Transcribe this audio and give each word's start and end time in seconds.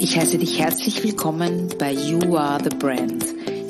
Ich 0.00 0.16
heiße 0.16 0.38
dich 0.38 0.60
herzlich 0.60 1.02
willkommen 1.02 1.68
bei 1.76 1.92
You 1.92 2.36
Are 2.36 2.62
the 2.62 2.70
Brand, 2.76 3.24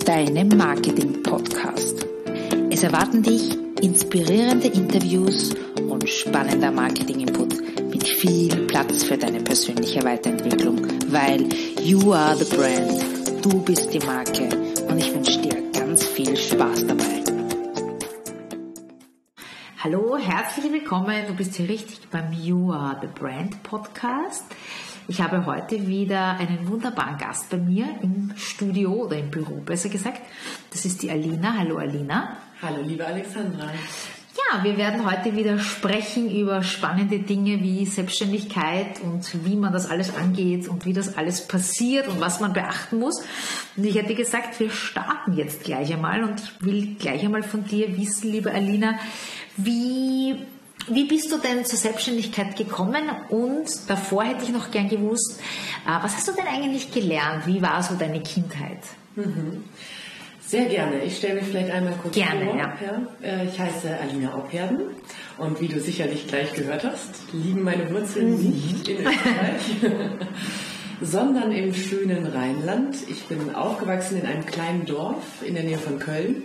deinem 0.06 0.48
Marketing-Podcast. 0.48 2.06
Es 2.70 2.82
erwarten 2.82 3.22
dich 3.22 3.56
inspirierende 3.80 4.68
Interviews 4.68 5.54
und 5.88 6.06
spannender 6.08 6.70
Marketing-Input 6.70 7.90
mit 7.90 8.06
viel 8.06 8.54
Platz 8.66 9.04
für 9.04 9.16
deine 9.16 9.40
persönliche 9.40 10.04
Weiterentwicklung, 10.04 10.86
weil 11.08 11.48
You 11.82 12.12
Are 12.12 12.36
the 12.36 12.54
Brand, 12.54 13.02
du 13.42 13.62
bist 13.62 13.94
die 13.94 14.00
Marke 14.00 14.50
und 14.86 14.98
ich 14.98 15.14
wünsche 15.14 15.40
dir 15.40 15.62
ganz 15.72 16.04
viel 16.04 16.36
Spaß 16.36 16.86
dabei. 16.86 17.18
Hallo, 19.80 20.18
herzlich 20.18 20.72
willkommen. 20.72 21.24
Du 21.28 21.34
bist 21.34 21.54
hier 21.54 21.68
richtig 21.68 22.10
beim 22.10 22.32
You 22.32 22.72
Are 22.72 22.98
the 23.00 23.06
Brand 23.06 23.62
Podcast. 23.62 24.44
Ich 25.10 25.22
habe 25.22 25.46
heute 25.46 25.86
wieder 25.86 26.36
einen 26.36 26.68
wunderbaren 26.68 27.16
Gast 27.16 27.48
bei 27.48 27.56
mir 27.56 27.86
im 28.02 28.34
Studio 28.36 28.92
oder 28.92 29.16
im 29.16 29.30
Büro, 29.30 29.54
besser 29.54 29.88
gesagt. 29.88 30.20
Das 30.70 30.84
ist 30.84 31.02
die 31.02 31.10
Alina. 31.10 31.54
Hallo 31.56 31.78
Alina. 31.78 32.36
Hallo 32.60 32.82
liebe 32.82 33.06
Alexandra. 33.06 33.70
Ja, 34.36 34.62
wir 34.62 34.76
werden 34.76 35.10
heute 35.10 35.34
wieder 35.34 35.58
sprechen 35.60 36.30
über 36.30 36.62
spannende 36.62 37.20
Dinge 37.20 37.62
wie 37.62 37.86
Selbstständigkeit 37.86 39.00
und 39.00 39.46
wie 39.46 39.56
man 39.56 39.72
das 39.72 39.88
alles 39.88 40.14
angeht 40.14 40.68
und 40.68 40.84
wie 40.84 40.92
das 40.92 41.16
alles 41.16 41.48
passiert 41.48 42.06
und 42.08 42.20
was 42.20 42.40
man 42.40 42.52
beachten 42.52 42.98
muss. 42.98 43.24
Und 43.78 43.84
ich 43.84 43.94
hätte 43.94 44.14
gesagt, 44.14 44.60
wir 44.60 44.68
starten 44.68 45.32
jetzt 45.32 45.64
gleich 45.64 45.90
einmal 45.90 46.22
und 46.22 46.38
ich 46.38 46.66
will 46.66 46.96
gleich 46.96 47.24
einmal 47.24 47.42
von 47.42 47.64
dir 47.64 47.96
wissen, 47.96 48.30
liebe 48.30 48.52
Alina, 48.52 48.98
wie 49.56 50.36
wie 50.94 51.04
bist 51.04 51.30
du 51.32 51.38
denn 51.38 51.64
zur 51.64 51.78
Selbstständigkeit 51.78 52.56
gekommen? 52.56 53.04
Und 53.28 53.68
davor 53.88 54.24
hätte 54.24 54.44
ich 54.44 54.50
noch 54.50 54.70
gern 54.70 54.88
gewusst, 54.88 55.40
äh, 55.86 56.02
was 56.02 56.16
hast 56.16 56.28
du 56.28 56.32
denn 56.32 56.46
eigentlich 56.46 56.92
gelernt? 56.92 57.46
Wie 57.46 57.62
war 57.62 57.82
so 57.82 57.94
deine 57.94 58.20
Kindheit? 58.20 58.80
Mhm. 59.16 59.64
Sehr 60.48 60.64
gerne. 60.64 61.04
Ich 61.04 61.18
stelle 61.18 61.34
mich 61.34 61.44
vielleicht 61.44 61.70
einmal 61.70 61.92
kurz 62.00 62.14
gerne, 62.14 62.46
vor. 62.46 62.56
Ja. 62.56 62.74
Ja, 62.80 63.02
äh, 63.22 63.46
ich 63.46 63.60
heiße 63.60 63.98
Alina 64.00 64.34
Opherden 64.34 64.80
und 65.36 65.60
wie 65.60 65.68
du 65.68 65.78
sicherlich 65.78 66.26
gleich 66.26 66.54
gehört 66.54 66.84
hast, 66.84 67.10
liegen 67.34 67.62
meine 67.62 67.90
Wurzeln 67.92 68.30
mhm. 68.30 68.50
nicht 68.50 68.88
in 68.88 68.96
Österreich, 69.06 69.76
sondern 71.02 71.52
im 71.52 71.74
schönen 71.74 72.26
Rheinland. 72.26 72.96
Ich 73.08 73.24
bin 73.24 73.54
aufgewachsen 73.54 74.20
in 74.20 74.26
einem 74.26 74.46
kleinen 74.46 74.86
Dorf 74.86 75.42
in 75.44 75.54
der 75.54 75.64
Nähe 75.64 75.78
von 75.78 75.98
Köln 75.98 76.44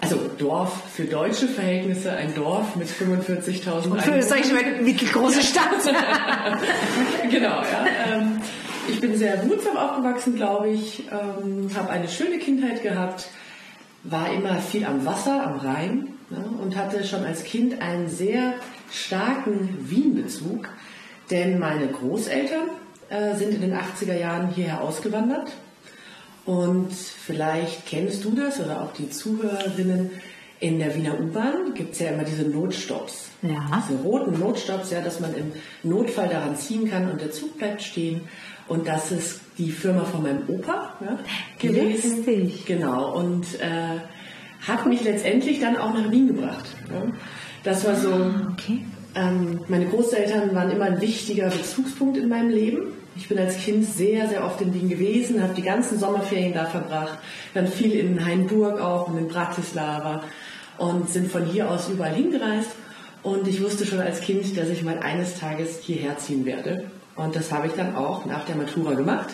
also 0.00 0.16
Dorf 0.38 0.90
für 0.94 1.04
deutsche 1.04 1.46
Verhältnisse, 1.46 2.12
ein 2.12 2.34
Dorf 2.34 2.76
mit 2.76 2.88
45.000 2.88 3.84
Einwohnern. 3.84 4.00
Für, 4.00 4.22
sag 4.22 4.40
ich 4.40 4.52
mal, 4.52 4.82
mittelgroße 4.82 5.42
Stadt. 5.42 5.82
genau, 7.30 7.62
ja. 7.62 7.84
Ähm, 8.12 8.40
ich 8.88 9.00
bin 9.00 9.16
sehr 9.16 9.36
behutsam 9.36 9.76
aufgewachsen, 9.76 10.36
glaube 10.36 10.70
ich, 10.70 11.04
ähm, 11.10 11.70
habe 11.76 11.90
eine 11.90 12.08
schöne 12.08 12.38
Kindheit 12.38 12.82
gehabt, 12.82 13.28
war 14.02 14.32
immer 14.32 14.56
viel 14.56 14.84
am 14.84 15.04
Wasser, 15.04 15.46
am 15.46 15.58
Rhein 15.58 16.08
ne, 16.30 16.44
und 16.60 16.76
hatte 16.76 17.04
schon 17.04 17.24
als 17.24 17.44
Kind 17.44 17.82
einen 17.82 18.08
sehr 18.08 18.54
starken 18.90 19.76
Wien-Bezug, 19.80 20.68
denn 21.30 21.58
meine 21.58 21.86
Großeltern 21.86 22.70
äh, 23.10 23.36
sind 23.36 23.54
in 23.54 23.60
den 23.60 23.74
80er 23.74 24.18
Jahren 24.18 24.48
hierher 24.48 24.80
ausgewandert 24.80 25.52
und 26.50 26.92
vielleicht 26.92 27.86
kennst 27.86 28.24
du 28.24 28.32
das 28.32 28.58
oder 28.58 28.82
auch 28.82 28.92
die 28.92 29.08
Zuhörerinnen. 29.08 30.10
In 30.58 30.80
der 30.80 30.96
Wiener 30.96 31.18
U-Bahn 31.20 31.74
gibt 31.74 31.92
es 31.92 32.00
ja 32.00 32.08
immer 32.08 32.24
diese 32.24 32.42
Notstopps. 32.42 33.28
Ja. 33.40 33.84
Diese 33.88 34.00
roten 34.02 34.36
Notstopps, 34.36 34.90
ja, 34.90 35.00
dass 35.00 35.20
man 35.20 35.32
im 35.36 35.52
Notfall 35.84 36.28
daran 36.28 36.56
ziehen 36.56 36.90
kann 36.90 37.08
und 37.08 37.20
der 37.20 37.30
Zug 37.30 37.56
bleibt 37.56 37.82
stehen. 37.82 38.22
Und 38.66 38.88
das 38.88 39.12
ist 39.12 39.40
die 39.58 39.70
Firma 39.70 40.04
von 40.04 40.24
meinem 40.24 40.42
Opa 40.48 40.94
ja, 41.00 41.20
gewesen. 41.60 42.24
Richtig. 42.24 42.66
Genau. 42.66 43.16
Und 43.16 43.46
äh, 43.60 44.00
hat 44.66 44.86
mich 44.86 45.04
letztendlich 45.04 45.60
dann 45.60 45.76
auch 45.76 45.94
nach 45.94 46.10
Wien 46.10 46.26
gebracht. 46.26 46.66
Ja. 46.92 47.12
Das 47.62 47.86
war 47.86 47.94
so. 47.94 48.12
Ah, 48.12 48.52
okay. 48.52 48.84
Ähm, 49.14 49.60
meine 49.68 49.86
Großeltern 49.86 50.52
waren 50.52 50.72
immer 50.72 50.86
ein 50.86 51.00
wichtiger 51.00 51.48
Bezugspunkt 51.48 52.16
in 52.16 52.28
meinem 52.28 52.50
Leben. 52.50 52.88
Ich 53.16 53.28
bin 53.28 53.38
als 53.38 53.58
Kind 53.58 53.84
sehr, 53.84 54.28
sehr 54.28 54.44
oft 54.44 54.60
in 54.60 54.72
Wien 54.72 54.88
gewesen, 54.88 55.42
habe 55.42 55.54
die 55.54 55.62
ganzen 55.62 55.98
Sommerferien 55.98 56.54
da 56.54 56.66
verbracht, 56.66 57.18
dann 57.54 57.66
viel 57.66 57.92
in 57.92 58.24
Hainburg 58.24 58.80
auch 58.80 59.08
und 59.08 59.18
in 59.18 59.28
Bratislava 59.28 60.22
und 60.78 61.10
sind 61.10 61.30
von 61.30 61.44
hier 61.44 61.70
aus 61.70 61.88
überall 61.88 62.14
hingereist. 62.14 62.70
Und 63.22 63.46
ich 63.46 63.62
wusste 63.62 63.84
schon 63.84 64.00
als 64.00 64.20
Kind, 64.20 64.56
dass 64.56 64.68
ich 64.68 64.82
mal 64.82 64.98
eines 64.98 65.38
Tages 65.38 65.80
hierher 65.82 66.16
ziehen 66.18 66.46
werde. 66.46 66.84
Und 67.16 67.36
das 67.36 67.52
habe 67.52 67.66
ich 67.66 67.74
dann 67.74 67.94
auch 67.96 68.24
nach 68.24 68.44
der 68.46 68.56
Matura 68.56 68.94
gemacht. 68.94 69.28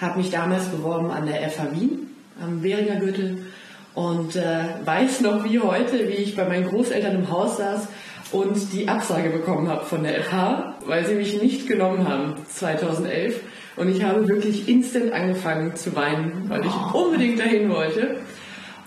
Habe 0.00 0.18
mich 0.18 0.30
damals 0.30 0.64
beworben 0.66 1.10
an 1.10 1.26
der 1.26 1.50
FH 1.50 1.72
Wien 1.72 2.08
am 2.40 2.62
Währinger 2.62 2.96
Gürtel 2.96 3.46
und 3.94 4.36
äh, 4.36 4.64
weiß 4.84 5.20
noch 5.20 5.44
wie 5.44 5.60
heute, 5.60 6.08
wie 6.08 6.14
ich 6.14 6.34
bei 6.34 6.44
meinen 6.44 6.66
Großeltern 6.66 7.14
im 7.14 7.30
Haus 7.30 7.58
saß 7.58 7.86
und 8.32 8.72
die 8.72 8.88
Absage 8.88 9.30
bekommen 9.30 9.68
habe 9.68 9.84
von 9.84 10.02
der 10.02 10.22
FH, 10.24 10.73
weil 10.86 11.04
sie 11.06 11.14
mich 11.14 11.40
nicht 11.40 11.66
genommen 11.66 12.08
haben 12.08 12.34
2011. 12.48 13.40
Und 13.76 13.88
ich 13.88 14.04
habe 14.04 14.28
wirklich 14.28 14.68
instant 14.68 15.12
angefangen 15.12 15.74
zu 15.74 15.96
weinen, 15.96 16.44
weil 16.48 16.64
ich 16.64 16.94
unbedingt 16.94 17.40
dahin 17.40 17.68
wollte. 17.70 18.16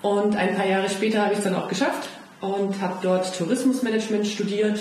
Und 0.00 0.36
ein 0.36 0.54
paar 0.54 0.66
Jahre 0.66 0.88
später 0.88 1.22
habe 1.22 1.32
ich 1.32 1.38
es 1.38 1.44
dann 1.44 1.54
auch 1.54 1.68
geschafft 1.68 2.08
und 2.40 2.80
habe 2.80 2.98
dort 3.02 3.36
Tourismusmanagement 3.36 4.26
studiert. 4.26 4.78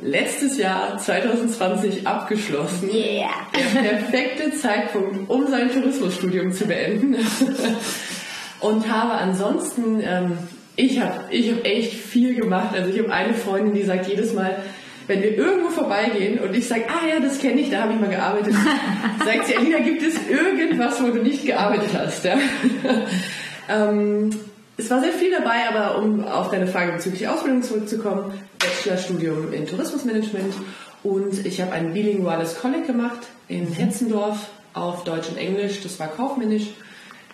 Letztes 0.00 0.58
Jahr, 0.58 0.96
2020, 0.96 2.06
abgeschlossen. 2.06 2.88
Yeah. 2.92 3.28
Der 3.52 3.80
perfekte 3.80 4.56
Zeitpunkt, 4.56 5.28
um 5.28 5.48
sein 5.48 5.72
Tourismusstudium 5.72 6.52
zu 6.52 6.66
beenden. 6.66 7.16
und 8.60 8.88
habe 8.88 9.14
ansonsten 9.14 10.00
ähm, 10.00 10.38
ich 10.78 11.00
habe 11.00 11.24
ich 11.30 11.50
hab 11.50 11.64
echt 11.64 11.92
viel 11.94 12.36
gemacht. 12.36 12.72
Also 12.72 12.90
ich 12.90 13.00
habe 13.00 13.12
eine 13.12 13.34
Freundin, 13.34 13.74
die 13.74 13.82
sagt 13.82 14.06
jedes 14.06 14.32
Mal, 14.32 14.62
wenn 15.08 15.22
wir 15.22 15.36
irgendwo 15.36 15.70
vorbeigehen 15.70 16.38
und 16.38 16.54
ich 16.54 16.68
sage, 16.68 16.84
ah 16.88 17.06
ja, 17.06 17.18
das 17.18 17.38
kenne 17.38 17.60
ich, 17.60 17.70
da 17.70 17.82
habe 17.82 17.94
ich 17.94 18.00
mal 18.00 18.10
gearbeitet, 18.10 18.54
sagt 19.24 19.46
sie, 19.46 19.56
Alina, 19.56 19.80
gibt 19.80 20.02
es 20.02 20.14
irgendwas, 20.28 21.02
wo 21.02 21.08
du 21.08 21.22
nicht 21.22 21.44
gearbeitet 21.44 21.90
hast? 21.94 22.24
Ja? 22.24 22.38
ähm, 23.68 24.30
es 24.76 24.90
war 24.90 25.00
sehr 25.00 25.12
viel 25.12 25.32
dabei, 25.32 25.68
aber 25.68 25.98
um 25.98 26.24
auf 26.24 26.50
deine 26.50 26.68
Frage 26.68 26.92
bezüglich 26.92 27.26
Ausbildung 27.26 27.62
zurückzukommen, 27.62 28.32
Bachelorstudium 28.58 29.52
in 29.52 29.66
Tourismusmanagement 29.66 30.54
und 31.02 31.44
ich 31.44 31.60
habe 31.60 31.72
ein 31.72 31.94
bilinguales 31.94 32.60
Kolleg 32.60 32.86
gemacht 32.86 33.26
in 33.48 33.70
mhm. 33.70 33.72
Hetzendorf 33.72 34.48
auf 34.74 35.04
Deutsch 35.04 35.28
und 35.28 35.38
Englisch. 35.38 35.80
Das 35.82 35.98
war 35.98 36.08
kaufmännisch. 36.08 36.68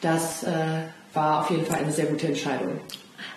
Das 0.00 0.44
äh, 0.44 0.54
war 1.12 1.40
auf 1.40 1.50
jeden 1.50 1.66
Fall 1.66 1.80
eine 1.80 1.92
sehr 1.92 2.06
gute 2.06 2.28
Entscheidung. 2.28 2.80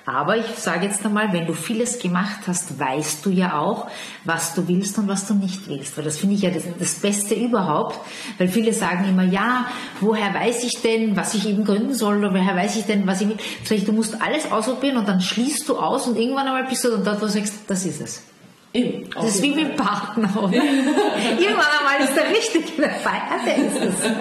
Aber 0.05 0.37
ich 0.37 0.45
sage 0.55 0.85
jetzt 0.85 1.05
einmal, 1.05 1.33
wenn 1.33 1.45
du 1.45 1.53
vieles 1.53 1.99
gemacht 1.99 2.41
hast, 2.47 2.79
weißt 2.79 3.25
du 3.25 3.29
ja 3.29 3.59
auch, 3.59 3.87
was 4.23 4.53
du 4.53 4.67
willst 4.67 4.97
und 4.97 5.09
was 5.09 5.27
du 5.27 5.33
nicht 5.33 5.67
willst. 5.67 5.97
Weil 5.97 6.05
das 6.05 6.17
finde 6.17 6.35
ich 6.35 6.41
ja 6.43 6.49
das, 6.49 6.63
das, 6.79 6.95
Beste 6.95 7.35
überhaupt. 7.35 7.99
Weil 8.37 8.47
viele 8.47 8.73
sagen 8.73 9.03
immer, 9.03 9.23
ja, 9.23 9.65
woher 9.99 10.33
weiß 10.33 10.63
ich 10.63 10.81
denn, 10.81 11.17
was 11.17 11.33
ich 11.33 11.47
eben 11.47 11.65
gründen 11.65 11.93
soll 11.93 12.19
oder 12.19 12.33
woher 12.33 12.55
weiß 12.55 12.77
ich 12.77 12.85
denn, 12.85 13.05
was 13.05 13.21
ich 13.21 13.27
will. 13.27 13.37
Sag 13.63 13.85
du 13.85 13.91
musst 13.91 14.21
alles 14.21 14.49
ausprobieren 14.49 14.97
und 14.97 15.07
dann 15.07 15.19
schließt 15.19 15.67
du 15.67 15.77
aus 15.77 16.07
und 16.07 16.17
irgendwann 16.17 16.47
einmal 16.47 16.65
bist 16.65 16.85
du 16.85 16.89
dann 16.89 17.03
dort, 17.03 17.21
wo 17.21 17.25
du 17.25 17.31
sagst, 17.31 17.55
das 17.67 17.85
ist 17.85 18.01
es. 18.01 18.23
Eben, 18.77 19.09
das 19.09 19.35
ist 19.35 19.41
wie 19.41 19.55
mit 19.55 19.75
Partner, 19.75 20.29
oder? 20.35 20.53
irgendwann 20.53 21.65
einmal 21.79 21.99
ist 22.03 22.15
der 22.15 22.29
Richtige 22.29 22.79
dabei. 22.79 23.21
Der 23.43 23.57
ist 23.57 23.95
es. 23.95 24.11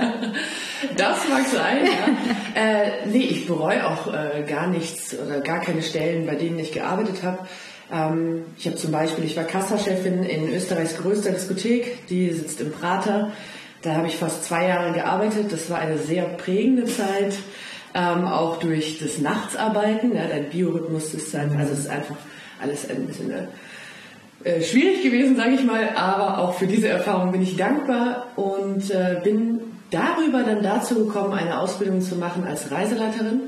Das 0.96 1.28
mag 1.28 1.46
sein, 1.46 1.84
ja. 1.84 2.62
äh, 2.62 3.06
nee, 3.06 3.24
ich 3.24 3.46
bereue 3.46 3.86
auch 3.86 4.12
äh, 4.12 4.44
gar 4.48 4.66
nichts 4.66 5.14
oder 5.14 5.40
gar 5.40 5.60
keine 5.60 5.82
Stellen, 5.82 6.24
bei 6.24 6.36
denen 6.36 6.58
ich 6.58 6.72
gearbeitet 6.72 7.22
habe. 7.22 7.40
Ähm, 7.92 8.46
ich 8.56 8.66
habe 8.66 8.76
zum 8.76 8.92
Beispiel, 8.92 9.24
ich 9.24 9.36
war 9.36 9.44
Kassachefin 9.44 10.22
in 10.22 10.50
Österreichs 10.54 10.96
größter 10.96 11.32
Diskothek, 11.32 12.06
die 12.08 12.30
sitzt 12.30 12.60
im 12.62 12.72
Prater. 12.72 13.32
Da 13.82 13.94
habe 13.94 14.06
ich 14.06 14.16
fast 14.16 14.44
zwei 14.44 14.68
Jahre 14.68 14.92
gearbeitet. 14.92 15.52
Das 15.52 15.68
war 15.68 15.80
eine 15.80 15.98
sehr 15.98 16.24
prägende 16.24 16.86
Zeit, 16.86 17.36
ähm, 17.94 18.26
auch 18.26 18.58
durch 18.58 19.00
das 19.00 19.18
Nachtsarbeiten. 19.18 20.14
Ja, 20.14 20.26
dein 20.26 20.48
Biorhythmus 20.48 21.12
ist 21.12 21.30
sein, 21.30 21.54
also 21.58 21.74
es 21.74 21.80
ist 21.80 21.90
einfach 21.90 22.16
alles 22.60 22.88
ein 22.88 23.06
bisschen 23.06 23.30
äh, 23.30 23.46
schwierig 24.62 25.02
gewesen, 25.02 25.36
sage 25.36 25.54
ich 25.54 25.64
mal. 25.64 25.90
Aber 25.96 26.38
auch 26.38 26.54
für 26.54 26.66
diese 26.66 26.88
Erfahrung 26.88 27.32
bin 27.32 27.42
ich 27.42 27.56
dankbar 27.56 28.28
und 28.36 28.90
äh, 28.90 29.20
bin 29.22 29.60
darüber 29.90 30.42
dann 30.42 30.62
dazu 30.62 31.06
gekommen, 31.06 31.32
eine 31.32 31.58
Ausbildung 31.60 32.00
zu 32.00 32.16
machen 32.16 32.44
als 32.44 32.70
Reiseleiterin 32.70 33.40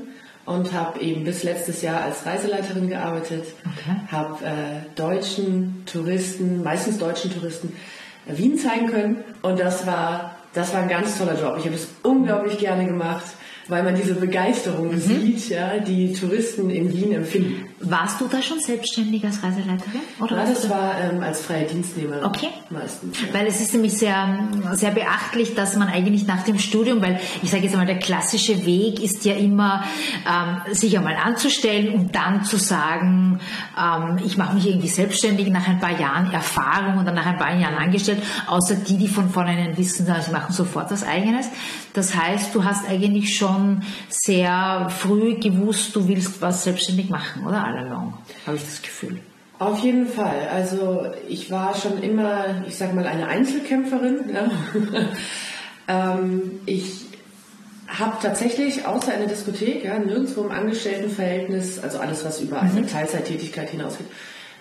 und 0.45 0.73
habe 0.73 0.99
eben 0.99 1.23
bis 1.23 1.43
letztes 1.43 1.81
Jahr 1.81 2.01
als 2.01 2.25
Reiseleiterin 2.25 2.89
gearbeitet, 2.89 3.43
okay. 3.59 3.95
habe 4.11 4.45
äh, 4.45 4.49
deutschen 4.95 5.83
Touristen, 5.85 6.63
meistens 6.63 6.97
deutschen 6.97 7.31
Touristen, 7.31 7.73
äh, 8.27 8.37
Wien 8.37 8.57
zeigen 8.57 8.87
können 8.87 9.17
und 9.41 9.59
das 9.59 9.85
war, 9.85 10.37
das 10.53 10.73
war 10.73 10.81
ein 10.81 10.89
ganz 10.89 11.17
toller 11.17 11.39
Job. 11.39 11.55
Ich 11.59 11.65
habe 11.65 11.75
es 11.75 11.89
unglaublich 12.01 12.57
gerne 12.57 12.85
gemacht, 12.85 13.25
weil 13.67 13.83
man 13.83 13.95
diese 13.95 14.15
Begeisterung 14.15 14.93
mhm. 14.93 14.99
sieht, 14.99 15.49
ja, 15.49 15.77
die 15.77 16.13
Touristen 16.13 16.71
in 16.71 16.91
Wien 16.91 17.13
empfinden. 17.13 17.68
Warst 17.81 18.19
du 18.19 18.27
da 18.27 18.41
schon 18.41 18.59
selbstständig 18.59 19.23
als 19.23 19.41
Reiseleiterin? 19.41 20.01
Oder 20.19 20.37
ja, 20.37 20.45
das 20.45 20.69
war 20.69 20.99
ähm, 20.99 21.23
als 21.23 21.41
freie 21.41 21.65
Dienstnehmerin 21.65 22.25
okay. 22.25 22.49
meistens. 22.69 23.21
Ja. 23.21 23.33
Weil 23.33 23.47
es 23.47 23.61
ist 23.61 23.73
nämlich 23.73 23.97
sehr, 23.97 24.49
sehr 24.73 24.91
beachtlich, 24.91 25.55
dass 25.55 25.77
man 25.77 25.87
eigentlich 25.87 26.27
nach 26.27 26.43
dem 26.43 26.59
Studium, 26.59 27.01
weil 27.01 27.21
ich 27.41 27.49
sage 27.49 27.63
jetzt 27.63 27.71
einmal, 27.73 27.87
der 27.87 27.99
klassische 27.99 28.65
Weg 28.65 29.01
ist 29.01 29.23
ja 29.23 29.33
immer, 29.33 29.83
ähm, 30.27 30.73
sich 30.73 30.97
einmal 30.97 31.15
anzustellen 31.15 31.93
und 31.93 32.15
dann 32.15 32.43
zu 32.43 32.57
sagen, 32.57 33.39
ähm, 33.77 34.19
ich 34.25 34.35
mache 34.35 34.55
mich 34.55 34.67
irgendwie 34.67 34.89
selbstständig 34.89 35.47
nach 35.47 35.67
ein 35.67 35.79
paar 35.79 35.97
Jahren 35.97 36.31
Erfahrung 36.31 36.97
und 36.97 37.05
dann 37.05 37.15
nach 37.15 37.27
ein 37.27 37.37
paar 37.37 37.55
Jahren 37.55 37.75
angestellt, 37.75 38.21
außer 38.47 38.75
die, 38.75 38.97
die 38.97 39.07
von 39.07 39.29
vornherein 39.29 39.77
wissen, 39.77 40.05
sie 40.05 40.31
machen 40.31 40.53
sofort 40.53 40.91
was 40.91 41.03
Eigenes. 41.03 41.47
Das 41.93 42.13
heißt, 42.15 42.53
du 42.53 42.63
hast 42.63 42.87
eigentlich 42.89 43.37
schon 43.37 43.83
sehr 44.09 44.89
früh 44.89 45.35
gewusst, 45.35 45.95
du 45.95 46.07
willst 46.07 46.41
was 46.41 46.63
selbstständig 46.63 47.09
machen, 47.09 47.47
oder? 47.47 47.68
All 47.69 47.85
along, 47.85 48.13
habe 48.45 48.57
ich 48.57 48.63
das 48.63 48.81
Gefühl. 48.81 49.19
Auf 49.59 49.79
jeden 49.79 50.07
Fall. 50.07 50.47
Also 50.53 51.11
ich 51.27 51.51
war 51.51 51.75
schon 51.75 52.01
immer, 52.01 52.63
ich 52.65 52.77
sage 52.77 52.93
mal, 52.93 53.05
eine 53.05 53.27
Einzelkämpferin. 53.27 54.33
Ja. 54.33 54.49
ähm, 56.17 56.61
ich 56.65 57.07
habe 57.87 58.17
tatsächlich 58.21 58.85
außer 58.85 59.11
einer 59.11 59.25
Diskothek, 59.25 59.83
ja, 59.83 59.99
nirgendwo 59.99 60.43
im 60.43 60.51
Angestelltenverhältnis, 60.51 61.79
also 61.79 61.99
alles, 61.99 62.23
was 62.23 62.39
über 62.39 62.61
eine 62.61 62.81
mhm. 62.81 62.87
Teilzeittätigkeit 62.87 63.69
hinausgeht, 63.69 64.07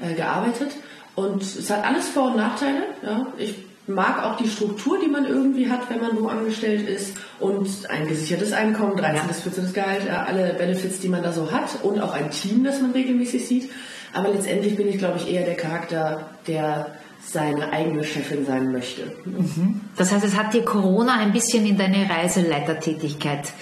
äh, 0.03 0.15
gearbeitet. 0.15 0.73
Und 1.15 1.43
es 1.43 1.71
hat 1.71 1.85
alles 1.85 2.09
Vor- 2.09 2.33
und 2.33 2.37
Nachteile. 2.37 2.83
Ja. 3.03 3.27
Ich 3.39 3.55
mag 3.89 4.25
auch 4.25 4.37
die 4.37 4.49
Struktur, 4.49 4.99
die 5.03 5.09
man 5.09 5.25
irgendwie 5.27 5.71
hat, 5.71 5.91
wenn 5.91 6.01
man 6.01 6.21
wo 6.21 6.29
angestellt 6.29 6.89
ist 6.89 7.17
und 7.41 7.69
ein 7.89 8.07
gesichertes 8.07 8.53
Einkommen, 8.53 8.97
13. 8.97 9.27
bis 9.29 9.41
14. 9.41 9.73
Gehalt, 9.73 10.09
alle 10.09 10.55
Benefits, 10.55 11.01
die 11.01 11.09
man 11.09 11.23
da 11.23 11.33
so 11.33 11.51
hat 11.51 11.83
und 11.83 12.01
auch 12.01 12.13
ein 12.13 12.31
Team, 12.31 12.65
das 12.65 12.81
man 12.81 12.93
regelmäßig 12.93 13.47
sieht. 13.47 13.71
Aber 14.13 14.29
letztendlich 14.29 14.77
bin 14.77 14.89
ich, 14.89 14.99
glaube 14.99 15.19
ich, 15.19 15.31
eher 15.31 15.45
der 15.45 15.57
Charakter, 15.57 16.31
der 16.47 16.99
seine 17.25 17.73
eigene 17.73 18.05
Chefin 18.05 18.47
sein 18.47 18.73
möchte. 18.73 19.13
Mhm. 19.25 19.81
Das 19.97 20.13
heißt, 20.13 20.25
es 20.25 20.37
hat 20.37 20.55
dir 20.55 20.65
Corona 20.65 21.19
ein 21.19 21.33
bisschen 21.33 21.67
in 21.67 21.77
deine 21.77 22.09
Reiseleitertätigkeit 22.09 23.53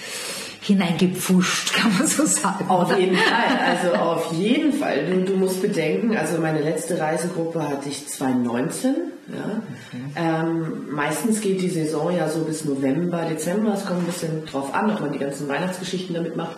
hineingepfuscht, 0.67 1.73
kann 1.75 1.97
man 1.97 2.07
so 2.07 2.25
sagen. 2.25 2.69
Auf 2.69 2.89
oder? 2.89 2.99
jeden 2.99 3.15
Fall, 3.15 3.59
also 3.65 3.95
auf 3.95 4.33
jeden 4.33 4.73
Fall. 4.73 5.05
Du, 5.05 5.31
du, 5.31 5.37
musst 5.37 5.61
bedenken, 5.61 6.15
also 6.15 6.39
meine 6.39 6.61
letzte 6.61 6.99
Reisegruppe 6.99 7.67
hatte 7.67 7.89
ich 7.89 8.07
2019. 8.07 8.95
Ja. 9.29 9.61
Mhm. 9.91 10.11
Ähm, 10.15 10.95
meistens 10.95 11.41
geht 11.41 11.61
die 11.61 11.69
Saison 11.69 12.15
ja 12.15 12.29
so 12.29 12.41
bis 12.41 12.65
November, 12.65 13.25
Dezember. 13.29 13.73
Es 13.73 13.85
kommt 13.85 14.01
ein 14.01 14.05
bisschen 14.05 14.45
drauf 14.45 14.73
an, 14.73 14.91
ob 14.91 15.01
man 15.01 15.11
die 15.11 15.19
ganzen 15.19 15.47
Weihnachtsgeschichten 15.47 16.15
damit 16.15 16.35
macht. 16.35 16.57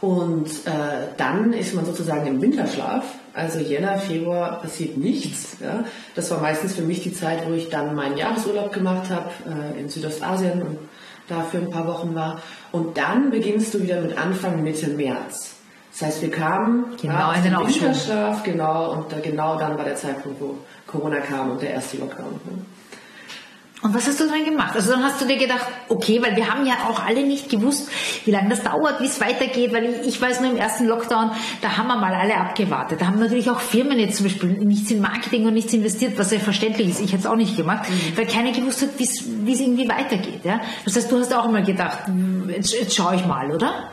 Und 0.00 0.48
äh, 0.66 1.08
dann 1.16 1.54
ist 1.54 1.74
man 1.74 1.86
sozusagen 1.86 2.26
im 2.26 2.42
Winterschlaf. 2.42 3.04
Also 3.32 3.58
Jänner, 3.58 3.96
Februar 3.98 4.60
passiert 4.60 4.98
nichts. 4.98 5.56
Ja. 5.62 5.84
Das 6.14 6.30
war 6.30 6.40
meistens 6.40 6.74
für 6.74 6.82
mich 6.82 7.02
die 7.02 7.14
Zeit, 7.14 7.48
wo 7.48 7.54
ich 7.54 7.70
dann 7.70 7.94
meinen 7.94 8.18
Jahresurlaub 8.18 8.72
gemacht 8.72 9.08
habe 9.08 9.30
äh, 9.46 9.80
in 9.80 9.88
Südostasien 9.88 10.60
und 10.62 10.78
da 11.28 11.42
für 11.42 11.58
ein 11.58 11.70
paar 11.70 11.86
Wochen 11.86 12.14
war. 12.14 12.40
Und 12.72 12.96
dann 12.96 13.30
beginnst 13.30 13.74
du 13.74 13.82
wieder 13.82 14.00
mit 14.00 14.16
Anfang 14.16 14.62
Mitte 14.62 14.88
März. 14.88 15.54
Das 15.92 16.08
heißt, 16.08 16.22
wir 16.22 16.30
kamen 16.30 16.96
genau 17.00 17.32
in 17.32 17.44
den 17.44 17.56
Winterschlaf, 17.56 18.42
genau, 18.42 18.92
und 18.92 19.12
da, 19.12 19.20
genau 19.20 19.56
dann 19.56 19.78
war 19.78 19.84
der 19.84 19.94
Zeitpunkt, 19.94 20.40
wo 20.40 20.58
Corona 20.88 21.18
kam 21.18 21.52
und 21.52 21.62
der 21.62 21.70
erste 21.70 21.98
Lockdown. 21.98 22.32
Ne? 22.32 22.64
Und 23.84 23.94
was 23.94 24.06
hast 24.06 24.18
du 24.18 24.26
dann 24.26 24.46
gemacht? 24.46 24.74
Also 24.74 24.92
dann 24.92 25.04
hast 25.04 25.20
du 25.20 25.26
dir 25.26 25.36
gedacht, 25.36 25.66
okay, 25.90 26.22
weil 26.22 26.34
wir 26.36 26.50
haben 26.50 26.64
ja 26.64 26.88
auch 26.88 27.04
alle 27.04 27.22
nicht 27.22 27.50
gewusst, 27.50 27.90
wie 28.24 28.30
lange 28.30 28.48
das 28.48 28.62
dauert, 28.62 28.98
wie 29.02 29.04
es 29.04 29.20
weitergeht, 29.20 29.74
weil 29.74 29.84
ich, 29.84 30.08
ich 30.08 30.20
weiß 30.22 30.40
nur 30.40 30.52
im 30.52 30.56
ersten 30.56 30.86
Lockdown, 30.86 31.32
da 31.60 31.76
haben 31.76 31.88
wir 31.88 31.96
mal 31.96 32.14
alle 32.14 32.34
abgewartet. 32.34 33.02
Da 33.02 33.08
haben 33.08 33.18
natürlich 33.18 33.50
auch 33.50 33.60
Firmen 33.60 33.98
jetzt 33.98 34.16
zum 34.16 34.24
Beispiel 34.24 34.52
nichts 34.52 34.90
in 34.90 35.02
Marketing 35.02 35.44
und 35.46 35.52
nichts 35.52 35.74
investiert, 35.74 36.18
was 36.18 36.30
ja 36.30 36.38
verständlich 36.38 36.88
ist. 36.88 37.00
Ich 37.02 37.12
hätte 37.12 37.20
es 37.20 37.26
auch 37.26 37.36
nicht 37.36 37.58
gemacht, 37.58 37.90
mhm. 37.90 38.16
weil 38.16 38.26
keiner 38.26 38.52
gewusst 38.52 38.80
hat, 38.80 38.88
wie 38.96 39.04
es 39.04 39.60
irgendwie 39.60 39.86
weitergeht. 39.86 40.40
Ja? 40.44 40.62
Das 40.86 40.96
heißt, 40.96 41.12
du 41.12 41.18
hast 41.18 41.34
auch 41.34 41.50
mal 41.50 41.62
gedacht, 41.62 42.06
hm, 42.06 42.48
jetzt, 42.48 42.72
jetzt 42.72 42.96
schaue 42.96 43.16
ich 43.16 43.26
mal, 43.26 43.50
oder? 43.50 43.90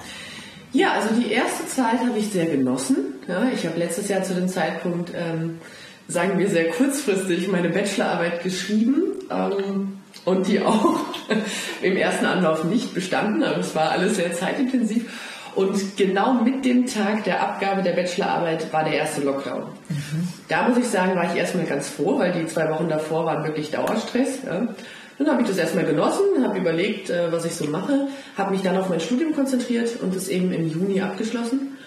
Ja, 0.72 0.94
also 0.94 1.14
die 1.16 1.34
erste 1.34 1.68
Zeit 1.68 2.00
habe 2.00 2.18
ich 2.18 2.30
sehr 2.30 2.46
genossen. 2.46 2.96
Ja, 3.28 3.44
ich 3.54 3.66
habe 3.66 3.78
letztes 3.78 4.08
Jahr 4.08 4.24
zu 4.24 4.36
dem 4.36 4.48
Zeitpunkt, 4.48 5.12
ähm, 5.14 5.60
sagen 6.08 6.40
wir 6.40 6.50
sehr 6.50 6.70
kurzfristig, 6.70 7.50
meine 7.50 7.68
Bachelorarbeit 7.68 8.42
geschrieben 8.42 9.21
ähm, 9.32 10.00
und 10.26 10.48
die 10.48 10.62
auch 10.62 11.00
im 11.82 11.98
ersten 11.98 12.26
Anlauf 12.26 12.64
nicht 12.64 12.94
bestanden. 12.94 13.44
Aber 13.44 13.58
es 13.58 13.76
war 13.76 13.92
alles 13.92 14.16
sehr 14.18 14.34
zeitintensiv. 14.34 15.10
Und 15.56 15.98
genau 15.98 16.34
mit 16.36 16.64
dem 16.64 16.86
Tag 16.86 17.26
der 17.26 17.42
Abgabe 17.42 17.82
der 17.82 17.92
Bachelorarbeit 17.92 18.72
war 18.72 18.86
der 18.86 18.94
erste 18.94 19.22
Lockdown. 19.22 19.64
Mhm. 19.90 20.28
Da 20.48 20.68
muss 20.68 20.78
ich 20.78 20.88
sagen, 20.88 21.16
war 21.16 21.26
ich 21.26 21.38
erstmal 21.38 21.66
ganz 21.66 21.90
froh, 21.90 22.20
weil 22.20 22.32
die 22.32 22.46
zwei 22.46 22.70
Wochen 22.70 22.88
davor 22.88 23.26
waren 23.26 23.44
wirklich 23.44 23.70
Dauerstress. 23.72 24.40
Ja. 24.46 24.68
Dann 25.18 25.28
habe 25.30 25.42
ich 25.42 25.50
das 25.50 25.58
erstmal 25.58 25.86
genossen, 25.86 26.24
habe 26.44 26.58
überlegt, 26.58 27.10
äh, 27.10 27.32
was 27.32 27.46
ich 27.46 27.54
so 27.54 27.66
mache, 27.66 28.08
habe 28.38 28.52
mich 28.52 28.62
dann 28.62 28.78
auf 28.78 28.90
mein 28.90 29.02
Studium 29.02 29.36
konzentriert 29.36 30.02
und 30.02 30.16
es 30.16 30.30
eben 30.30 30.54
im 30.54 30.70
Juni 30.70 31.02
abgeschlossen. 31.02 31.78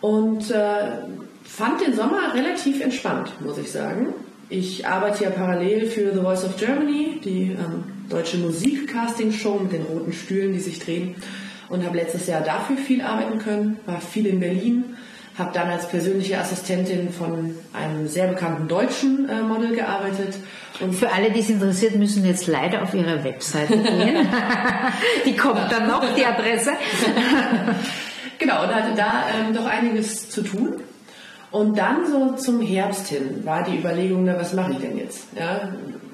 Und 0.00 0.50
äh, 0.50 0.98
fand 1.44 1.80
den 1.80 1.94
Sommer 1.94 2.34
relativ 2.34 2.82
entspannt, 2.82 3.32
muss 3.40 3.56
ich 3.56 3.70
sagen. 3.70 4.08
Ich 4.52 4.86
arbeite 4.86 5.24
ja 5.24 5.30
parallel 5.30 5.86
für 5.86 6.12
The 6.12 6.20
Voice 6.20 6.44
of 6.44 6.58
Germany, 6.58 7.18
die 7.24 7.52
ähm, 7.52 7.84
deutsche 8.10 8.36
Musikcasting-Show 8.36 9.60
mit 9.60 9.72
den 9.72 9.80
roten 9.84 10.12
Stühlen, 10.12 10.52
die 10.52 10.60
sich 10.60 10.78
drehen. 10.78 11.14
Und 11.70 11.86
habe 11.86 11.96
letztes 11.96 12.26
Jahr 12.26 12.42
dafür 12.42 12.76
viel 12.76 13.00
arbeiten 13.00 13.38
können, 13.38 13.78
war 13.86 13.98
viel 14.02 14.26
in 14.26 14.40
Berlin, 14.40 14.84
habe 15.38 15.52
dann 15.54 15.70
als 15.70 15.88
persönliche 15.88 16.38
Assistentin 16.38 17.08
von 17.10 17.54
einem 17.72 18.06
sehr 18.08 18.26
bekannten 18.26 18.68
deutschen 18.68 19.26
äh, 19.30 19.40
Model 19.40 19.74
gearbeitet. 19.74 20.34
Und 20.80 20.94
für 20.94 21.10
alle, 21.10 21.30
die 21.30 21.40
es 21.40 21.48
interessiert, 21.48 21.94
müssen 21.94 22.26
jetzt 22.26 22.46
leider 22.46 22.82
auf 22.82 22.92
ihre 22.92 23.24
Webseite 23.24 23.78
gehen. 23.78 24.28
die 25.24 25.34
kommt 25.34 25.72
dann 25.72 25.88
noch, 25.88 26.04
die 26.14 26.26
Adresse. 26.26 26.72
genau, 28.38 28.64
und 28.64 28.74
hatte 28.74 28.94
da 28.94 29.24
ähm, 29.34 29.54
doch 29.54 29.64
einiges 29.64 30.28
zu 30.28 30.42
tun. 30.42 30.74
Und 31.52 31.76
dann 31.76 32.10
so 32.10 32.32
zum 32.32 32.62
Herbst 32.62 33.08
hin 33.08 33.44
war 33.44 33.62
die 33.62 33.78
Überlegung, 33.78 34.24
na, 34.24 34.38
was 34.38 34.54
mache 34.54 34.72
ich 34.72 34.78
denn 34.78 34.96
jetzt? 34.96 35.26
Ja, 35.38 35.72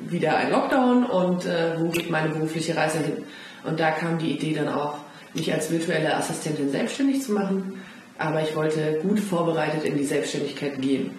wieder 0.08 0.36
ein 0.36 0.50
Lockdown 0.50 1.04
und 1.04 1.46
äh, 1.46 1.78
wo 1.78 1.88
geht 1.90 2.10
meine 2.10 2.30
berufliche 2.30 2.76
Reise 2.76 2.98
hin? 2.98 3.24
Und 3.64 3.78
da 3.78 3.92
kam 3.92 4.18
die 4.18 4.32
Idee 4.32 4.54
dann 4.54 4.68
auch, 4.68 4.98
mich 5.34 5.52
als 5.52 5.70
virtuelle 5.70 6.16
Assistentin 6.16 6.70
selbstständig 6.70 7.22
zu 7.22 7.32
machen. 7.32 7.80
Aber 8.18 8.42
ich 8.42 8.56
wollte 8.56 8.98
gut 9.02 9.20
vorbereitet 9.20 9.84
in 9.84 9.96
die 9.96 10.04
Selbstständigkeit 10.04 10.80
gehen. 10.80 11.10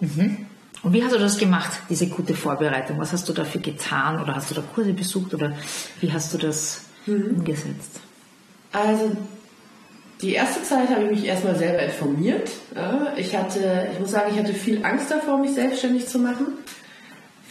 Mhm. 0.00 0.46
Und 0.82 0.92
wie 0.92 1.02
hast 1.02 1.14
du 1.14 1.18
das 1.18 1.38
gemacht, 1.38 1.70
diese 1.88 2.06
gute 2.06 2.34
Vorbereitung? 2.34 2.98
Was 2.98 3.12
hast 3.12 3.28
du 3.28 3.32
dafür 3.32 3.60
getan? 3.60 4.20
Oder 4.20 4.34
hast 4.34 4.50
du 4.50 4.54
da 4.54 4.62
Kurse 4.74 4.92
besucht? 4.92 5.32
Oder 5.32 5.52
wie 6.00 6.12
hast 6.12 6.34
du 6.34 6.38
das 6.38 6.82
mhm. 7.06 7.38
umgesetzt? 7.38 8.00
Also 8.72 9.16
die 10.20 10.34
erste 10.34 10.62
Zeit 10.62 10.88
habe 10.88 11.04
ich 11.04 11.10
mich 11.10 11.26
erstmal 11.26 11.56
selber 11.56 11.82
informiert. 11.82 12.50
Ich 13.16 13.36
hatte, 13.36 13.88
ich 13.92 14.00
muss 14.00 14.10
sagen, 14.10 14.32
ich 14.32 14.38
hatte 14.38 14.52
viel 14.52 14.84
Angst 14.84 15.10
davor, 15.10 15.38
mich 15.38 15.52
selbstständig 15.52 16.08
zu 16.08 16.18
machen, 16.18 16.46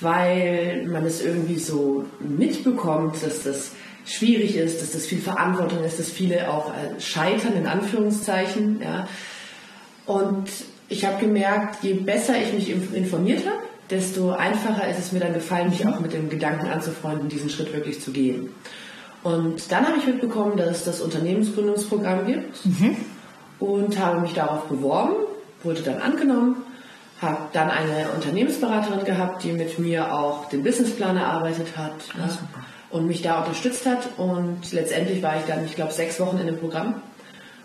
weil 0.02 0.86
man 0.88 1.06
es 1.06 1.24
irgendwie 1.24 1.60
so 1.60 2.06
mitbekommt, 2.20 3.24
dass 3.24 3.44
das 3.44 3.72
schwierig 4.06 4.56
ist, 4.56 4.82
dass 4.82 4.92
das 4.92 5.06
viel 5.06 5.20
Verantwortung 5.20 5.84
ist, 5.84 6.00
dass 6.00 6.10
viele 6.10 6.52
auch 6.52 6.72
äh, 6.72 7.00
scheitern 7.00 7.54
in 7.56 7.68
Anführungszeichen. 7.68 8.82
Und 10.06 10.50
ich 10.90 11.06
habe 11.06 11.20
gemerkt, 11.20 11.84
je 11.84 11.94
besser 11.94 12.36
ich 12.42 12.54
mich 12.54 12.70
informiert 12.70 13.46
habe, 13.46 13.60
desto 13.90 14.32
einfacher 14.32 14.88
ist 14.90 15.00
es 15.00 15.12
mir 15.12 15.20
dann 15.20 15.34
gefallen, 15.34 15.70
mich 15.70 15.86
auch 15.88 16.00
mit 16.00 16.14
dem 16.14 16.30
Gedanken 16.30 16.68
anzufreunden, 16.68 17.30
diesen 17.30 17.50
Schritt 17.50 17.74
wirklich 17.74 18.02
zu 18.02 18.12
gehen. 18.12 18.50
Und 19.24 19.72
dann 19.72 19.88
habe 19.88 19.98
ich 19.98 20.06
mitbekommen, 20.06 20.58
dass 20.58 20.70
es 20.70 20.84
das 20.86 21.02
Unternehmensgründungsprogramm 21.02 22.26
gibt 22.26 22.66
mhm. 22.66 22.96
und 23.60 24.00
habe 24.00 24.22
mich 24.22 24.34
darauf 24.34 24.64
beworben, 24.66 25.16
wurde 25.64 25.82
dann 25.82 26.02
angenommen, 26.02 26.58
habe 27.22 27.38
dann 27.52 27.70
eine 27.70 28.10
Unternehmensberaterin 28.16 29.04
gehabt, 29.04 29.44
die 29.44 29.52
mit 29.52 29.80
mir 29.80 30.14
auch 30.14 30.50
den 30.50 30.64
Businessplan 30.64 31.18
erarbeitet 31.18 31.76
hat 31.76 31.94
ja, 32.16 32.26
ah, 32.26 32.38
und 32.92 33.08
mich 33.08 33.22
da 33.22 33.40
unterstützt 33.40 33.86
hat. 33.86 34.08
Und 34.18 34.72
letztendlich 34.72 35.24
war 35.24 35.38
ich 35.38 35.46
dann, 35.46 35.66
ich 35.66 35.76
glaube, 35.76 35.94
sechs 35.94 36.20
Wochen 36.20 36.38
in 36.38 36.46
dem 36.46 36.60
Programm 36.60 37.02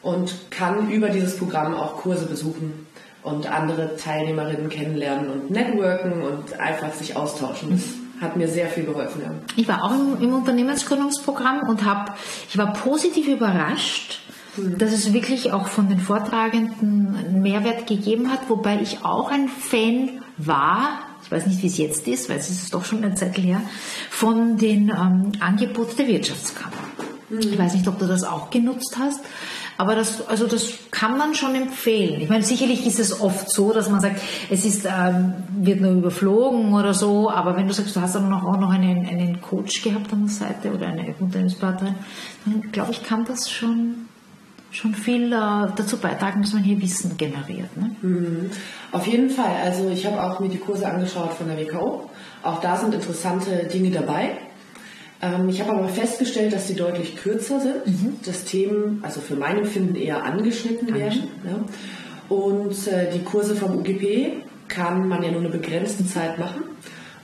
und 0.01 0.51
kann 0.51 0.91
über 0.91 1.11
dieses 1.11 1.37
Programm 1.37 1.75
auch 1.75 1.99
Kurse 1.99 2.27
besuchen 2.27 2.87
und 3.23 3.51
andere 3.51 3.97
Teilnehmerinnen 3.97 4.69
kennenlernen 4.69 5.31
und 5.31 5.51
networken 5.51 6.23
und 6.23 6.59
einfach 6.59 6.93
sich 6.95 7.15
austauschen. 7.15 7.71
Das 7.71 8.02
hat 8.23 8.37
mir 8.37 8.49
sehr 8.49 8.69
viel 8.69 8.85
geholfen. 8.85 9.21
Ja. 9.23 9.31
Ich 9.57 9.69
war 9.69 9.85
auch 9.85 9.93
im, 9.93 10.21
im 10.21 10.35
Unternehmensgründungsprogramm 10.35 11.69
und 11.69 11.85
habe, 11.85 12.13
ich 12.49 12.57
war 12.57 12.73
positiv 12.73 13.29
überrascht, 13.29 14.21
mhm. 14.57 14.79
dass 14.79 14.93
es 14.93 15.13
wirklich 15.13 15.53
auch 15.53 15.69
von 15.69 15.89
den 15.89 16.01
Vortragenden 16.01 17.17
einen 17.17 17.43
Mehrwert 17.43 17.87
gegeben 17.87 18.31
hat, 18.31 18.49
wobei 18.49 18.81
ich 18.81 19.05
auch 19.05 19.31
ein 19.31 19.49
Fan 19.49 20.23
war, 20.39 21.01
ich 21.25 21.31
weiß 21.31 21.47
nicht, 21.47 21.63
wie 21.63 21.67
es 21.67 21.79
jetzt 21.79 22.09
ist, 22.09 22.29
weil 22.29 22.39
es 22.39 22.51
ist 22.51 22.73
doch 22.75 22.85
schon 22.85 23.05
eine 23.05 23.15
Zeit 23.15 23.37
her, 23.39 23.61
von 24.11 24.57
den 24.57 24.89
ähm, 24.89 25.33
Angeboten 25.41 25.97
der 25.99 26.09
Wirtschaftskammer. 26.09 26.73
Mhm. 27.29 27.39
Ich 27.41 27.59
weiß 27.59 27.75
nicht, 27.75 27.89
ob 27.89 27.99
du 27.99 28.07
das 28.07 28.25
auch 28.25 28.51
genutzt 28.51 28.97
hast. 28.99 29.21
Aber 29.79 29.95
das, 29.95 30.27
also 30.29 30.47
das 30.47 30.69
kann 30.91 31.17
man 31.19 31.35
schon 31.35 31.55
empfehlen. 31.55 32.21
Ich 32.21 32.29
meine, 32.29 32.45
sicherlich 32.45 32.87
ist 32.87 32.99
es 32.99 33.21
oft 33.21 33.51
so, 33.51 33.73
dass 33.73 33.89
man 33.89 34.01
sagt, 34.01 34.21
es 34.51 34.65
ist, 34.65 34.85
ähm, 34.87 35.35
wird 35.57 35.81
nur 35.81 35.93
überflogen 35.93 36.75
oder 36.75 36.95
so, 36.95 37.31
aber 37.31 37.57
wenn 37.57 37.67
du 37.67 37.73
sagst, 37.73 37.97
du 37.97 38.01
hast 38.01 38.15
dann 38.15 38.33
auch 38.33 38.59
noch 38.59 38.71
einen, 38.71 39.07
einen 39.07 39.41
Coach 39.41 39.83
gehabt 39.83 40.13
an 40.13 40.27
der 40.27 40.35
Seite 40.35 40.73
oder 40.73 40.89
eine 40.89 41.15
Unternehmensberaterin, 41.19 41.95
dann 42.45 42.73
glaube 42.73 42.93
ich, 42.93 43.03
kann 43.03 43.25
das 43.25 43.51
schon 43.51 44.07
schon 44.73 44.95
viel 44.95 45.33
äh, 45.33 45.37
dazu 45.77 45.99
beitragen, 45.99 46.41
dass 46.43 46.55
man 46.55 46.63
hier 46.63 46.81
Wissen 46.81 47.17
generiert. 47.19 47.77
Ne? 47.77 47.95
Mhm. 48.01 48.51
Auf 48.91 49.07
jeden 49.07 49.29
Fall. 49.31 49.55
Also 49.63 49.91
ich 49.91 50.07
habe 50.07 50.23
auch 50.23 50.41
mir 50.41 50.49
die 50.49 50.57
Kurse 50.57 50.89
angeschaut 50.89 51.35
von 51.35 51.47
der 51.47 51.59
WKO. 51.59 52.09
Auch 52.43 52.61
da 52.61 52.77
sind 52.77 52.95
interessante 52.95 53.69
Dinge 53.71 53.91
dabei. 53.91 54.39
Ähm, 55.23 55.49
ich 55.49 55.61
habe 55.61 55.73
aber 55.73 55.89
festgestellt, 55.89 56.53
dass 56.53 56.67
sie 56.67 56.75
deutlich 56.75 57.17
kürzer 57.17 57.61
sind, 57.61 57.87
mhm. 57.87 58.17
dass 58.25 58.45
Themen, 58.45 58.99
also 59.03 59.21
für 59.21 59.37
mein 59.37 59.59
Empfinden, 59.59 59.95
eher 59.95 60.25
angeschnitten 60.25 60.93
werden. 60.95 61.29
Ja. 61.45 61.65
Und 62.29 62.89
äh, 62.89 63.11
die 63.13 63.23
Kurse 63.23 63.55
vom 63.55 63.79
UGP 63.79 64.43
kann 64.69 65.09
man 65.09 65.23
ja 65.23 65.31
nur 65.31 65.41
eine 65.41 65.51
begrenzte 65.51 66.07
Zeit 66.07 66.39
machen. 66.39 66.65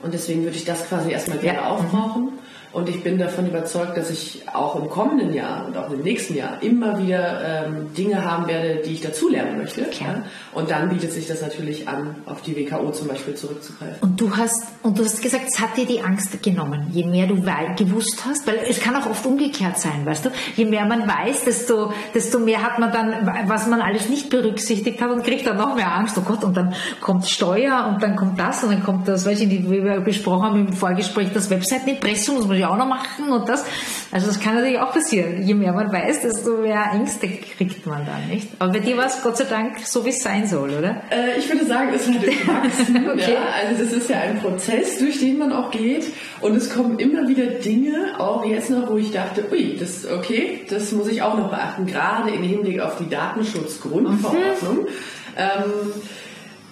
Und 0.01 0.13
deswegen 0.13 0.43
würde 0.43 0.55
ich 0.55 0.65
das 0.65 0.87
quasi 0.87 1.11
erstmal 1.11 1.39
gerne 1.39 1.59
ja. 1.59 1.69
aufbrauchen. 1.69 2.23
Mhm. 2.25 2.39
Und 2.71 2.87
ich 2.87 3.03
bin 3.03 3.17
davon 3.17 3.47
überzeugt, 3.47 3.97
dass 3.97 4.11
ich 4.11 4.43
auch 4.53 4.75
im 4.75 4.89
kommenden 4.89 5.33
Jahr 5.33 5.65
und 5.65 5.75
auch 5.75 5.89
im 5.89 6.01
nächsten 6.01 6.35
Jahr 6.35 6.61
immer 6.61 7.01
wieder 7.01 7.65
ähm, 7.65 7.93
Dinge 7.97 8.23
haben 8.23 8.47
werde, 8.47 8.81
die 8.85 8.93
ich 8.93 9.01
dazulernen 9.01 9.57
möchte. 9.57 9.81
Ja? 9.81 10.23
Und 10.53 10.69
dann 10.69 10.89
bietet 10.89 11.11
sich 11.11 11.27
das 11.27 11.41
natürlich 11.41 11.87
an, 11.87 12.15
auf 12.25 12.41
die 12.41 12.55
WKO 12.55 12.91
zum 12.91 13.07
Beispiel 13.07 13.33
zurückzugreifen. 13.33 13.97
Und 14.01 14.21
du 14.21 14.35
hast, 14.37 14.67
und 14.83 14.99
du 14.99 15.03
hast 15.03 15.21
gesagt, 15.21 15.45
es 15.47 15.59
hat 15.59 15.77
dir 15.77 15.85
die 15.85 16.01
Angst 16.01 16.43
genommen, 16.43 16.87
je 16.91 17.05
mehr 17.05 17.25
du 17.25 17.39
gewusst 17.75 18.23
hast, 18.27 18.45
weil 18.45 18.59
es 18.69 18.79
kann 18.79 18.95
auch 18.95 19.09
oft 19.09 19.25
umgekehrt 19.25 19.79
sein, 19.79 20.05
weißt 20.05 20.25
du? 20.25 20.29
Je 20.55 20.65
mehr 20.65 20.85
man 20.85 21.07
weiß, 21.07 21.45
desto, 21.45 21.91
desto 22.13 22.39
mehr 22.39 22.61
hat 22.61 22.77
man 22.77 22.91
dann, 22.91 23.47
was 23.47 23.67
man 23.67 23.81
alles 23.81 24.09
nicht 24.09 24.29
berücksichtigt 24.29 25.01
hat 25.01 25.09
und 25.09 25.23
kriegt 25.23 25.47
dann 25.47 25.57
noch 25.57 25.75
mehr 25.75 25.95
Angst. 25.95 26.17
Oh 26.17 26.21
Gott, 26.21 26.43
und 26.43 26.55
dann 26.55 26.73
kommt 27.01 27.27
Steuer 27.27 27.87
und 27.91 28.03
dann 28.03 28.15
kommt 28.15 28.39
das 28.39 28.63
und 28.63 28.71
dann 28.71 28.83
kommt 28.83 29.07
das, 29.07 29.25
weiß 29.25 29.41
ich 29.41 29.47
nicht, 29.47 29.69
wie 29.71 29.83
wir 29.83 30.01
besprochen 30.01 30.43
haben 30.43 30.67
im 30.67 30.73
Vorgespräch, 30.73 31.29
das 31.33 31.49
Webseitenimpressum, 31.49 32.43
ja 32.59 32.69
auch 32.69 32.77
noch 32.77 32.87
machen 32.87 33.29
und 33.29 33.47
das. 33.47 33.65
Also 34.11 34.27
das 34.27 34.39
kann 34.39 34.55
natürlich 34.55 34.79
auch 34.79 34.91
passieren. 34.93 35.43
Je 35.45 35.53
mehr 35.53 35.73
man 35.73 35.91
weiß, 35.91 36.21
desto 36.21 36.57
mehr 36.57 36.91
Ängste 36.93 37.27
kriegt 37.27 37.85
man 37.85 38.05
dann, 38.05 38.27
nicht? 38.27 38.47
Aber 38.59 38.71
bei 38.71 38.79
dir 38.79 38.97
war 38.97 39.05
es 39.05 39.21
Gott 39.21 39.37
sei 39.37 39.45
Dank 39.45 39.79
so, 39.79 40.05
wie 40.05 40.09
es 40.09 40.21
sein 40.21 40.47
soll, 40.47 40.71
oder? 40.71 41.01
Äh, 41.11 41.37
ich 41.37 41.49
würde 41.49 41.65
sagen, 41.65 41.89
es 41.93 42.07
war 42.07 42.19
durchwachsen. 42.19 43.09
okay. 43.13 43.33
ja? 43.33 43.39
Also 43.55 43.83
das 43.83 43.93
ist 43.93 44.09
ja 44.09 44.19
ein 44.19 44.39
Prozess, 44.39 44.97
durch 44.97 45.19
den 45.19 45.37
man 45.37 45.53
auch 45.53 45.71
geht. 45.71 46.05
Und 46.41 46.55
es 46.55 46.73
kommen 46.73 46.99
immer 46.99 47.27
wieder 47.27 47.45
Dinge, 47.45 48.19
auch 48.19 48.45
jetzt 48.45 48.69
noch, 48.69 48.89
wo 48.89 48.97
ich 48.97 49.11
dachte, 49.11 49.45
ui, 49.51 49.77
das 49.79 50.05
okay, 50.09 50.61
das 50.69 50.91
muss 50.91 51.07
ich 51.07 51.21
auch 51.21 51.37
noch 51.37 51.49
beachten, 51.49 51.85
gerade 51.85 52.31
im 52.31 52.43
Hinblick 52.43 52.79
auf 52.79 52.97
die 52.97 53.09
Datenschutzgrundverordnung. 53.09 54.81
Mhm. 54.81 54.87
Ähm, 55.37 55.93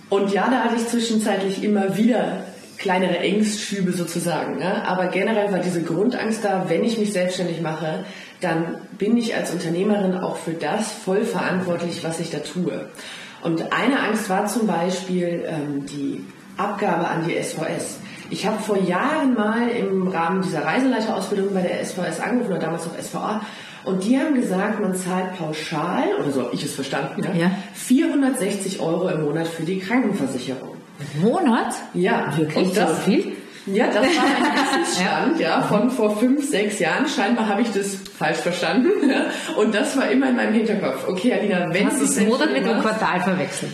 und 0.10 0.32
ja, 0.32 0.50
da 0.50 0.64
hatte 0.64 0.76
ich 0.78 0.88
zwischenzeitlich 0.88 1.64
immer 1.64 1.98
wieder 1.98 2.44
kleinere 2.88 3.20
Ängstschübe 3.20 3.92
sozusagen. 3.92 4.60
Ne? 4.60 4.88
Aber 4.88 5.08
generell 5.08 5.52
war 5.52 5.60
diese 5.60 5.84
Grundangst 5.84 6.46
da, 6.46 6.68
wenn 6.70 6.86
ich 6.86 6.98
mich 6.98 7.12
selbstständig 7.12 7.60
mache, 7.62 8.06
dann 8.40 8.78
bin 8.98 9.18
ich 9.18 9.36
als 9.36 9.52
Unternehmerin 9.52 10.18
auch 10.18 10.38
für 10.38 10.54
das 10.54 10.90
voll 10.94 11.26
verantwortlich, 11.26 12.02
was 12.06 12.22
ich 12.22 12.30
da 12.30 12.38
tue. 12.40 12.88
Und 13.44 13.74
eine 13.74 14.00
Angst 14.00 14.30
war 14.30 14.46
zum 14.48 14.68
Beispiel 14.68 15.44
ähm, 15.48 15.86
die 15.86 16.24
Abgabe 16.56 17.10
an 17.10 17.26
die 17.28 17.34
SVS. 17.34 17.98
Ich 18.30 18.46
habe 18.46 18.60
vor 18.64 18.78
Jahren 18.78 19.34
mal 19.34 19.68
im 19.68 20.08
Rahmen 20.08 20.42
dieser 20.42 20.64
Reiseleiterausbildung 20.64 21.54
bei 21.54 21.64
der 21.64 21.84
SVS 21.86 22.22
angerufen, 22.22 22.52
oder 22.52 22.62
damals 22.62 22.86
noch 22.86 22.98
SVA, 22.98 23.42
und 23.84 24.06
die 24.06 24.18
haben 24.18 24.34
gesagt, 24.34 24.80
man 24.80 24.96
zahlt 24.96 25.38
pauschal, 25.38 26.06
oder 26.22 26.32
so 26.32 26.44
habe 26.44 26.56
ich 26.56 26.64
es 26.64 26.74
verstanden, 26.74 27.22
ja, 27.24 27.34
ja. 27.34 27.52
460 27.74 28.80
Euro 28.80 29.10
im 29.10 29.24
Monat 29.24 29.48
für 29.48 29.64
die 29.64 29.80
Krankenversicherung. 29.80 30.77
Monat? 31.22 31.76
Ja. 31.94 32.36
Wirklich? 32.36 32.68
Und 32.68 32.78
das, 32.78 32.90
so 32.90 33.12
viel? 33.12 33.38
Ja, 33.68 33.88
das 33.88 33.96
war 33.96 34.02
ein 34.04 34.84
Wissensstand, 34.86 35.40
ja. 35.40 35.62
von 35.62 35.92
vor 35.92 36.18
fünf, 36.18 36.50
sechs 36.50 36.80
Jahren. 36.80 37.08
Scheinbar 37.08 37.48
habe 37.48 37.62
ich 37.62 37.72
das 37.72 37.96
falsch 38.18 38.38
verstanden. 38.38 38.90
Und 39.58 39.76
das 39.76 39.98
war 39.98 40.10
immer 40.10 40.30
in 40.30 40.36
meinem 40.36 40.54
Hinterkopf. 40.54 41.08
Okay, 41.08 41.34
Alina, 41.34 41.68
wenn 41.74 41.88
Hast 41.88 42.00
du 42.00 42.06
das 42.06 42.20
Monat 42.22 42.54
mit 42.54 42.66
dem 42.66 42.80
Quartal 42.80 43.20
verwechselt? 43.20 43.74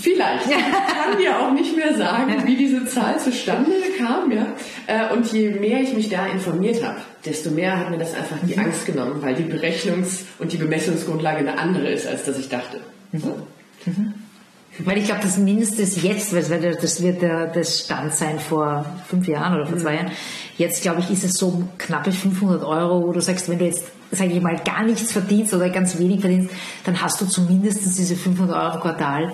Vielleicht. 0.00 0.46
Ich 0.46 0.52
kann 0.52 1.16
dir 1.16 1.38
auch 1.38 1.52
nicht 1.52 1.76
mehr 1.76 1.96
sagen, 1.96 2.42
wie 2.44 2.56
diese 2.56 2.84
Zahl 2.86 3.20
zustande 3.20 3.70
kam. 3.96 4.32
Ja. 4.32 4.46
Äh, 4.88 5.12
und 5.12 5.32
je 5.32 5.50
mehr 5.50 5.80
ich 5.80 5.94
mich 5.94 6.08
da 6.08 6.26
informiert 6.26 6.82
habe, 6.82 6.96
desto 7.24 7.50
mehr 7.52 7.78
hat 7.78 7.90
mir 7.90 7.98
das 7.98 8.14
einfach 8.14 8.36
die 8.42 8.54
mhm. 8.56 8.64
Angst 8.64 8.86
genommen, 8.86 9.22
weil 9.22 9.36
die 9.36 9.44
Berechnungs- 9.44 10.24
und 10.40 10.52
die 10.52 10.56
Bemessungsgrundlage 10.56 11.38
eine 11.38 11.56
andere 11.56 11.88
ist, 11.88 12.08
als 12.08 12.24
das 12.24 12.36
ich 12.38 12.48
dachte. 12.48 12.80
Mhm. 13.12 13.22
Mhm. 13.86 14.14
Weil 14.78 14.98
ich 14.98 15.04
glaube, 15.04 15.20
das 15.22 15.36
Mindeste 15.36 15.82
ist 15.82 16.02
jetzt, 16.02 16.32
weil 16.32 16.74
das 16.74 17.02
wird 17.02 17.20
der, 17.20 17.48
das 17.48 17.80
Stand 17.80 18.14
sein 18.14 18.38
vor 18.38 18.86
fünf 19.06 19.28
Jahren 19.28 19.54
oder 19.54 19.66
vor 19.66 19.76
zwei 19.76 19.96
Jahren. 19.96 20.10
Jetzt, 20.56 20.82
glaube 20.82 21.00
ich, 21.00 21.10
ist 21.10 21.24
es 21.24 21.34
so 21.34 21.68
knappe 21.78 22.10
500 22.10 22.64
Euro, 22.64 23.06
wo 23.06 23.12
du 23.12 23.20
sagst, 23.20 23.48
wenn 23.50 23.58
du 23.58 23.66
jetzt, 23.66 23.84
sage 24.10 24.32
ich 24.32 24.40
mal, 24.40 24.56
gar 24.56 24.82
nichts 24.82 25.12
verdienst 25.12 25.52
oder 25.52 25.68
ganz 25.68 25.98
wenig 25.98 26.20
verdienst, 26.20 26.50
dann 26.84 27.02
hast 27.02 27.20
du 27.20 27.26
zumindest 27.26 27.84
diese 27.98 28.16
500 28.16 28.56
Euro 28.56 28.74
im 28.74 28.80
Quartal. 28.80 29.32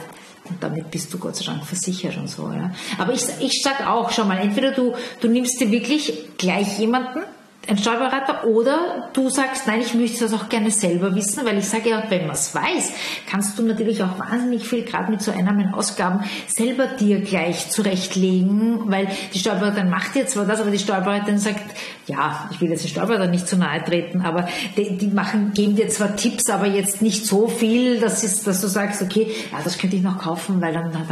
Und 0.48 0.62
damit 0.62 0.90
bist 0.90 1.12
du 1.12 1.18
Gott 1.18 1.36
sei 1.36 1.44
Dank 1.44 1.64
versichert 1.64 2.16
und 2.16 2.28
so. 2.28 2.50
Ja. 2.52 2.72
Aber 2.96 3.12
ich, 3.12 3.22
ich 3.40 3.62
sage 3.62 3.88
auch 3.88 4.10
schon 4.10 4.26
mal, 4.26 4.38
entweder 4.38 4.72
du, 4.72 4.94
du 5.20 5.28
nimmst 5.28 5.60
dir 5.60 5.70
wirklich 5.70 6.12
gleich 6.38 6.78
jemanden, 6.78 7.20
ein 7.68 7.76
Steuerberater 7.76 8.46
oder 8.46 9.10
du 9.12 9.28
sagst, 9.28 9.66
nein, 9.66 9.82
ich 9.82 9.94
möchte 9.94 10.20
das 10.20 10.32
auch 10.32 10.48
gerne 10.48 10.70
selber 10.70 11.14
wissen, 11.14 11.44
weil 11.44 11.58
ich 11.58 11.68
sage 11.68 11.90
ja, 11.90 12.02
wenn 12.08 12.26
man 12.26 12.34
es 12.34 12.54
weiß, 12.54 12.92
kannst 13.28 13.58
du 13.58 13.62
natürlich 13.62 14.02
auch 14.02 14.18
wahnsinnig 14.18 14.66
viel, 14.66 14.84
gerade 14.84 15.10
mit 15.10 15.20
so 15.20 15.30
Einnahmen 15.30 15.74
Ausgaben, 15.74 16.24
selber 16.46 16.86
dir 16.86 17.20
gleich 17.20 17.70
zurechtlegen, 17.70 18.90
weil 18.90 19.08
die 19.34 19.38
Steuerberaterin 19.38 19.90
macht 19.90 20.16
jetzt 20.16 20.32
zwar 20.32 20.46
das, 20.46 20.60
aber 20.60 20.70
die 20.70 20.78
Steuerberaterin 20.78 21.38
sagt, 21.38 21.76
ja, 22.06 22.48
ich 22.50 22.60
will 22.62 22.70
jetzt 22.70 22.84
den 22.84 22.88
Steuerberater 22.88 23.26
nicht 23.26 23.46
zu 23.46 23.58
nahe 23.58 23.84
treten, 23.84 24.22
aber 24.22 24.48
die, 24.78 24.96
die, 24.96 25.08
machen, 25.08 25.52
geben 25.52 25.76
dir 25.76 25.88
zwar 25.90 26.16
Tipps, 26.16 26.48
aber 26.48 26.66
jetzt 26.66 27.02
nicht 27.02 27.26
so 27.26 27.48
viel, 27.48 28.00
dass, 28.00 28.24
ist, 28.24 28.46
dass 28.46 28.62
du 28.62 28.66
sagst, 28.68 29.02
okay, 29.02 29.30
ja, 29.52 29.58
das 29.62 29.76
könnte 29.76 29.96
ich 29.96 30.02
noch 30.02 30.18
kaufen, 30.18 30.62
weil 30.62 30.72
dann, 30.72 30.90
dann 30.90 31.06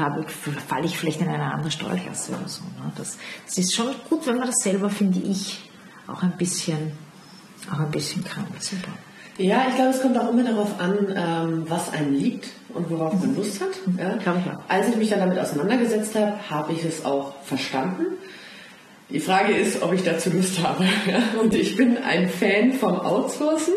falle 0.67 0.87
ich 0.87 0.97
vielleicht 0.97 1.21
in 1.21 1.29
eine 1.29 1.53
andere 1.53 1.71
Steuerklasse 1.71 2.33
oder 2.33 2.49
so. 2.49 2.63
Ne? 2.63 2.93
Das, 2.97 3.19
das 3.45 3.59
ist 3.59 3.75
schon 3.75 3.89
gut, 4.09 4.27
wenn 4.27 4.39
man 4.39 4.47
das 4.47 4.57
selber, 4.63 4.89
finde 4.89 5.21
ich, 5.21 5.61
auch 6.09 6.23
ein 6.23 6.37
bisschen, 6.37 6.93
auch 7.73 7.81
ein 7.81 7.91
bisschen 7.91 8.25
krank. 8.25 8.49
Super. 8.61 8.93
Ja, 9.39 9.67
ich 9.69 9.75
glaube, 9.75 9.91
es 9.91 10.01
kommt 10.01 10.19
auch 10.19 10.31
immer 10.31 10.45
darauf 10.45 10.81
an, 10.81 11.15
ähm, 11.15 11.65
was 11.69 11.93
einem 11.93 12.15
liegt 12.15 12.49
und 12.71 12.91
worauf 12.91 13.13
man 13.15 13.37
Lust 13.37 13.61
hat. 13.61 13.69
Mhm. 13.87 13.99
Ja. 13.99 14.63
Als 14.69 14.89
ich 14.89 14.97
mich 14.97 15.11
dann 15.11 15.21
damit 15.21 15.39
auseinandergesetzt 15.39 16.15
habe, 16.15 16.39
habe 16.49 16.73
ich 16.73 16.85
es 16.85 17.05
auch 17.05 17.35
verstanden. 17.43 18.05
Die 19.11 19.21
Frage 19.21 19.55
ist, 19.55 19.83
ob 19.83 19.93
ich 19.93 20.03
dazu 20.03 20.31
Lust 20.31 20.63
habe. 20.63 20.85
Und 21.41 21.55
ich 21.55 21.77
bin 21.77 21.99
ein 21.99 22.29
Fan 22.29 22.73
vom 22.73 22.99
Outsourcen. 22.99 23.75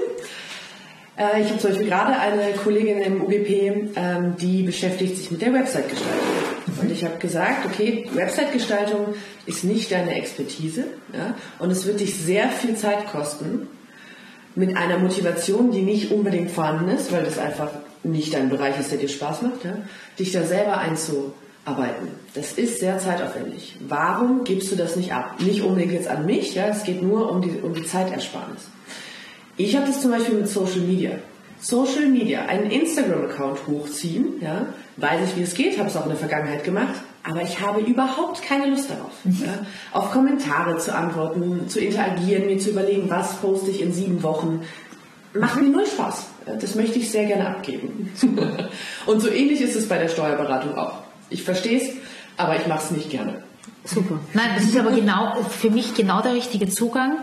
Äh, 1.18 1.42
ich 1.42 1.50
habe 1.50 1.60
zum 1.60 1.72
Beispiel 1.72 1.88
gerade 1.88 2.18
eine 2.18 2.54
Kollegin 2.54 3.00
im 3.00 3.22
UGP, 3.22 3.92
ähm, 3.96 4.36
die 4.40 4.64
beschäftigt 4.64 5.18
sich 5.18 5.30
mit 5.30 5.42
der 5.42 5.54
Website-Gestaltung. 5.54 6.49
Und 6.82 6.92
ich 6.92 7.04
habe 7.04 7.18
gesagt, 7.18 7.66
okay, 7.66 8.08
Website-Gestaltung 8.14 9.14
ist 9.46 9.64
nicht 9.64 9.92
deine 9.92 10.16
Expertise 10.16 10.86
ja, 11.14 11.36
und 11.60 11.72
es 11.72 11.86
wird 11.86 12.00
dich 12.00 12.16
sehr 12.16 12.50
viel 12.50 12.76
Zeit 12.76 13.08
kosten 13.12 13.68
mit 14.56 14.76
einer 14.76 14.98
Motivation, 14.98 15.72
die 15.72 15.82
nicht 15.82 16.12
unbedingt 16.12 16.52
vorhanden 16.52 16.90
ist, 16.90 17.12
weil 17.12 17.24
das 17.24 17.38
einfach 17.38 17.70
nicht 18.04 18.34
dein 18.34 18.50
Bereich 18.50 18.80
ist, 18.80 18.92
der 18.92 18.98
dir 18.98 19.10
Spaß 19.10 19.42
macht, 19.42 19.64
ja, 19.64 19.78
dich 20.18 20.32
da 20.32 20.44
selber 20.44 20.78
einzuarbeiten. 20.78 22.10
Das 22.34 22.54
ist 22.54 22.80
sehr 22.80 23.00
zeitaufwendig. 23.00 23.76
Warum 23.88 24.44
gibst 24.44 24.72
du 24.72 24.76
das 24.76 24.96
nicht 24.96 25.14
ab? 25.14 25.36
Nicht 25.40 25.62
unbedingt 25.62 25.94
jetzt 25.94 26.08
an 26.08 26.26
mich, 26.26 26.56
ja, 26.56 26.68
es 26.68 26.84
geht 26.84 27.02
nur 27.02 27.32
um 27.32 27.42
die, 27.42 27.60
um 27.62 27.74
die 27.74 27.86
Zeitersparnis. 27.86 28.68
Ich 29.58 29.76
habe 29.76 29.88
das 29.88 30.02
zum 30.02 30.12
Beispiel 30.12 30.36
mit 30.36 30.48
Social 30.48 30.82
Media. 30.82 31.12
Social 31.62 32.08
Media, 32.08 32.46
einen 32.46 32.72
Instagram-Account 32.72 33.68
hochziehen, 33.68 34.42
ja, 34.42 34.68
weiß 34.98 35.30
ich, 35.30 35.38
wie 35.38 35.44
es 35.44 35.54
geht, 35.54 35.78
habe 35.78 35.90
es 35.90 35.98
auch 35.98 36.04
in 36.04 36.10
der 36.10 36.18
Vergangenheit 36.18 36.64
gemacht, 36.64 36.96
aber 37.24 37.42
ich 37.42 37.60
habe 37.60 37.82
überhaupt 37.82 38.42
keine 38.42 38.68
Lust 38.68 38.90
darauf, 38.90 39.12
mhm. 39.24 39.44
ja, 39.46 39.66
auf 39.92 40.12
Kommentare 40.12 40.78
zu 40.78 40.96
antworten, 40.96 41.68
zu 41.68 41.80
interagieren, 41.80 42.46
mir 42.46 42.60
zu 42.60 42.70
überlegen, 42.70 43.10
was 43.10 43.36
poste 43.36 43.72
ich 43.72 43.82
in 43.82 43.94
sieben 43.94 44.24
Wochen. 44.24 44.62
Macht 45.34 45.62
mir 45.62 45.70
null 45.70 45.86
Spaß. 45.86 46.26
Das 46.60 46.74
möchte 46.74 46.98
ich 46.98 47.12
sehr 47.12 47.26
gerne 47.26 47.48
abgeben. 47.48 48.12
Und 49.06 49.20
so 49.20 49.30
ähnlich 49.30 49.62
ist 49.62 49.76
es 49.76 49.88
bei 49.88 50.00
der 50.00 50.08
Steuerberatung 50.08 50.76
auch. 50.76 51.04
Ich 51.30 51.44
verstehe 51.44 51.80
es, 51.80 51.90
aber 52.38 52.56
ich 52.56 52.66
mache 52.66 52.86
es 52.86 52.92
nicht 52.92 53.12
gerne. 53.12 53.44
Super. 53.86 54.20
Nein, 54.34 54.50
das 54.56 54.66
ist 54.66 54.78
aber 54.78 54.92
genau 54.96 55.36
für 55.44 55.70
mich 55.70 55.94
genau 55.94 56.22
der 56.22 56.34
richtige 56.34 56.68
Zugang 56.68 57.20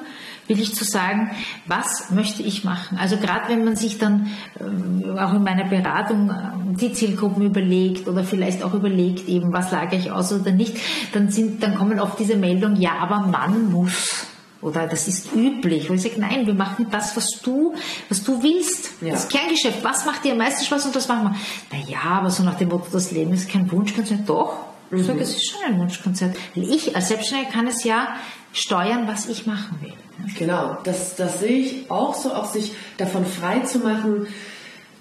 wirklich 0.49 0.75
zu 0.75 0.85
sagen, 0.85 1.31
was 1.67 2.11
möchte 2.11 2.43
ich 2.43 2.65
machen? 2.65 2.99
Also 2.99 3.17
gerade 3.17 3.49
wenn 3.49 3.65
man 3.65 3.77
sich 3.77 3.99
dann 3.99 4.29
äh, 4.59 5.19
auch 5.19 5.35
in 5.35 5.43
meiner 5.43 5.65
Beratung 5.65 6.31
äh, 6.31 6.77
die 6.81 6.93
Zielgruppen 6.93 7.43
überlegt 7.43 8.09
oder 8.09 8.25
vielleicht 8.25 8.63
auch 8.63 8.75
überlegt 8.75 9.29
eben, 9.29 9.53
was 9.53 9.71
lage 9.71 9.97
ich 9.97 10.11
aus 10.11 10.33
oder 10.33 10.53
nicht, 10.53 10.77
dann 11.13 11.31
sind, 11.31 11.63
dann 11.63 11.75
kommen 11.75 12.01
oft 12.01 12.19
diese 12.19 12.37
Meldungen, 12.37 12.81
ja, 12.81 12.93
aber 13.01 13.21
man 13.21 13.71
muss 13.71 14.27
oder 14.63 14.87
das 14.87 15.07
ist 15.07 15.33
üblich. 15.35 15.91
Und 15.91 15.97
ich 15.97 16.03
sage, 16.03 16.17
nein, 16.19 16.47
wir 16.47 16.55
machen 16.55 16.89
das, 16.91 17.17
was 17.17 17.41
du, 17.43 17.75
was 18.09 18.25
du 18.25 18.43
willst. 18.43 18.91
Ja. 19.01 19.13
Das 19.13 19.29
Kerngeschäft. 19.29 19.85
Was 19.85 20.07
macht 20.07 20.25
dir 20.25 20.33
am 20.33 20.39
meisten 20.39 20.65
Spaß 20.65 20.87
und 20.87 20.97
das 20.97 21.09
machen 21.09 21.35
wir. 21.71 21.79
Naja, 21.79 22.01
aber 22.03 22.31
so 22.31 22.43
nach 22.43 22.57
dem 22.57 22.71
Motto, 22.71 22.87
das 22.91 23.13
Leben 23.13 23.33
ist 23.33 23.49
kein 23.49 23.71
Wunschkonzert. 23.71 24.21
Doch. 24.27 24.57
Ich 24.91 24.99
mhm. 24.99 25.05
sage, 25.05 25.21
es 25.21 25.31
ist 25.31 25.51
schon 25.51 25.73
ein 25.73 25.79
Wunschkonzert. 25.79 26.37
Ich 26.55 26.95
als 26.97 27.09
Selbstständiger 27.09 27.51
kann 27.51 27.67
es 27.67 27.85
ja 27.85 28.17
steuern, 28.57 29.07
was 29.07 29.29
ich 29.29 29.47
machen 29.47 29.79
will. 29.83 29.93
Genau, 30.39 30.79
das, 30.85 31.15
das 31.15 31.41
sehe 31.41 31.59
ich 31.59 31.91
auch 31.91 32.15
so, 32.15 32.33
auch 32.33 32.47
sich 32.47 32.73
davon 32.97 33.25
frei 33.27 33.61
zu 33.61 33.79
machen, 33.79 34.27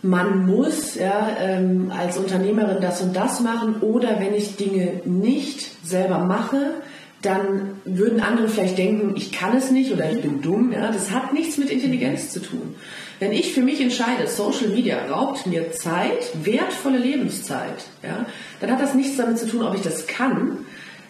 man 0.01 0.45
muss 0.45 0.95
ja, 0.95 1.29
ähm, 1.39 1.91
als 1.97 2.17
Unternehmerin 2.17 2.77
das 2.79 3.01
und 3.01 3.15
das 3.15 3.39
machen 3.39 3.81
oder 3.81 4.19
wenn 4.19 4.35
ich 4.35 4.55
Dinge 4.55 5.01
nicht 5.05 5.71
selber 5.83 6.19
mache, 6.19 6.75
dann 7.23 7.79
würden 7.85 8.19
andere 8.19 8.47
vielleicht 8.47 8.77
denken, 8.77 9.15
ich 9.15 9.31
kann 9.31 9.57
es 9.57 9.71
nicht 9.71 9.91
oder 9.91 10.11
ich 10.11 10.21
bin 10.21 10.41
dumm. 10.41 10.71
Ja? 10.71 10.91
Das 10.91 11.09
hat 11.09 11.33
nichts 11.33 11.57
mit 11.57 11.71
Intelligenz 11.71 12.29
zu 12.29 12.39
tun. 12.39 12.75
Wenn 13.19 13.31
ich 13.31 13.53
für 13.53 13.61
mich 13.61 13.81
entscheide, 13.81 14.27
Social 14.27 14.67
Media 14.67 14.97
raubt 15.09 15.47
mir 15.47 15.71
Zeit, 15.71 16.31
wertvolle 16.43 16.99
Lebenszeit, 16.99 17.85
ja, 18.03 18.25
dann 18.59 18.71
hat 18.71 18.81
das 18.81 18.93
nichts 18.93 19.15
damit 19.15 19.39
zu 19.39 19.47
tun, 19.47 19.63
ob 19.63 19.73
ich 19.73 19.81
das 19.81 20.05
kann, 20.05 20.57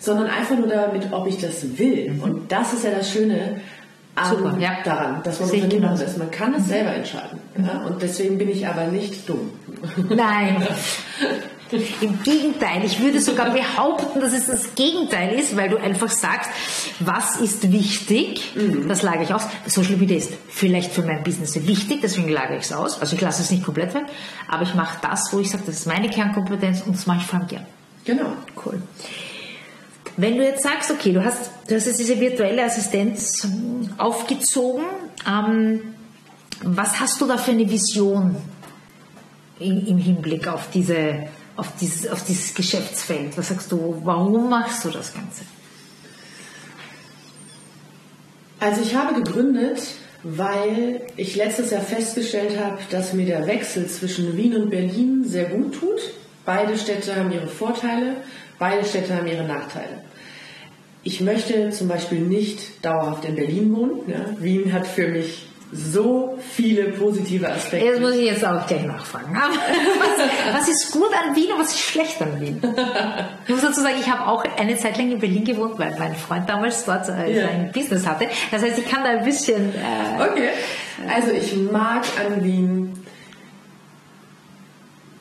sondern 0.05 0.27
einfach 0.27 0.55
nur 0.55 0.67
damit, 0.67 1.11
ob 1.11 1.27
ich 1.27 1.37
das 1.39 1.77
will. 1.77 2.11
Mhm. 2.11 2.21
Und 2.21 2.51
das 2.51 2.73
ist 2.73 2.85
ja 2.85 2.91
das 2.91 3.11
Schöne 3.11 3.61
Super, 4.29 4.57
ja. 4.59 4.77
daran, 4.85 5.21
dass 5.23 5.41
man 5.41 5.49
Unternehmer 5.49 5.93
ist. 6.01 6.17
Man 6.17 6.31
kann 6.31 6.53
es 6.53 6.63
mhm. 6.63 6.67
selber 6.67 6.95
entscheiden. 6.95 7.39
Ja? 7.57 7.85
Und 7.85 8.01
deswegen 8.01 8.37
bin 8.37 8.49
ich 8.49 8.65
aber 8.65 8.85
nicht 8.85 9.27
dumm. 9.27 9.51
Nein. 10.09 10.65
Im 11.99 12.21
Gegenteil, 12.21 12.85
ich 12.85 13.01
würde 13.01 13.19
sogar 13.19 13.49
behaupten, 13.49 14.21
dass 14.21 14.33
es 14.33 14.45
das 14.45 14.75
Gegenteil 14.75 15.37
ist, 15.37 15.57
weil 15.57 15.67
du 15.67 15.77
einfach 15.77 16.09
sagst, 16.11 16.49
was 16.99 17.37
ist 17.41 17.71
wichtig, 17.71 18.53
mhm. 18.55 18.87
das 18.87 19.01
lage 19.01 19.23
ich 19.23 19.33
aus. 19.33 19.47
Social 19.65 19.97
Media 19.97 20.15
ist 20.15 20.31
vielleicht 20.47 20.93
für 20.93 21.01
mein 21.01 21.23
Business 21.23 21.55
wichtig, 21.67 21.99
deswegen 22.03 22.29
lage 22.29 22.55
ich 22.55 22.65
es 22.65 22.71
aus. 22.71 23.01
Also 23.01 23.15
ich 23.15 23.21
lasse 23.21 23.41
es 23.41 23.49
nicht 23.49 23.63
komplett 23.63 23.95
weg, 23.95 24.05
aber 24.47 24.61
ich 24.61 24.75
mache 24.75 24.99
das, 25.01 25.33
wo 25.33 25.39
ich 25.39 25.49
sage, 25.49 25.63
das 25.65 25.79
ist 25.79 25.87
meine 25.87 26.07
Kernkompetenz 26.07 26.83
und 26.85 26.95
das 26.95 27.07
mache 27.07 27.17
ich 27.21 27.25
vor 27.25 27.39
allem 27.39 27.47
gern. 27.47 27.65
Genau. 28.05 28.31
Cool. 28.63 28.79
Wenn 30.17 30.37
du 30.37 30.43
jetzt 30.43 30.63
sagst, 30.63 30.91
okay, 30.91 31.11
du 31.11 31.23
hast, 31.23 31.51
du 31.67 31.75
hast 31.75 31.85
jetzt 31.87 31.99
diese 31.99 32.19
virtuelle 32.19 32.63
Assistenz 32.63 33.47
aufgezogen, 33.97 34.85
ähm, 35.27 35.81
was 36.63 36.99
hast 36.99 37.19
du 37.19 37.27
da 37.27 37.37
für 37.37 37.51
eine 37.51 37.69
Vision 37.69 38.35
im 39.59 39.97
Hinblick 39.97 40.47
auf, 40.47 40.69
diese, 40.71 41.27
auf, 41.57 41.67
dieses, 41.79 42.09
auf 42.09 42.23
dieses 42.23 42.53
Geschäftsfeld? 42.53 43.37
Was 43.37 43.49
sagst 43.49 43.71
du, 43.71 44.01
warum 44.03 44.49
machst 44.49 44.85
du 44.85 44.89
das 44.89 45.13
Ganze? 45.13 45.43
Also 48.59 48.81
ich 48.81 48.95
habe 48.95 49.21
gegründet, 49.21 49.81
weil 50.23 51.01
ich 51.17 51.35
letztes 51.35 51.71
Jahr 51.71 51.81
festgestellt 51.81 52.57
habe, 52.59 52.79
dass 52.89 53.13
mir 53.13 53.25
der 53.25 53.45
Wechsel 53.47 53.87
zwischen 53.87 54.35
Wien 54.37 54.55
und 54.55 54.69
Berlin 54.69 55.25
sehr 55.25 55.45
gut 55.45 55.75
tut. 55.75 55.99
Beide 56.45 56.77
Städte 56.77 57.15
haben 57.15 57.31
ihre 57.31 57.47
Vorteile, 57.47 58.17
beide 58.59 58.85
Städte 58.85 59.15
haben 59.15 59.27
ihre 59.27 59.43
Nachteile. 59.43 60.01
Ich 61.03 61.21
möchte 61.21 61.69
zum 61.69 61.87
Beispiel 61.87 62.19
nicht 62.19 62.83
dauerhaft 62.83 63.25
in 63.25 63.35
Berlin 63.35 63.75
wohnen. 63.75 63.99
Ja. 64.07 64.25
Wien 64.39 64.73
hat 64.73 64.87
für 64.87 65.07
mich 65.07 65.45
so 65.71 66.37
viele 66.51 66.85
positive 66.85 67.51
Aspekte. 67.51 67.91
Das 67.91 67.99
muss 67.99 68.15
ich 68.15 68.25
jetzt 68.25 68.45
auch 68.45 68.65
gleich 68.65 68.83
nachfragen. 68.83 69.35
Was, 69.35 70.61
was, 70.61 70.69
ist 70.69 70.91
gut 70.91 71.09
an 71.13 71.35
Wien 71.35 71.51
und 71.51 71.59
was 71.59 71.69
ist 71.69 71.79
schlecht 71.79 72.21
an 72.21 72.39
Wien? 72.39 72.61
Ich 73.43 73.49
muss 73.49 73.61
dazu 73.61 73.81
sagen, 73.81 73.95
ich 73.99 74.09
habe 74.09 74.27
auch 74.27 74.43
eine 74.57 74.77
Zeit 74.77 74.97
lang 74.97 75.11
in 75.11 75.19
Berlin 75.19 75.43
gewohnt, 75.43 75.77
weil 75.77 75.95
mein 75.99 76.15
Freund 76.15 76.49
damals 76.49 76.85
dort 76.85 77.09
äh, 77.09 77.39
ja. 77.39 77.47
ein 77.47 77.71
Business 77.71 78.07
hatte. 78.07 78.27
Das 78.51 78.61
heißt, 78.61 78.77
ich 78.77 78.87
kann 78.87 79.03
da 79.03 79.11
ein 79.11 79.25
bisschen... 79.25 79.73
Äh, 79.75 80.23
okay. 80.23 80.49
Also 81.13 81.31
ich 81.31 81.55
mag 81.55 82.03
an 82.25 82.43
Wien 82.43 83.04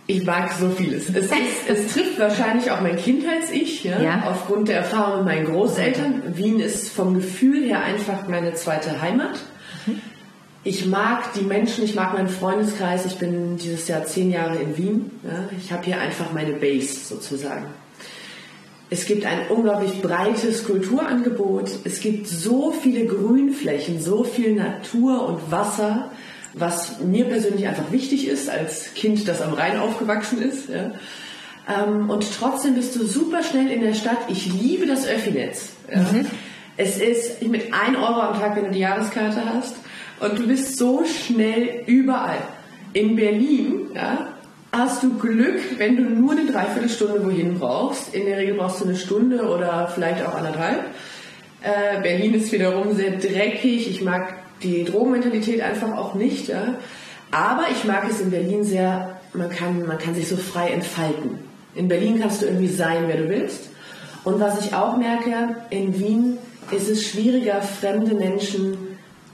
ich 0.06 0.24
mag 0.24 0.52
so 0.52 0.68
vieles. 0.68 1.08
Es, 1.08 1.26
ist, 1.26 1.32
es 1.68 1.92
trifft 1.92 2.18
wahrscheinlich 2.18 2.70
auch 2.70 2.80
mein 2.82 2.96
Kindheits-Ich, 2.96 3.84
ja? 3.84 4.02
ja? 4.02 4.24
aufgrund 4.26 4.68
der 4.68 4.76
Erfahrung 4.76 5.24
mit 5.24 5.26
meinen 5.26 5.46
Großeltern. 5.46 6.36
Wien 6.36 6.60
ist 6.60 6.90
vom 6.90 7.14
Gefühl 7.14 7.64
her 7.64 7.82
einfach 7.82 8.28
meine 8.28 8.52
zweite 8.52 9.00
Heimat. 9.00 9.40
Mhm. 9.86 10.00
Ich 10.62 10.86
mag 10.86 11.32
die 11.34 11.42
Menschen, 11.42 11.84
ich 11.84 11.94
mag 11.94 12.12
meinen 12.12 12.28
Freundeskreis. 12.28 13.06
Ich 13.06 13.16
bin 13.16 13.56
dieses 13.56 13.88
Jahr 13.88 14.04
zehn 14.04 14.30
Jahre 14.30 14.56
in 14.56 14.76
Wien. 14.76 15.10
Ja? 15.22 15.48
Ich 15.58 15.72
habe 15.72 15.84
hier 15.84 15.98
einfach 15.98 16.32
meine 16.32 16.52
Base 16.52 16.98
sozusagen. 17.06 17.66
Es 18.90 19.06
gibt 19.06 19.24
ein 19.24 19.48
unglaublich 19.48 20.02
breites 20.02 20.66
Kulturangebot. 20.66 21.70
Es 21.84 22.00
gibt 22.00 22.28
so 22.28 22.72
viele 22.72 23.06
Grünflächen, 23.06 24.00
so 24.00 24.22
viel 24.22 24.54
Natur 24.54 25.26
und 25.26 25.50
Wasser 25.50 26.10
was 26.54 27.00
mir 27.00 27.24
persönlich 27.26 27.66
einfach 27.66 27.90
wichtig 27.90 28.28
ist, 28.28 28.48
als 28.48 28.94
Kind, 28.94 29.26
das 29.28 29.42
am 29.42 29.54
Rhein 29.54 29.78
aufgewachsen 29.78 30.42
ist. 30.42 30.68
Ja. 30.68 30.92
Ähm, 31.68 32.10
und 32.10 32.26
trotzdem 32.38 32.74
bist 32.74 32.94
du 32.96 33.04
super 33.04 33.42
schnell 33.42 33.70
in 33.70 33.80
der 33.80 33.94
Stadt. 33.94 34.18
Ich 34.28 34.46
liebe 34.46 34.86
das 34.86 35.06
Öffinetz. 35.06 35.70
Ja. 35.90 36.00
Mhm. 36.00 36.26
Es 36.76 36.98
ist 36.98 37.42
mit 37.42 37.72
1 37.72 37.96
Euro 37.96 38.20
am 38.20 38.38
Tag, 38.38 38.56
wenn 38.56 38.64
du 38.64 38.70
die 38.70 38.80
Jahreskarte 38.80 39.44
hast. 39.44 39.76
Und 40.20 40.38
du 40.38 40.46
bist 40.46 40.76
so 40.76 41.04
schnell 41.04 41.82
überall. 41.86 42.38
In 42.92 43.16
Berlin 43.16 43.88
ja, 43.94 44.28
hast 44.72 45.02
du 45.02 45.18
Glück, 45.18 45.78
wenn 45.78 45.96
du 45.96 46.02
nur 46.02 46.32
eine 46.32 46.46
Dreiviertelstunde 46.46 47.24
wohin 47.24 47.58
brauchst. 47.58 48.14
In 48.14 48.26
der 48.26 48.38
Regel 48.38 48.54
brauchst 48.54 48.80
du 48.80 48.84
eine 48.84 48.96
Stunde 48.96 49.48
oder 49.48 49.90
vielleicht 49.92 50.24
auch 50.24 50.34
anderthalb. 50.34 50.84
Äh, 51.62 52.00
Berlin 52.02 52.34
ist 52.34 52.52
wiederum 52.52 52.94
sehr 52.94 53.12
dreckig. 53.12 53.88
Ich 53.88 54.02
mag 54.02 54.43
die 54.62 54.84
Drogenmentalität 54.84 55.60
einfach 55.60 55.96
auch 55.96 56.14
nicht. 56.14 56.48
Ja. 56.48 56.74
Aber 57.30 57.64
ich 57.70 57.84
mag 57.84 58.08
es 58.08 58.20
in 58.20 58.30
Berlin 58.30 58.64
sehr, 58.64 59.20
man 59.32 59.50
kann, 59.50 59.86
man 59.86 59.98
kann 59.98 60.14
sich 60.14 60.28
so 60.28 60.36
frei 60.36 60.70
entfalten. 60.70 61.38
In 61.74 61.88
Berlin 61.88 62.20
kannst 62.20 62.42
du 62.42 62.46
irgendwie 62.46 62.68
sein, 62.68 63.04
wer 63.06 63.16
du 63.16 63.28
willst. 63.28 63.70
Und 64.22 64.40
was 64.40 64.64
ich 64.64 64.74
auch 64.74 64.96
merke, 64.96 65.56
in 65.70 65.98
Wien 65.98 66.38
ist 66.70 66.88
es 66.88 67.06
schwieriger, 67.06 67.60
fremde 67.60 68.14
Menschen 68.14 68.76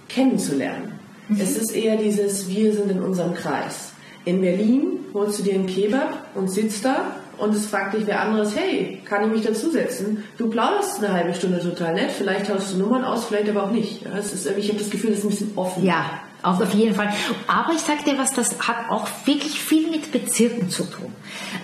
kennenzulernen. 0.09 0.99
Mhm. 1.29 1.41
Es 1.41 1.57
ist 1.57 1.75
eher 1.75 1.97
dieses, 1.97 2.49
wir 2.49 2.73
sind 2.73 2.91
in 2.91 3.03
unserem 3.03 3.35
Kreis. 3.35 3.93
In 4.25 4.41
Berlin 4.41 5.01
holst 5.15 5.39
du 5.39 5.43
dir 5.45 5.55
einen 5.55 5.67
Kebab 5.67 6.27
und 6.35 6.51
sitzt 6.51 6.85
da 6.85 7.17
und 7.40 7.55
es 7.55 7.66
fragt 7.66 7.94
dich 7.94 8.07
wer 8.07 8.20
anderes, 8.20 8.57
hey, 8.57 9.00
kann 9.05 9.24
ich 9.24 9.31
mich 9.31 9.42
dazusetzen? 9.42 10.24
Du 10.38 10.48
plauderst 10.48 11.03
eine 11.03 11.12
halbe 11.12 11.35
Stunde 11.35 11.61
total 11.61 11.94
nett, 11.94 12.11
vielleicht 12.11 12.53
haust 12.53 12.74
du 12.74 12.79
Nummern 12.79 13.05
aus, 13.05 13.26
vielleicht 13.26 13.48
aber 13.48 13.64
auch 13.64 13.70
nicht. 13.70 14.03
Ja, 14.05 14.16
es 14.18 14.33
ist, 14.33 14.46
ich 14.46 14.68
habe 14.68 14.79
das 14.79 14.90
Gefühl, 14.90 15.11
das 15.11 15.20
ist 15.20 15.24
ein 15.24 15.31
bisschen 15.31 15.53
offen. 15.57 15.85
Ja, 15.85 16.20
auf 16.42 16.74
jeden 16.74 16.94
Fall. 16.94 17.12
Aber 17.46 17.72
ich 17.72 17.81
sage 17.81 18.05
dir 18.05 18.18
was, 18.18 18.33
das 18.33 18.59
hat 18.66 18.90
auch 18.90 19.07
wirklich 19.24 19.61
viel 19.61 19.90
mit 19.90 20.12
Bezirken 20.12 20.70
zu 20.70 20.85
tun. 20.85 21.12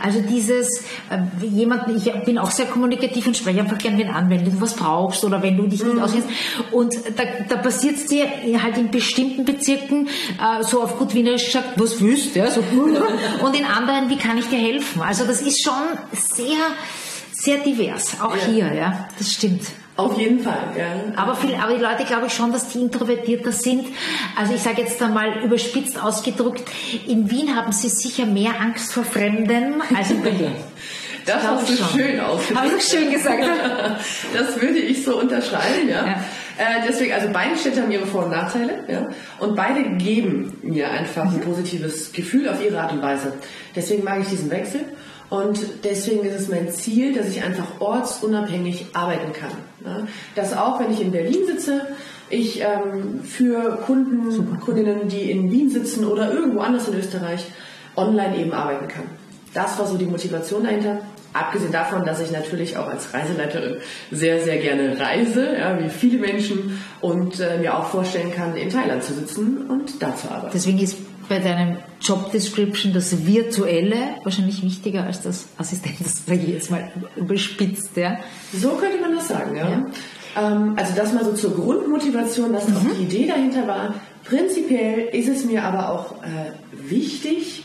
Also 0.02 0.20
dieses, 0.20 0.68
äh, 1.10 1.46
jemand, 1.46 1.88
ich 1.88 2.12
bin 2.24 2.38
auch 2.38 2.50
sehr 2.50 2.66
kommunikativ 2.66 3.26
und 3.26 3.36
spreche 3.36 3.60
einfach 3.60 3.78
gerne 3.78 4.14
an, 4.14 4.28
wenn 4.30 4.44
du 4.44 4.60
was 4.60 4.74
brauchst 4.74 5.24
oder 5.24 5.42
wenn 5.42 5.56
du 5.56 5.66
dich 5.66 5.82
nicht 5.82 5.94
mhm. 5.94 6.02
auskennst. 6.02 6.28
Und 6.72 6.94
da, 7.16 7.24
da 7.48 7.56
passiert 7.56 7.96
es 7.96 8.06
dir 8.06 8.26
halt 8.62 8.76
in 8.76 8.90
bestimmten 8.90 9.44
Bezirken 9.44 10.08
äh, 10.08 10.62
so 10.62 10.82
auf 10.82 10.98
gut 10.98 11.14
Wienerisch 11.14 11.46
gesagt, 11.46 11.70
was 11.76 12.00
willst 12.00 12.34
du? 12.34 12.40
Ja, 12.40 12.50
so, 12.50 12.60
und 13.42 13.56
in 13.56 13.64
anderen, 13.64 14.10
wie 14.10 14.16
kann 14.16 14.38
ich 14.38 14.46
dir 14.48 14.58
helfen? 14.58 15.02
Also 15.02 15.24
das 15.24 15.40
ist 15.40 15.62
schon 15.64 15.74
sehr, 16.12 16.56
sehr 17.32 17.58
divers, 17.58 18.20
auch 18.20 18.36
ja. 18.36 18.46
hier, 18.46 18.74
ja, 18.74 19.08
das 19.18 19.32
stimmt. 19.32 19.62
Auf 19.96 20.18
jeden 20.18 20.40
Fall, 20.40 20.74
ja. 20.76 20.84
Aber, 21.16 21.34
viel, 21.34 21.54
aber 21.54 21.74
die 21.74 21.82
Leute 21.82 22.04
glaube 22.04 22.26
ich 22.26 22.34
schon, 22.34 22.52
dass 22.52 22.68
die 22.68 22.80
introvertierter 22.80 23.50
sind. 23.50 23.86
Also 24.36 24.54
ich 24.54 24.60
sage 24.60 24.82
jetzt 24.82 25.02
einmal 25.02 25.42
überspitzt 25.42 26.02
ausgedrückt, 26.02 26.64
in 27.06 27.30
Wien 27.30 27.56
haben 27.56 27.72
sie 27.72 27.88
sicher 27.88 28.26
mehr 28.26 28.60
Angst 28.60 28.92
vor 28.92 29.04
Fremden 29.04 29.80
als 29.94 30.10
in 30.10 30.22
Berlin. 30.22 30.52
Das 31.26 31.42
hast 31.42 31.68
du 31.68 31.76
schon. 31.76 31.88
schön 31.88 32.20
ausgedrückt. 32.20 32.60
Habe 32.60 32.76
ich 32.78 32.84
schön 32.84 33.10
gesagt. 33.10 33.42
das 34.32 34.60
würde 34.62 34.78
ich 34.78 35.04
so 35.04 35.18
unterschreiben, 35.18 35.88
ja. 35.88 36.06
ja. 36.06 36.12
Äh, 36.56 36.86
deswegen, 36.88 37.12
also 37.12 37.28
beide 37.32 37.56
Städte 37.56 37.82
haben 37.82 37.90
ihre 37.90 38.06
Vor- 38.06 38.26
und 38.26 38.30
Nachteile, 38.30 38.84
ja. 38.86 39.08
Und 39.40 39.56
beide 39.56 39.82
geben 39.96 40.56
mir 40.62 40.88
einfach 40.88 41.24
mhm. 41.24 41.34
ein 41.34 41.40
positives 41.40 42.12
Gefühl 42.12 42.48
auf 42.48 42.64
ihre 42.64 42.80
Art 42.80 42.92
und 42.92 43.02
Weise. 43.02 43.32
Deswegen 43.74 44.04
mag 44.04 44.20
ich 44.20 44.28
diesen 44.28 44.50
Wechsel. 44.50 44.84
Und 45.28 45.58
deswegen 45.84 46.24
ist 46.24 46.40
es 46.40 46.48
mein 46.48 46.70
Ziel, 46.70 47.14
dass 47.14 47.28
ich 47.28 47.42
einfach 47.42 47.80
ortsunabhängig 47.80 48.86
arbeiten 48.92 49.32
kann. 49.32 49.50
Ja? 49.84 50.06
Dass 50.34 50.56
auch, 50.56 50.78
wenn 50.80 50.92
ich 50.92 51.00
in 51.00 51.10
Berlin 51.10 51.46
sitze, 51.46 51.82
ich 52.30 52.60
ähm, 52.60 53.20
für 53.22 53.78
Kunden, 53.86 54.30
Super. 54.30 54.58
Kundinnen, 54.58 55.08
die 55.08 55.30
in 55.30 55.50
Wien 55.50 55.70
sitzen 55.70 56.04
oder 56.04 56.32
irgendwo 56.32 56.60
anders 56.60 56.88
in 56.88 56.94
Österreich, 56.94 57.44
online 57.96 58.38
eben 58.38 58.52
arbeiten 58.52 58.88
kann. 58.88 59.04
Das 59.54 59.78
war 59.78 59.86
so 59.86 59.96
die 59.96 60.06
Motivation 60.06 60.64
dahinter. 60.64 61.00
Abgesehen 61.32 61.72
davon, 61.72 62.04
dass 62.04 62.20
ich 62.20 62.30
natürlich 62.30 62.78
auch 62.78 62.86
als 62.86 63.12
Reiseleiterin 63.12 63.76
sehr, 64.10 64.40
sehr 64.40 64.56
gerne 64.58 64.98
reise, 64.98 65.56
ja, 65.58 65.78
wie 65.78 65.90
viele 65.90 66.18
Menschen, 66.18 66.82
und 67.00 67.40
äh, 67.40 67.58
mir 67.58 67.76
auch 67.76 67.86
vorstellen 67.86 68.32
kann, 68.34 68.56
in 68.56 68.70
Thailand 68.70 69.02
zu 69.02 69.12
sitzen 69.12 69.66
und 69.68 70.02
da 70.02 70.16
zu 70.16 70.30
arbeiten. 70.30 70.52
Deswegen 70.54 70.78
ist 70.78 70.96
bei 71.28 71.38
deinem 71.38 71.78
Job 72.00 72.30
Description 72.32 72.92
das 72.92 73.26
Virtuelle 73.26 74.16
wahrscheinlich 74.22 74.62
wichtiger 74.62 75.04
als 75.04 75.22
das 75.22 75.46
Assistenz, 75.58 76.26
sage 76.26 76.40
ich 76.40 76.48
jetzt 76.48 76.70
mal 76.70 76.92
überspitzt. 77.16 77.96
Ja? 77.96 78.18
So 78.52 78.70
könnte 78.70 79.00
man 79.00 79.14
das 79.14 79.28
sagen, 79.28 79.56
ja. 79.56 79.68
ja. 79.68 79.86
Ähm, 80.36 80.74
also 80.76 80.94
das 80.94 81.12
mal 81.12 81.24
so 81.24 81.32
zur 81.32 81.54
Grundmotivation, 81.54 82.52
was 82.52 82.68
mhm. 82.68 82.76
auch 82.76 82.80
die 82.96 83.04
Idee 83.04 83.26
dahinter 83.26 83.66
war. 83.66 83.94
Prinzipiell 84.24 85.08
ist 85.12 85.28
es 85.28 85.44
mir 85.44 85.62
aber 85.64 85.90
auch 85.90 86.22
äh, 86.22 86.52
wichtig, 86.72 87.64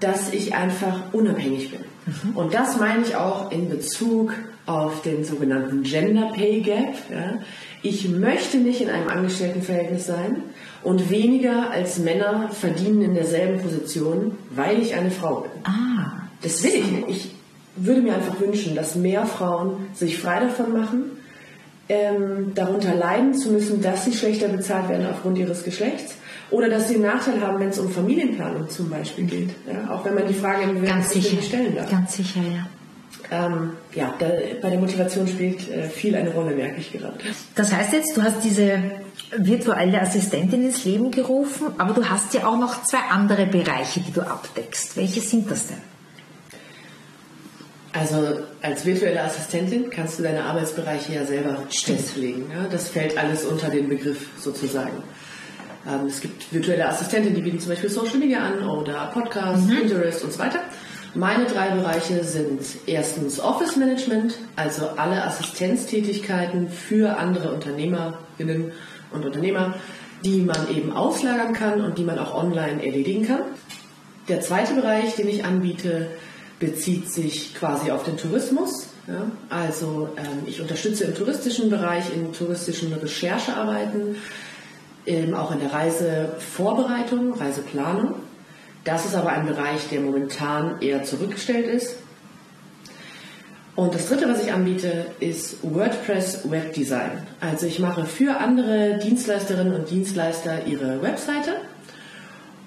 dass 0.00 0.32
ich 0.32 0.54
einfach 0.54 1.12
unabhängig 1.12 1.70
bin. 1.70 1.80
Mhm. 2.06 2.36
Und 2.36 2.54
das 2.54 2.78
meine 2.78 3.02
ich 3.02 3.16
auch 3.16 3.50
in 3.50 3.68
Bezug 3.68 4.34
auf 4.66 5.02
den 5.02 5.24
sogenannten 5.24 5.82
Gender 5.82 6.30
Pay 6.34 6.60
Gap. 6.60 6.94
Ja. 7.10 7.40
Ich 7.82 8.08
möchte 8.08 8.58
nicht 8.58 8.80
in 8.80 8.88
einem 8.88 9.08
Angestelltenverhältnis 9.08 10.06
sein 10.06 10.42
und 10.84 11.10
weniger 11.10 11.70
als 11.70 11.98
Männer 11.98 12.48
verdienen 12.52 13.02
in 13.02 13.14
derselben 13.14 13.60
Position, 13.60 14.36
weil 14.50 14.80
ich 14.80 14.94
eine 14.94 15.10
Frau 15.10 15.40
bin. 15.40 15.50
Ah, 15.64 16.28
das 16.42 16.62
will 16.62 16.74
ich 16.74 16.90
nicht. 16.90 17.08
Ich 17.08 17.30
würde 17.74 18.02
mir 18.02 18.14
einfach 18.14 18.38
wünschen, 18.40 18.76
dass 18.76 18.94
mehr 18.94 19.26
Frauen 19.26 19.88
sich 19.94 20.18
frei 20.18 20.40
davon 20.40 20.72
machen, 20.72 21.02
ähm, 21.88 22.52
darunter 22.54 22.94
leiden 22.94 23.34
zu 23.34 23.50
müssen, 23.50 23.82
dass 23.82 24.04
sie 24.04 24.12
schlechter 24.12 24.48
bezahlt 24.48 24.88
werden 24.88 25.06
aufgrund 25.10 25.38
ihres 25.38 25.64
Geschlechts 25.64 26.14
oder 26.50 26.68
dass 26.68 26.88
sie 26.88 26.94
einen 26.94 27.04
Nachteil 27.04 27.40
haben, 27.40 27.58
wenn 27.58 27.70
es 27.70 27.78
um 27.78 27.90
Familienplanung 27.90 28.68
zum 28.70 28.90
Beispiel 28.90 29.24
geht. 29.24 29.50
Ja, 29.66 29.92
auch 29.92 30.04
wenn 30.04 30.14
man 30.14 30.28
die 30.28 30.34
Frage 30.34 30.70
im 30.70 30.84
Ganz 30.84 31.10
sicher. 31.10 31.42
stellen 31.42 31.74
darf. 31.74 31.90
Ganz 31.90 32.16
sicher, 32.16 32.40
ja. 32.40 32.66
Ähm, 33.30 33.72
ja, 33.94 34.14
da, 34.18 34.26
bei 34.60 34.70
der 34.70 34.78
Motivation 34.78 35.26
spielt 35.26 35.70
äh, 35.70 35.88
viel 35.88 36.14
eine 36.14 36.30
Rolle, 36.30 36.54
merke 36.54 36.80
ich 36.80 36.92
gerade. 36.92 37.18
Das 37.54 37.72
heißt 37.72 37.92
jetzt, 37.92 38.16
du 38.16 38.22
hast 38.22 38.42
diese 38.44 38.78
virtuelle 39.36 40.00
Assistentin 40.00 40.64
ins 40.64 40.84
Leben 40.84 41.10
gerufen, 41.10 41.68
aber 41.78 41.94
du 41.94 42.08
hast 42.08 42.34
ja 42.34 42.46
auch 42.46 42.58
noch 42.58 42.84
zwei 42.84 42.98
andere 43.10 43.46
Bereiche, 43.46 44.00
die 44.00 44.12
du 44.12 44.20
abdeckst. 44.22 44.96
Welche 44.96 45.20
sind 45.20 45.50
das 45.50 45.68
denn? 45.68 45.78
Also 47.94 48.40
als 48.62 48.86
virtuelle 48.86 49.22
Assistentin 49.22 49.90
kannst 49.90 50.18
du 50.18 50.22
deine 50.22 50.44
Arbeitsbereiche 50.44 51.12
ja 51.12 51.26
selber 51.26 51.62
Stimmt. 51.68 52.00
festlegen. 52.00 52.50
Ja? 52.50 52.66
Das 52.70 52.88
fällt 52.88 53.18
alles 53.18 53.44
unter 53.44 53.68
den 53.68 53.88
Begriff 53.88 54.28
sozusagen. 54.38 55.02
Ähm, 55.86 56.06
es 56.06 56.20
gibt 56.20 56.52
virtuelle 56.52 56.88
Assistenten, 56.88 57.34
die 57.34 57.42
bieten 57.42 57.60
zum 57.60 57.70
Beispiel 57.70 57.90
Social 57.90 58.18
Media 58.18 58.40
an 58.40 58.66
oder 58.66 59.10
Podcasts, 59.12 59.66
mhm. 59.66 59.76
Pinterest 59.76 60.24
und 60.24 60.32
so 60.32 60.38
weiter. 60.38 60.60
Meine 61.14 61.44
drei 61.44 61.68
Bereiche 61.70 62.24
sind 62.24 62.60
erstens 62.86 63.38
Office 63.38 63.76
Management, 63.76 64.38
also 64.56 64.88
alle 64.96 65.22
Assistenztätigkeiten 65.24 66.70
für 66.70 67.18
andere 67.18 67.52
Unternehmerinnen 67.52 68.72
und 69.10 69.26
Unternehmer, 69.26 69.74
die 70.24 70.40
man 70.40 70.74
eben 70.74 70.90
auslagern 70.90 71.52
kann 71.52 71.82
und 71.82 71.98
die 71.98 72.04
man 72.04 72.18
auch 72.18 72.34
online 72.34 72.82
erledigen 72.82 73.26
kann. 73.26 73.42
Der 74.28 74.40
zweite 74.40 74.72
Bereich, 74.72 75.14
den 75.16 75.28
ich 75.28 75.44
anbiete, 75.44 76.08
bezieht 76.58 77.12
sich 77.12 77.54
quasi 77.54 77.90
auf 77.90 78.04
den 78.04 78.16
Tourismus. 78.16 78.86
Ja, 79.06 79.26
also 79.50 80.08
ähm, 80.16 80.44
ich 80.46 80.62
unterstütze 80.62 81.04
im 81.04 81.14
touristischen 81.14 81.68
Bereich, 81.68 82.04
in 82.14 82.32
touristischen 82.32 82.92
Recherchearbeiten, 82.92 84.16
ähm, 85.04 85.34
auch 85.34 85.50
in 85.50 85.58
der 85.58 85.72
Reisevorbereitung, 85.72 87.34
Reiseplanung. 87.34 88.14
Das 88.84 89.06
ist 89.06 89.14
aber 89.14 89.30
ein 89.30 89.46
Bereich, 89.46 89.88
der 89.90 90.00
momentan 90.00 90.80
eher 90.80 91.04
zurückgestellt 91.04 91.66
ist. 91.66 91.96
Und 93.74 93.94
das 93.94 94.08
dritte, 94.08 94.28
was 94.28 94.42
ich 94.42 94.52
anbiete, 94.52 95.06
ist 95.20 95.58
WordPress 95.62 96.50
Webdesign. 96.50 97.26
Also 97.40 97.66
ich 97.66 97.78
mache 97.78 98.04
für 98.04 98.38
andere 98.38 98.98
Dienstleisterinnen 99.02 99.74
und 99.74 99.90
Dienstleister 99.90 100.66
ihre 100.66 101.00
Webseite 101.00 101.52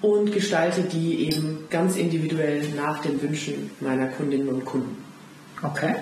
und 0.02 0.32
gestalte 0.32 0.82
die 0.82 1.26
eben 1.26 1.66
ganz 1.70 1.96
individuell 1.96 2.62
nach 2.76 3.02
den 3.02 3.22
Wünschen 3.22 3.70
meiner 3.80 4.08
Kundinnen 4.08 4.48
und 4.48 4.64
Kunden. 4.64 4.96
Okay. 5.62 5.94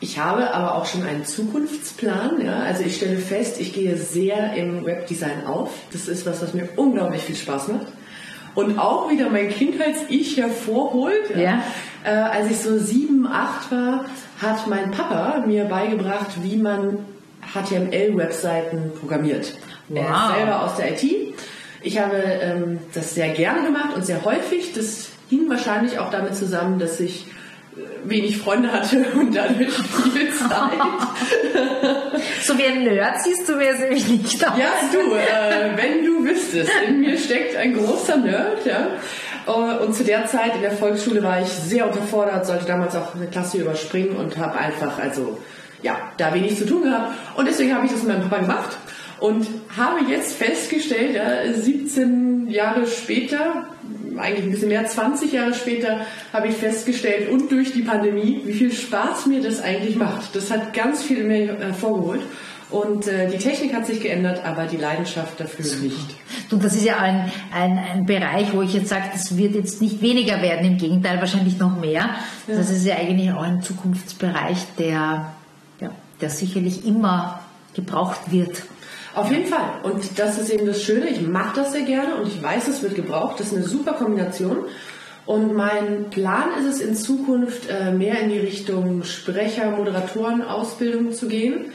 Ich 0.00 0.18
habe 0.20 0.54
aber 0.54 0.76
auch 0.76 0.86
schon 0.86 1.02
einen 1.02 1.26
Zukunftsplan. 1.26 2.40
Ja? 2.44 2.60
Also 2.60 2.84
ich 2.84 2.96
stelle 2.96 3.18
fest, 3.18 3.60
ich 3.60 3.72
gehe 3.72 3.96
sehr 3.96 4.54
im 4.54 4.84
Webdesign 4.84 5.44
auf. 5.44 5.72
Das 5.92 6.06
ist 6.06 6.24
was, 6.24 6.40
was 6.40 6.54
mir 6.54 6.68
unglaublich 6.76 7.22
viel 7.22 7.34
Spaß 7.34 7.68
macht. 7.68 7.86
Und 8.58 8.76
auch 8.76 9.08
wieder 9.08 9.30
mein 9.30 9.50
Kindheits-Ich 9.50 10.36
hervorholt. 10.36 11.30
Ja. 11.36 11.62
Äh, 12.02 12.10
als 12.10 12.50
ich 12.50 12.58
so 12.58 12.76
sieben, 12.76 13.24
acht 13.24 13.70
war, 13.70 14.06
hat 14.42 14.66
mein 14.66 14.90
Papa 14.90 15.44
mir 15.46 15.66
beigebracht, 15.66 16.42
wie 16.42 16.56
man 16.56 17.04
HTML-Webseiten 17.54 18.90
programmiert. 18.98 19.54
Wow. 19.88 19.98
Er 19.98 20.10
ist 20.10 20.36
selber 20.36 20.62
aus 20.64 20.76
der 20.76 20.90
IT. 20.90 21.34
Ich 21.82 22.00
habe 22.00 22.16
ähm, 22.16 22.80
das 22.94 23.14
sehr 23.14 23.28
gerne 23.28 23.62
gemacht 23.62 23.94
und 23.94 24.04
sehr 24.04 24.24
häufig. 24.24 24.72
Das 24.72 25.10
hing 25.30 25.48
wahrscheinlich 25.48 26.00
auch 26.00 26.10
damit 26.10 26.34
zusammen, 26.34 26.80
dass 26.80 26.98
ich 26.98 27.26
wenig 28.04 28.38
Freunde 28.38 28.72
hatte 28.72 29.04
und 29.14 29.34
dadurch 29.34 29.72
viel 29.72 30.30
Zeit. 30.32 30.78
so 32.42 32.58
wie 32.58 32.64
ein 32.64 32.84
Nerd 32.84 33.22
siehst 33.22 33.48
du 33.48 33.56
mir 33.56 33.66
jetzt 33.66 33.80
nämlich 33.80 34.08
nicht 34.08 34.48
aus. 34.48 34.58
Ja, 34.58 34.70
du, 34.92 35.14
äh, 35.14 35.76
wenn 35.76 36.04
du 36.04 36.24
wüsstest, 36.24 36.70
in 36.86 37.00
mir 37.00 37.18
steckt 37.18 37.56
ein 37.56 37.74
großer 37.74 38.16
Nerd, 38.16 38.64
ja. 38.64 38.88
Äh, 39.46 39.78
und 39.84 39.94
zu 39.94 40.04
der 40.04 40.26
Zeit 40.26 40.54
in 40.54 40.62
der 40.62 40.72
Volksschule 40.72 41.22
war 41.22 41.40
ich 41.40 41.48
sehr 41.48 41.86
unterfordert, 41.86 42.46
sollte 42.46 42.66
damals 42.66 42.94
auch 42.96 43.14
eine 43.14 43.26
Klasse 43.26 43.58
überspringen 43.58 44.16
und 44.16 44.36
habe 44.36 44.58
einfach, 44.58 44.98
also 44.98 45.38
ja, 45.82 45.96
da 46.16 46.34
wenig 46.34 46.56
zu 46.58 46.66
tun 46.66 46.84
gehabt. 46.84 47.12
Und 47.36 47.46
deswegen 47.46 47.74
habe 47.74 47.86
ich 47.86 47.92
das 47.92 48.02
mit 48.02 48.16
meinem 48.16 48.28
Papa 48.28 48.42
gemacht 48.42 48.76
und 49.20 49.46
habe 49.76 50.00
jetzt 50.08 50.34
festgestellt, 50.34 51.14
ja, 51.14 51.52
17 51.52 52.48
Jahre 52.48 52.86
später, 52.86 53.66
eigentlich 54.16 54.44
ein 54.44 54.50
bisschen 54.50 54.68
mehr, 54.68 54.86
20 54.86 55.32
Jahre 55.32 55.54
später, 55.54 56.00
habe 56.32 56.48
ich 56.48 56.54
festgestellt 56.54 57.30
und 57.30 57.50
durch 57.50 57.72
die 57.72 57.82
Pandemie, 57.82 58.42
wie 58.44 58.52
viel 58.52 58.72
Spaß 58.72 59.26
mir 59.26 59.42
das 59.42 59.60
eigentlich 59.60 59.96
macht. 59.96 60.34
Das 60.34 60.50
hat 60.50 60.72
ganz 60.72 61.02
viel 61.02 61.24
mehr 61.24 61.58
hervorgeholt. 61.58 62.22
Und 62.70 63.06
äh, 63.06 63.30
die 63.30 63.38
Technik 63.38 63.72
hat 63.74 63.86
sich 63.86 64.00
geändert, 64.00 64.44
aber 64.44 64.66
die 64.66 64.76
Leidenschaft 64.76 65.40
dafür 65.40 65.64
nicht. 65.80 65.96
Du, 66.50 66.58
das 66.58 66.74
ist 66.74 66.84
ja 66.84 66.98
ein, 66.98 67.32
ein, 67.50 67.78
ein 67.78 68.06
Bereich, 68.06 68.52
wo 68.52 68.60
ich 68.60 68.74
jetzt 68.74 68.88
sage, 68.88 69.04
das 69.10 69.38
wird 69.38 69.54
jetzt 69.54 69.80
nicht 69.80 70.02
weniger 70.02 70.42
werden, 70.42 70.66
im 70.66 70.76
Gegenteil 70.76 71.18
wahrscheinlich 71.18 71.56
noch 71.58 71.80
mehr. 71.80 72.10
Ja. 72.46 72.56
Das 72.56 72.70
ist 72.70 72.84
ja 72.84 72.96
eigentlich 72.96 73.32
auch 73.32 73.42
ein 73.42 73.62
Zukunftsbereich, 73.62 74.58
der, 74.78 75.32
ja, 75.80 75.90
der 76.20 76.30
sicherlich 76.30 76.84
immer 76.84 77.40
gebraucht 77.72 78.30
wird. 78.30 78.62
Auf 79.18 79.32
jeden 79.32 79.46
Fall. 79.46 79.80
Und 79.82 80.18
das 80.18 80.38
ist 80.38 80.50
eben 80.50 80.66
das 80.66 80.82
Schöne. 80.82 81.08
Ich 81.08 81.20
mache 81.20 81.56
das 81.56 81.72
sehr 81.72 81.82
gerne 81.82 82.16
und 82.16 82.28
ich 82.28 82.42
weiß, 82.42 82.68
es 82.68 82.82
wird 82.82 82.94
gebraucht. 82.94 83.40
Das 83.40 83.48
ist 83.48 83.54
eine 83.56 83.64
super 83.64 83.94
Kombination. 83.94 84.58
Und 85.26 85.54
mein 85.54 86.08
Plan 86.10 86.50
ist 86.58 86.66
es 86.66 86.80
in 86.80 86.94
Zukunft 86.94 87.68
äh, 87.68 87.90
mehr 87.92 88.20
in 88.20 88.30
die 88.30 88.38
Richtung 88.38 89.02
Sprecher, 89.02 89.70
Moderatoren, 89.72 90.42
Ausbildung 90.42 91.12
zu 91.12 91.28
gehen. 91.28 91.66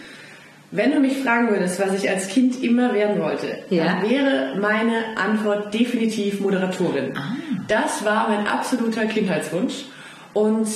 Wenn 0.72 0.92
du 0.92 1.00
mich 1.00 1.18
fragen 1.18 1.50
würdest, 1.50 1.80
was 1.80 1.94
ich 1.94 2.10
als 2.10 2.30
Kind 2.30 2.64
immer 2.64 2.96
werden 2.96 3.22
wollte, 3.22 3.60
ja. 3.70 3.86
dann 3.86 4.10
wäre 4.10 4.58
meine 4.60 5.18
Antwort 5.18 5.72
definitiv 5.72 6.40
Moderatorin. 6.40 7.14
Ah. 7.16 7.36
Das 7.68 8.04
war 8.04 8.30
mein 8.30 8.48
absoluter 8.48 9.06
Kindheitswunsch. 9.06 9.86
Und 10.34 10.68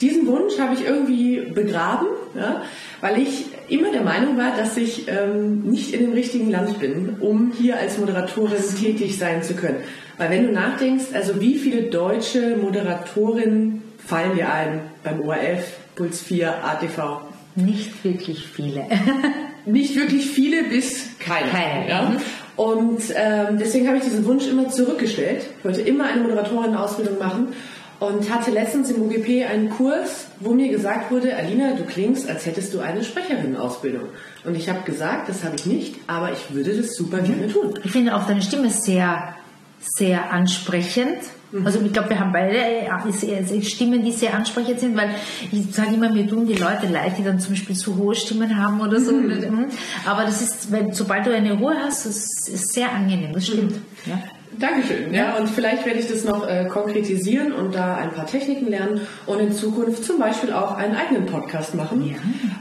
diesen 0.00 0.26
Wunsch 0.26 0.58
habe 0.58 0.74
ich 0.74 0.84
irgendwie 0.84 1.52
begraben, 1.52 2.08
ja, 2.34 2.62
weil 3.00 3.20
ich 3.20 3.44
immer 3.68 3.90
der 3.90 4.02
Meinung 4.02 4.36
war, 4.36 4.56
dass 4.56 4.76
ich 4.76 5.08
ähm, 5.08 5.62
nicht 5.62 5.92
in 5.92 6.00
dem 6.00 6.12
richtigen 6.12 6.50
Land 6.50 6.78
bin, 6.80 7.16
um 7.20 7.52
hier 7.52 7.78
als 7.78 7.98
Moderatorin 7.98 8.62
tätig 8.80 9.18
sein 9.18 9.42
zu 9.42 9.54
können. 9.54 9.78
Weil 10.18 10.30
wenn 10.30 10.46
du 10.46 10.52
nachdenkst, 10.52 11.06
also 11.12 11.40
wie 11.40 11.58
viele 11.58 11.82
deutsche 11.82 12.56
Moderatorinnen 12.56 13.82
fallen 13.98 14.36
dir 14.36 14.52
ein 14.52 14.82
beim 15.02 15.20
ORF, 15.20 15.78
Puls 15.96 16.22
4, 16.22 16.64
ATV? 16.64 17.20
Nicht 17.56 18.04
wirklich 18.04 18.46
viele. 18.46 18.86
nicht 19.66 19.96
wirklich 19.96 20.26
viele 20.26 20.64
bis 20.64 21.18
keine. 21.18 21.48
keine. 21.48 21.88
Ja? 21.88 22.02
Mhm. 22.10 22.16
Und 22.56 23.02
ähm, 23.16 23.58
deswegen 23.58 23.88
habe 23.88 23.96
ich 23.96 24.04
diesen 24.04 24.24
Wunsch 24.26 24.46
immer 24.46 24.68
zurückgestellt. 24.68 25.46
Ich 25.58 25.64
wollte 25.64 25.80
immer 25.80 26.04
eine 26.04 26.22
Moderatorin-Ausbildung 26.22 27.18
machen 27.18 27.48
und 28.00 28.32
hatte 28.32 28.50
letztens 28.50 28.90
im 28.90 29.02
UGP 29.02 29.44
einen 29.44 29.70
Kurs, 29.70 30.26
wo 30.40 30.52
mir 30.52 30.68
gesagt 30.68 31.10
wurde, 31.10 31.36
Alina, 31.36 31.72
du 31.72 31.84
klingst, 31.84 32.28
als 32.28 32.46
hättest 32.46 32.74
du 32.74 32.80
eine 32.80 33.04
Sprecherinnenausbildung. 33.04 34.08
Und 34.44 34.54
ich 34.56 34.68
habe 34.68 34.80
gesagt, 34.84 35.28
das 35.28 35.44
habe 35.44 35.56
ich 35.56 35.66
nicht, 35.66 35.96
aber 36.06 36.32
ich 36.32 36.54
würde 36.54 36.76
das 36.76 36.94
super 36.94 37.18
mhm. 37.18 37.26
gerne 37.26 37.48
tun. 37.48 37.78
Ich 37.84 37.92
finde 37.92 38.14
auch 38.16 38.26
deine 38.26 38.42
Stimme 38.42 38.70
sehr, 38.70 39.34
sehr 39.80 40.32
ansprechend. 40.32 41.18
Mhm. 41.52 41.66
Also 41.66 41.80
ich 41.80 41.92
glaube, 41.92 42.10
wir 42.10 42.18
haben 42.18 42.32
beide 42.32 42.58
äh, 42.58 43.62
Stimmen, 43.62 44.04
die 44.04 44.12
sehr 44.12 44.34
ansprechend 44.34 44.80
sind, 44.80 44.96
weil 44.96 45.10
ich 45.52 45.74
sage 45.74 45.94
immer, 45.94 46.10
mir 46.10 46.28
tun 46.28 46.46
die 46.46 46.56
Leute 46.56 46.88
leid, 46.88 47.14
die 47.18 47.22
dann 47.24 47.38
zum 47.38 47.52
Beispiel 47.52 47.76
zu 47.76 47.96
hohe 47.96 48.14
Stimmen 48.14 48.58
haben 48.60 48.80
oder 48.80 49.00
so. 49.00 49.12
Mhm. 49.12 49.66
Aber 50.04 50.24
das 50.24 50.42
ist, 50.42 50.72
wenn, 50.72 50.92
sobald 50.92 51.26
du 51.26 51.34
eine 51.34 51.52
Ruhe 51.54 51.76
hast, 51.80 52.06
das 52.06 52.48
ist 52.48 52.72
sehr 52.72 52.92
angenehm, 52.92 53.32
das 53.32 53.46
stimmt. 53.46 53.72
Mhm. 53.72 53.82
Ja. 54.06 54.22
Dankeschön. 54.58 55.12
Ja, 55.12 55.36
und 55.36 55.48
vielleicht 55.48 55.84
werde 55.86 55.98
ich 55.98 56.08
das 56.08 56.24
noch 56.24 56.46
äh, 56.46 56.66
konkretisieren 56.66 57.52
und 57.52 57.74
da 57.74 57.96
ein 57.96 58.12
paar 58.12 58.26
Techniken 58.26 58.68
lernen 58.68 59.00
und 59.26 59.40
in 59.40 59.52
Zukunft 59.52 60.04
zum 60.04 60.18
Beispiel 60.18 60.52
auch 60.52 60.76
einen 60.76 60.94
eigenen 60.94 61.26
Podcast 61.26 61.74
machen 61.74 62.08
ja. 62.08 62.16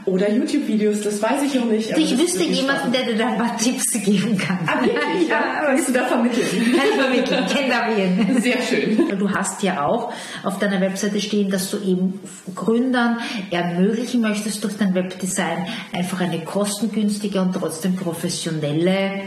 oder 0.05 0.31
YouTube-Videos. 0.31 1.01
Das 1.01 1.21
weiß 1.21 1.43
ich 1.43 1.55
noch 1.55 1.65
nicht. 1.65 1.95
Ich 1.97 2.17
wüsste 2.17 2.43
jemanden, 2.43 2.91
der 2.91 3.03
dir 3.03 3.15
da 3.15 3.27
ein 3.27 3.37
paar 3.37 3.57
Tipps 3.57 3.91
geben 3.91 4.37
kann. 4.37 4.59
Ah, 4.65 4.81
wirklich? 4.81 5.27
ja, 5.29 5.61
kannst 5.65 5.89
du 5.89 5.93
da 5.93 6.05
vermitteln? 6.05 6.47
Kann 6.75 6.85
ich 6.89 7.01
vermitteln. 7.01 7.45
Kennt 7.47 7.71
da. 7.71 8.41
Sehr 8.41 8.61
schön. 8.61 9.17
Du 9.17 9.29
hast 9.29 9.61
ja 9.63 9.85
auch 9.85 10.11
auf 10.43 10.59
deiner 10.59 10.81
Webseite 10.81 11.21
stehen, 11.21 11.49
dass 11.49 11.69
du 11.71 11.77
eben 11.77 12.19
Gründern 12.55 13.19
ermöglichen 13.51 14.21
möchtest 14.21 14.63
durch 14.63 14.77
dein 14.77 14.95
Webdesign 14.95 15.67
einfach 15.93 16.21
eine 16.21 16.39
kostengünstige 16.39 17.41
und 17.41 17.53
trotzdem 17.53 17.95
professionelle 17.95 19.21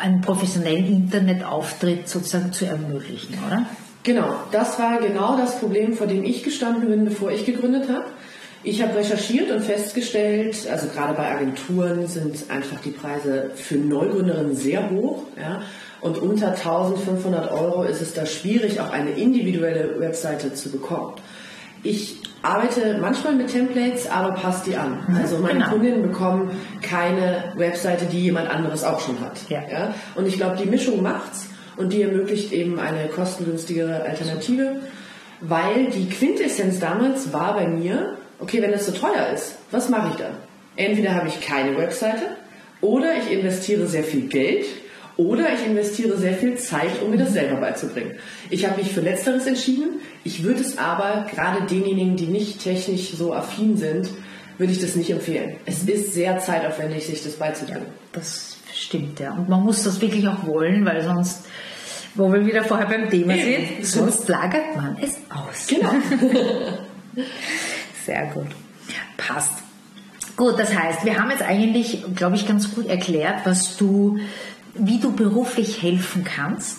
einen 0.00 0.20
professionellen 0.20 0.86
Internetauftritt 0.86 2.08
sozusagen 2.08 2.52
zu 2.52 2.66
ermöglichen, 2.66 3.34
oder? 3.46 3.66
Genau, 4.02 4.36
das 4.52 4.78
war 4.78 4.98
genau 4.98 5.36
das 5.36 5.58
Problem, 5.58 5.94
vor 5.94 6.06
dem 6.06 6.22
ich 6.24 6.44
gestanden 6.44 6.88
bin, 6.88 7.04
bevor 7.04 7.32
ich 7.32 7.44
gegründet 7.44 7.88
habe. 7.88 8.04
Ich 8.62 8.82
habe 8.82 8.96
recherchiert 8.96 9.50
und 9.50 9.60
festgestellt, 9.60 10.66
also 10.70 10.88
gerade 10.88 11.14
bei 11.14 11.30
Agenturen 11.30 12.06
sind 12.06 12.50
einfach 12.50 12.80
die 12.80 12.90
Preise 12.90 13.50
für 13.54 13.76
Neugründerinnen 13.76 14.56
sehr 14.56 14.90
hoch. 14.90 15.22
Ja? 15.36 15.62
Und 16.00 16.18
unter 16.18 16.48
1500 16.48 17.50
Euro 17.50 17.84
ist 17.84 18.00
es 18.00 18.14
da 18.14 18.26
schwierig, 18.26 18.80
auch 18.80 18.90
eine 18.90 19.10
individuelle 19.10 19.98
Webseite 20.00 20.54
zu 20.54 20.70
bekommen. 20.70 21.14
Ich 21.82 22.16
arbeite 22.46 22.98
manchmal 23.00 23.34
mit 23.34 23.48
Templates, 23.48 24.08
aber 24.08 24.32
passt 24.32 24.66
die 24.66 24.76
an. 24.76 25.04
Mhm. 25.08 25.16
Also 25.16 25.38
meine 25.38 25.54
genau. 25.54 25.70
Kundinnen 25.70 26.02
bekommen 26.02 26.50
keine 26.82 27.52
Webseite, 27.56 28.06
die 28.06 28.20
jemand 28.20 28.48
anderes 28.48 28.84
auch 28.84 29.00
schon 29.00 29.20
hat. 29.20 29.38
Ja. 29.48 29.62
ja? 29.70 29.94
Und 30.14 30.26
ich 30.26 30.36
glaube, 30.36 30.56
die 30.56 30.68
Mischung 30.68 31.02
macht's 31.02 31.48
und 31.76 31.92
die 31.92 32.02
ermöglicht 32.02 32.52
eben 32.52 32.78
eine 32.78 33.08
kostengünstigere 33.08 34.02
Alternative, 34.02 34.76
weil 35.40 35.86
die 35.90 36.08
Quintessenz 36.08 36.78
damals 36.78 37.32
war 37.32 37.54
bei 37.54 37.66
mir, 37.66 38.16
okay, 38.38 38.62
wenn 38.62 38.72
das 38.72 38.86
so 38.86 38.92
teuer 38.92 39.28
ist, 39.34 39.56
was 39.70 39.88
mache 39.88 40.10
ich 40.12 40.16
dann? 40.16 40.34
Entweder 40.76 41.14
habe 41.14 41.28
ich 41.28 41.40
keine 41.40 41.76
Webseite 41.76 42.36
oder 42.80 43.14
ich 43.16 43.32
investiere 43.32 43.86
sehr 43.86 44.04
viel 44.04 44.28
Geld 44.28 44.66
oder 45.16 45.52
ich 45.54 45.66
investiere 45.66 46.16
sehr 46.18 46.34
viel 46.34 46.56
Zeit, 46.56 47.02
um 47.02 47.10
mir 47.10 47.16
das 47.16 47.32
selber 47.32 47.56
beizubringen. 47.56 48.16
Ich 48.50 48.66
habe 48.66 48.76
mich 48.82 48.92
für 48.92 49.00
Letzteres 49.00 49.46
entschieden. 49.46 50.00
Ich 50.24 50.42
würde 50.42 50.60
es 50.60 50.76
aber 50.76 51.26
gerade 51.30 51.66
denjenigen, 51.66 52.16
die 52.16 52.26
nicht 52.26 52.62
technisch 52.62 53.12
so 53.12 53.32
affin 53.32 53.76
sind, 53.76 54.10
würde 54.58 54.72
ich 54.72 54.80
das 54.80 54.94
nicht 54.94 55.10
empfehlen. 55.10 55.56
Es 55.64 55.82
ist 55.84 56.12
sehr 56.12 56.38
zeitaufwendig, 56.38 57.06
sich 57.06 57.22
das 57.22 57.34
beizubringen. 57.34 57.82
Ja, 57.82 57.92
das 58.12 58.56
stimmt, 58.74 59.20
ja. 59.20 59.32
Und 59.32 59.48
man 59.48 59.62
muss 59.62 59.82
das 59.84 60.00
wirklich 60.00 60.26
auch 60.28 60.46
wollen, 60.46 60.84
weil 60.84 61.02
sonst, 61.02 61.46
wo 62.14 62.30
wir 62.32 62.44
wieder 62.44 62.64
vorher 62.64 62.86
beim 62.86 63.08
Thema 63.08 63.34
sind, 63.34 63.86
sonst 63.86 64.28
lagert 64.28 64.76
man 64.76 64.98
es 65.00 65.14
aus. 65.30 65.66
Genau. 65.66 65.92
sehr 68.04 68.26
gut. 68.34 68.48
Passt. 69.16 69.62
Gut, 70.36 70.58
das 70.58 70.74
heißt, 70.76 71.04
wir 71.06 71.18
haben 71.18 71.30
jetzt 71.30 71.42
eigentlich, 71.42 72.04
glaube 72.14 72.36
ich, 72.36 72.46
ganz 72.46 72.74
gut 72.74 72.86
erklärt, 72.86 73.40
was 73.44 73.78
du 73.78 74.18
wie 74.78 74.98
du 74.98 75.12
beruflich 75.12 75.82
helfen 75.82 76.24
kannst. 76.24 76.78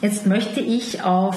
Jetzt 0.00 0.26
möchte 0.26 0.60
ich 0.60 1.04
auf, 1.04 1.36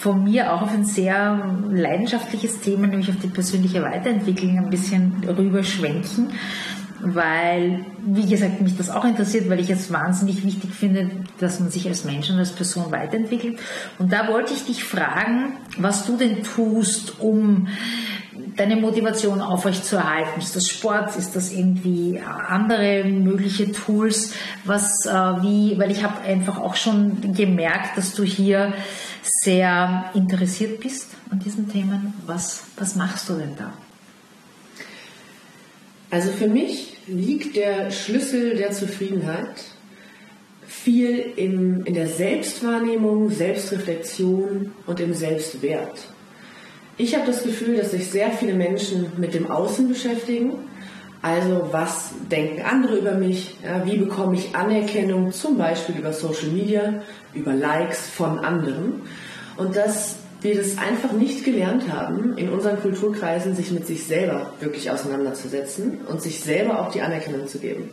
von 0.00 0.24
mir 0.24 0.54
auch 0.54 0.62
auf 0.62 0.72
ein 0.72 0.86
sehr 0.86 1.58
leidenschaftliches 1.70 2.60
Thema, 2.60 2.86
nämlich 2.86 3.10
auf 3.10 3.18
die 3.22 3.28
persönliche 3.28 3.82
Weiterentwicklung 3.82 4.56
ein 4.56 4.70
bisschen 4.70 5.22
rüberschwenken, 5.28 6.30
weil, 7.00 7.84
wie 8.06 8.26
gesagt, 8.26 8.62
mich 8.62 8.76
das 8.78 8.88
auch 8.88 9.04
interessiert, 9.04 9.50
weil 9.50 9.60
ich 9.60 9.68
es 9.68 9.92
wahnsinnig 9.92 10.46
wichtig 10.46 10.72
finde, 10.72 11.10
dass 11.40 11.60
man 11.60 11.70
sich 11.70 11.86
als 11.88 12.04
Mensch 12.04 12.30
und 12.30 12.38
als 12.38 12.52
Person 12.52 12.90
weiterentwickelt. 12.90 13.58
Und 13.98 14.10
da 14.12 14.28
wollte 14.28 14.54
ich 14.54 14.64
dich 14.64 14.82
fragen, 14.82 15.58
was 15.76 16.06
du 16.06 16.16
denn 16.16 16.42
tust, 16.42 17.20
um 17.20 17.68
deine 18.56 18.76
Motivation 18.76 19.40
aufrechtzuerhalten? 19.40 20.40
Ist 20.40 20.56
das 20.56 20.68
Sport? 20.68 21.16
Ist 21.16 21.36
das 21.36 21.52
irgendwie 21.52 22.20
andere 22.20 23.04
mögliche 23.04 23.72
Tools? 23.72 24.34
Was, 24.64 25.06
äh, 25.06 25.12
wie, 25.12 25.78
weil 25.78 25.90
ich 25.90 26.02
habe 26.02 26.20
einfach 26.22 26.58
auch 26.58 26.76
schon 26.76 27.34
gemerkt, 27.34 27.96
dass 27.96 28.14
du 28.14 28.22
hier 28.22 28.72
sehr 29.22 30.10
interessiert 30.14 30.80
bist 30.80 31.08
an 31.30 31.38
diesen 31.38 31.70
Themen. 31.70 32.14
Was, 32.26 32.64
was 32.76 32.96
machst 32.96 33.28
du 33.28 33.34
denn 33.34 33.56
da? 33.56 33.72
Also 36.10 36.30
für 36.32 36.48
mich 36.48 36.96
liegt 37.06 37.56
der 37.56 37.90
Schlüssel 37.90 38.56
der 38.56 38.72
Zufriedenheit 38.72 39.64
viel 40.66 41.18
in, 41.36 41.84
in 41.84 41.94
der 41.94 42.08
Selbstwahrnehmung, 42.08 43.30
Selbstreflexion 43.30 44.72
und 44.86 45.00
im 45.00 45.14
Selbstwert. 45.14 46.08
Ich 47.02 47.14
habe 47.14 47.24
das 47.26 47.42
Gefühl, 47.42 47.78
dass 47.78 47.92
sich 47.92 48.10
sehr 48.10 48.30
viele 48.30 48.52
Menschen 48.52 49.10
mit 49.16 49.32
dem 49.32 49.50
Außen 49.50 49.88
beschäftigen. 49.88 50.52
Also 51.22 51.68
was 51.70 52.10
denken 52.30 52.60
andere 52.60 52.98
über 52.98 53.14
mich? 53.14 53.56
Wie 53.86 53.96
bekomme 53.96 54.36
ich 54.36 54.54
Anerkennung 54.54 55.32
zum 55.32 55.56
Beispiel 55.56 55.96
über 55.96 56.12
Social 56.12 56.48
Media, 56.48 57.00
über 57.32 57.54
Likes 57.54 58.00
von 58.10 58.40
anderen? 58.40 59.00
Und 59.56 59.76
dass 59.76 60.16
wir 60.42 60.54
das 60.54 60.76
einfach 60.76 61.12
nicht 61.12 61.42
gelernt 61.42 61.90
haben, 61.90 62.36
in 62.36 62.50
unseren 62.50 62.78
Kulturkreisen 62.78 63.56
sich 63.56 63.70
mit 63.70 63.86
sich 63.86 64.04
selber 64.04 64.52
wirklich 64.60 64.90
auseinanderzusetzen 64.90 66.00
und 66.06 66.20
sich 66.20 66.40
selber 66.40 66.80
auch 66.82 66.92
die 66.92 67.00
Anerkennung 67.00 67.48
zu 67.48 67.60
geben. 67.60 67.92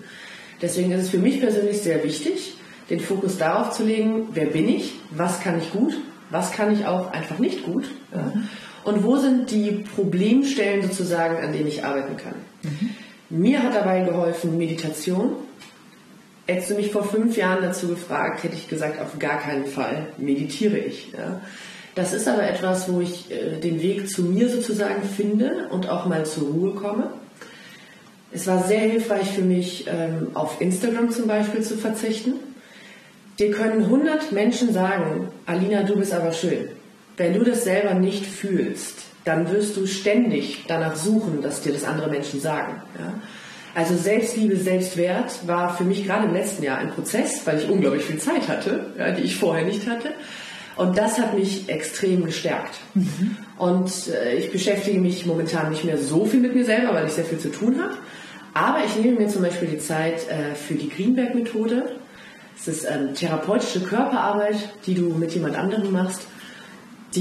Deswegen 0.62 0.92
ist 0.92 1.04
es 1.04 1.10
für 1.12 1.18
mich 1.18 1.40
persönlich 1.40 1.82
sehr 1.82 2.04
wichtig, 2.04 2.58
den 2.90 3.00
Fokus 3.00 3.38
darauf 3.38 3.72
zu 3.72 3.86
legen, 3.86 4.28
wer 4.34 4.48
bin 4.48 4.68
ich, 4.68 4.96
was 5.12 5.40
kann 5.40 5.60
ich 5.60 5.72
gut, 5.72 5.94
was 6.30 6.52
kann 6.52 6.74
ich 6.74 6.86
auch 6.86 7.14
einfach 7.14 7.40
nicht 7.40 7.64
gut. 7.64 7.86
Ja 8.14 8.34
und 8.88 9.04
wo 9.04 9.18
sind 9.18 9.52
die 9.52 9.84
Problemstellen 9.96 10.82
sozusagen, 10.82 11.44
an 11.44 11.52
denen 11.52 11.68
ich 11.68 11.84
arbeiten 11.84 12.16
kann. 12.16 12.36
Mhm. 12.64 13.42
Mir 13.42 13.62
hat 13.62 13.76
dabei 13.76 14.00
geholfen 14.00 14.58
Meditation. 14.58 15.34
Hättest 16.46 16.70
du 16.70 16.76
mich 16.76 16.94
vor 16.94 17.04
fünf 17.04 17.36
Jahren 17.36 17.62
dazu 17.62 17.90
gefragt, 17.90 18.46
hätte 18.46 18.56
ich 18.56 18.70
gesagt, 18.70 19.02
auf 19.02 19.20
gar 19.20 19.42
keinen 19.42 19.66
Fall 19.66 20.08
meditiere 20.18 20.78
ich. 20.78 21.12
Ja. 21.12 21.42
Das 21.96 22.14
ist 22.14 22.30
aber 22.30 22.48
etwas, 22.48 22.90
wo 22.90 23.02
ich 23.02 23.30
äh, 23.30 23.60
den 23.60 23.82
Weg 23.82 24.10
zu 24.10 24.22
mir 24.22 24.48
sozusagen 24.48 25.04
finde 25.04 25.68
und 25.70 25.90
auch 25.90 26.06
mal 26.06 26.26
zur 26.26 26.48
Ruhe 26.48 26.72
komme. 26.72 27.12
Es 28.32 28.48
war 28.48 28.64
sehr 28.64 28.80
hilfreich 28.80 29.32
für 29.32 29.42
mich, 29.42 29.86
ähm, 29.88 30.30
auf 30.34 30.62
Instagram 30.62 31.10
zum 31.10 31.28
Beispiel 31.28 31.62
zu 31.62 31.76
verzichten. 31.76 32.36
Dir 33.38 33.52
können 33.52 33.84
100 33.84 34.32
Menschen 34.32 34.72
sagen, 34.72 35.28
Alina, 35.46 35.84
du 35.84 35.98
bist 35.98 36.14
aber 36.14 36.32
schön. 36.32 36.70
Wenn 37.18 37.34
du 37.34 37.44
das 37.44 37.64
selber 37.64 37.96
nicht 37.96 38.28
fühlst, 38.28 39.00
dann 39.26 39.52
wirst 39.52 39.76
du 39.76 39.88
ständig 39.88 40.66
danach 40.68 40.96
suchen, 40.96 41.42
dass 41.42 41.62
dir 41.62 41.74
das 41.74 41.84
andere 41.84 42.10
Menschen 42.10 42.40
sagen. 42.40 42.82
Ja? 42.98 43.16
Also 43.76 43.96
Selbstliebe, 43.96 44.56
Selbstwert 44.56 45.48
war 45.48 45.76
für 45.76 45.84
mich 45.84 46.06
gerade 46.06 46.26
im 46.26 46.34
letzten 46.34 46.64
Jahr 46.64 46.78
ein 46.78 46.92
Prozess, 46.92 47.42
weil 47.46 47.60
ich 47.60 47.70
unglaublich 47.70 48.04
viel 48.04 48.20
Zeit 48.20 48.48
hatte, 48.48 48.92
ja, 48.98 49.12
die 49.12 49.24
ich 49.24 49.36
vorher 49.36 49.66
nicht 49.66 49.88
hatte. 49.88 50.14
Und 50.76 50.98
das 50.98 51.20
hat 51.20 51.36
mich 51.36 51.70
extrem 51.70 52.24
gestärkt. 52.26 52.80
Mhm. 52.94 53.36
Und 53.58 53.92
äh, 54.08 54.36
ich 54.36 54.52
beschäftige 54.52 55.00
mich 55.00 55.26
momentan 55.26 55.72
nicht 55.72 55.84
mehr 55.84 55.98
so 55.98 56.26
viel 56.26 56.40
mit 56.40 56.56
mir 56.56 56.66
selber, 56.66 56.94
weil 56.94 57.08
ich 57.08 57.14
sehr 57.14 57.26
viel 57.26 57.40
zu 57.40 57.50
tun 57.50 57.82
habe. 57.82 57.96
Aber 58.54 58.84
ich 58.86 58.96
nehme 58.96 59.20
mir 59.20 59.28
zum 59.28 59.42
Beispiel 59.42 59.68
die 59.68 59.80
Zeit 59.80 60.28
äh, 60.30 60.56
für 60.56 60.76
die 60.76 60.90
Greenberg-Methode. 60.90 61.98
Es 62.60 62.68
ist 62.68 62.86
ähm, 62.86 63.14
therapeutische 63.16 63.82
Körperarbeit, 63.82 64.56
die 64.86 64.96
du 64.96 65.10
mit 65.10 65.34
jemand 65.34 65.56
anderem 65.56 65.92
machst 65.92 66.22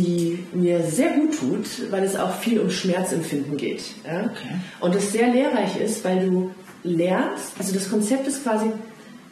die 0.00 0.44
mir 0.52 0.82
sehr 0.82 1.10
gut 1.12 1.38
tut, 1.38 1.90
weil 1.90 2.04
es 2.04 2.16
auch 2.16 2.34
viel 2.36 2.60
um 2.60 2.70
Schmerzempfinden 2.70 3.56
geht. 3.56 3.82
Ja? 4.06 4.24
Okay. 4.24 4.60
Und 4.80 4.94
es 4.94 5.12
sehr 5.12 5.28
lehrreich 5.28 5.80
ist, 5.80 6.04
weil 6.04 6.26
du 6.26 6.50
lernst, 6.82 7.52
also 7.58 7.72
das 7.74 7.90
Konzept 7.90 8.26
ist 8.26 8.42
quasi, 8.42 8.70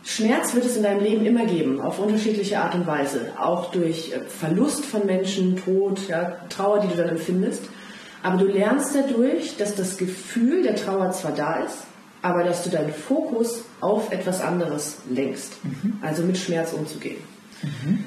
Schmerz 0.05 0.55
wird 0.55 0.67
es 0.67 0.77
in 0.77 0.83
deinem 0.83 1.03
Leben 1.03 1.25
immer 1.25 1.47
geben, 1.47 1.81
auf 1.81 1.99
unterschiedliche 1.99 2.61
Art 2.61 2.75
und 2.75 2.87
Weise. 2.87 3.33
Auch 3.39 3.71
durch 3.71 4.13
äh, 4.13 4.21
Verlust 4.29 4.85
von 4.85 5.07
Menschen, 5.07 5.57
Tod, 5.57 6.09
ja, 6.09 6.37
Trauer, 6.51 6.81
die 6.81 6.89
du 6.89 6.97
dann 6.97 7.09
empfindest. 7.09 7.63
Aber 8.23 8.37
du 8.37 8.47
lernst 8.47 8.95
dadurch, 8.95 9.57
dass 9.57 9.75
das 9.75 9.97
Gefühl 9.97 10.63
der 10.63 10.77
Trauer 10.77 11.11
zwar 11.13 11.33
da 11.33 11.65
ist, 11.65 11.79
aber 12.23 12.43
dass 12.43 12.65
du 12.65 12.71
deinen 12.71 12.93
Fokus 12.93 13.65
auf 13.81 14.13
etwas 14.13 14.41
anderes 14.41 14.97
lenkst. 15.11 15.53
Mhm. 15.65 15.99
Also 16.01 16.23
mit 16.23 16.39
Schmerz 16.39 16.73
umzugehen. 16.73 17.19
Mhm. 17.63 18.05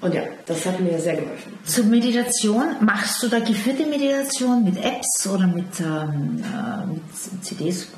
Und 0.00 0.14
ja, 0.14 0.22
das 0.44 0.66
hat 0.66 0.80
mir 0.80 0.98
sehr 0.98 1.14
geholfen. 1.14 1.58
Zur 1.64 1.84
Meditation, 1.86 2.76
machst 2.80 3.22
du 3.22 3.28
da 3.28 3.38
geführte 3.38 3.86
Meditation 3.86 4.62
mit 4.62 4.76
Apps 4.76 5.26
oder 5.26 5.46
mit, 5.46 5.80
ähm, 5.80 6.44
äh, 6.44 6.86
mit 6.86 7.02
CDs? 7.42 7.88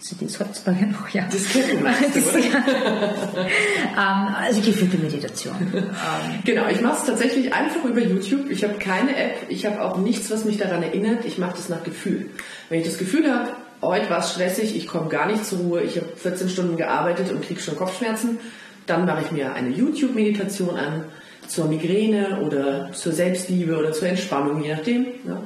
CDs 0.00 0.40
heutzutage 0.40 0.86
noch, 0.86 1.06
ja. 1.10 1.26
Das 1.30 1.48
kennt 1.50 1.82
man. 1.82 1.92
ähm, 3.98 4.34
also 4.34 4.60
geführte 4.62 4.96
Meditation. 4.96 5.54
genau, 6.46 6.66
ich 6.68 6.80
mache 6.80 7.00
es 7.00 7.04
tatsächlich 7.04 7.52
einfach 7.52 7.84
über 7.84 8.00
YouTube. 8.00 8.50
Ich 8.50 8.64
habe 8.64 8.78
keine 8.78 9.14
App, 9.14 9.44
ich 9.50 9.66
habe 9.66 9.82
auch 9.82 9.98
nichts, 9.98 10.30
was 10.30 10.46
mich 10.46 10.56
daran 10.56 10.82
erinnert. 10.82 11.26
Ich 11.26 11.36
mache 11.36 11.56
das 11.56 11.68
nach 11.68 11.84
Gefühl. 11.84 12.30
Wenn 12.70 12.80
ich 12.80 12.86
das 12.86 12.96
Gefühl 12.96 13.30
habe, 13.30 13.50
heute 13.82 14.08
war 14.08 14.20
es 14.20 14.30
stressig, 14.32 14.74
ich 14.76 14.86
komme 14.86 15.10
gar 15.10 15.26
nicht 15.26 15.44
zur 15.44 15.58
Ruhe, 15.58 15.82
ich 15.82 15.96
habe 15.96 16.08
14 16.16 16.48
Stunden 16.48 16.78
gearbeitet 16.78 17.30
und 17.30 17.42
kriege 17.42 17.60
schon 17.60 17.76
Kopfschmerzen, 17.76 18.38
Dann 18.86 19.04
mache 19.04 19.22
ich 19.26 19.30
mir 19.30 19.52
eine 19.52 19.68
YouTube-Meditation 19.68 20.76
an 20.76 21.04
zur 21.50 21.66
Migräne 21.66 22.40
oder 22.46 22.92
zur 22.92 23.12
Selbstliebe 23.12 23.76
oder 23.76 23.92
zur 23.92 24.08
Entspannung, 24.08 24.62
je 24.62 24.74
nachdem. 24.74 25.06
Ja. 25.26 25.42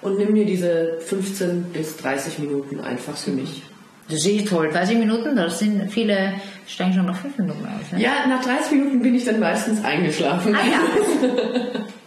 Und 0.00 0.18
nimm 0.18 0.32
mir 0.32 0.44
diese 0.44 0.98
15 1.00 1.64
bis 1.72 1.96
30 1.96 2.38
Minuten 2.38 2.80
einfach 2.80 3.16
für 3.16 3.32
mich. 3.32 3.62
Das 4.08 4.24
ist 4.24 4.48
toll. 4.48 4.70
30 4.72 4.98
Minuten, 4.98 5.36
das 5.36 5.58
sind 5.58 5.90
viele, 5.90 6.34
steigen 6.66 6.94
schon 6.94 7.06
nach 7.06 7.16
5 7.16 7.38
Minuten 7.38 7.66
aus. 7.66 7.92
Ne? 7.92 8.00
Ja, 8.00 8.26
nach 8.26 8.42
30 8.42 8.72
Minuten 8.72 9.02
bin 9.02 9.14
ich 9.14 9.24
dann 9.24 9.40
meistens 9.40 9.84
eingeschlafen. 9.84 10.54
Ah, 10.54 10.60
ja. 10.64 11.80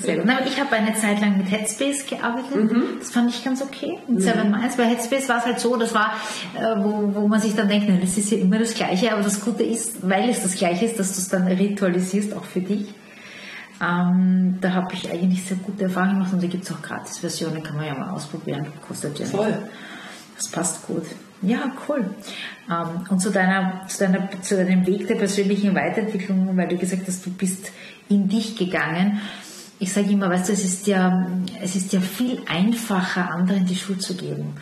Sehr 0.00 0.16
gut. 0.16 0.24
Na, 0.26 0.44
ich 0.46 0.60
habe 0.60 0.72
eine 0.76 0.94
Zeit 0.94 1.20
lang 1.20 1.38
mit 1.38 1.50
Headspace 1.50 2.06
gearbeitet. 2.06 2.72
Mhm. 2.72 2.98
Das 2.98 3.10
fand 3.10 3.30
ich 3.30 3.44
ganz 3.44 3.62
okay. 3.62 3.98
Mit 4.08 4.24
mhm. 4.24 4.50
Minds. 4.50 4.76
Bei 4.76 4.84
Headspace 4.84 5.28
war 5.28 5.38
es 5.38 5.44
halt 5.44 5.60
so, 5.60 5.76
das 5.76 5.94
war, 5.94 6.12
äh, 6.56 6.76
wo, 6.78 7.14
wo 7.14 7.28
man 7.28 7.40
sich 7.40 7.54
dann 7.54 7.68
denkt, 7.68 7.86
na, 7.88 7.96
das 7.96 8.16
ist 8.18 8.30
ja 8.30 8.38
immer 8.38 8.58
das 8.58 8.74
Gleiche, 8.74 9.12
aber 9.12 9.22
das 9.22 9.40
Gute 9.40 9.62
ist, 9.62 10.08
weil 10.08 10.28
es 10.28 10.42
das 10.42 10.54
Gleiche 10.56 10.86
ist, 10.86 10.98
dass 10.98 11.14
du 11.14 11.20
es 11.20 11.28
dann 11.28 11.46
ritualisierst, 11.46 12.34
auch 12.34 12.44
für 12.44 12.60
dich. 12.60 12.94
Ähm, 13.80 14.58
da 14.60 14.72
habe 14.72 14.92
ich 14.94 15.10
eigentlich 15.10 15.44
sehr 15.44 15.56
gute 15.56 15.84
Erfahrungen 15.84 16.14
gemacht 16.14 16.32
und 16.32 16.42
da 16.42 16.48
gibt 16.48 16.64
es 16.64 16.72
auch 16.72 16.82
Gratis-Versionen, 16.82 17.62
kann 17.62 17.76
man 17.76 17.86
ja 17.86 17.94
mal 17.94 18.10
ausprobieren. 18.10 18.66
Kostet 18.86 19.18
ja 19.18 19.26
Voll. 19.26 19.56
Das 20.36 20.48
passt 20.48 20.86
gut. 20.86 21.04
Ja, 21.42 21.72
cool. 21.88 22.10
Ähm, 22.68 23.06
und 23.08 23.20
zu, 23.20 23.30
deiner, 23.30 23.86
zu, 23.86 23.98
deiner, 23.98 24.28
zu 24.42 24.56
deinem 24.56 24.84
Weg 24.86 25.06
der 25.06 25.14
persönlichen 25.14 25.74
Weiterentwicklung, 25.74 26.56
weil 26.56 26.68
du 26.68 26.76
gesagt 26.76 27.02
hast, 27.06 27.24
du 27.24 27.30
bist 27.30 27.70
in 28.08 28.28
dich 28.28 28.56
gegangen 28.56 29.20
ich 29.80 29.92
sage 29.92 30.10
immer, 30.10 30.28
weißt 30.28 30.48
du, 30.48 30.52
es 30.52 30.64
ist 30.64 30.86
ja, 30.86 31.26
es 31.62 31.76
ist 31.76 31.92
ja 31.92 32.00
viel 32.00 32.40
einfacher, 32.46 33.30
anderen 33.30 33.66
die 33.66 33.76
Schuld 33.76 34.02
zu 34.02 34.16
geben. 34.16 34.54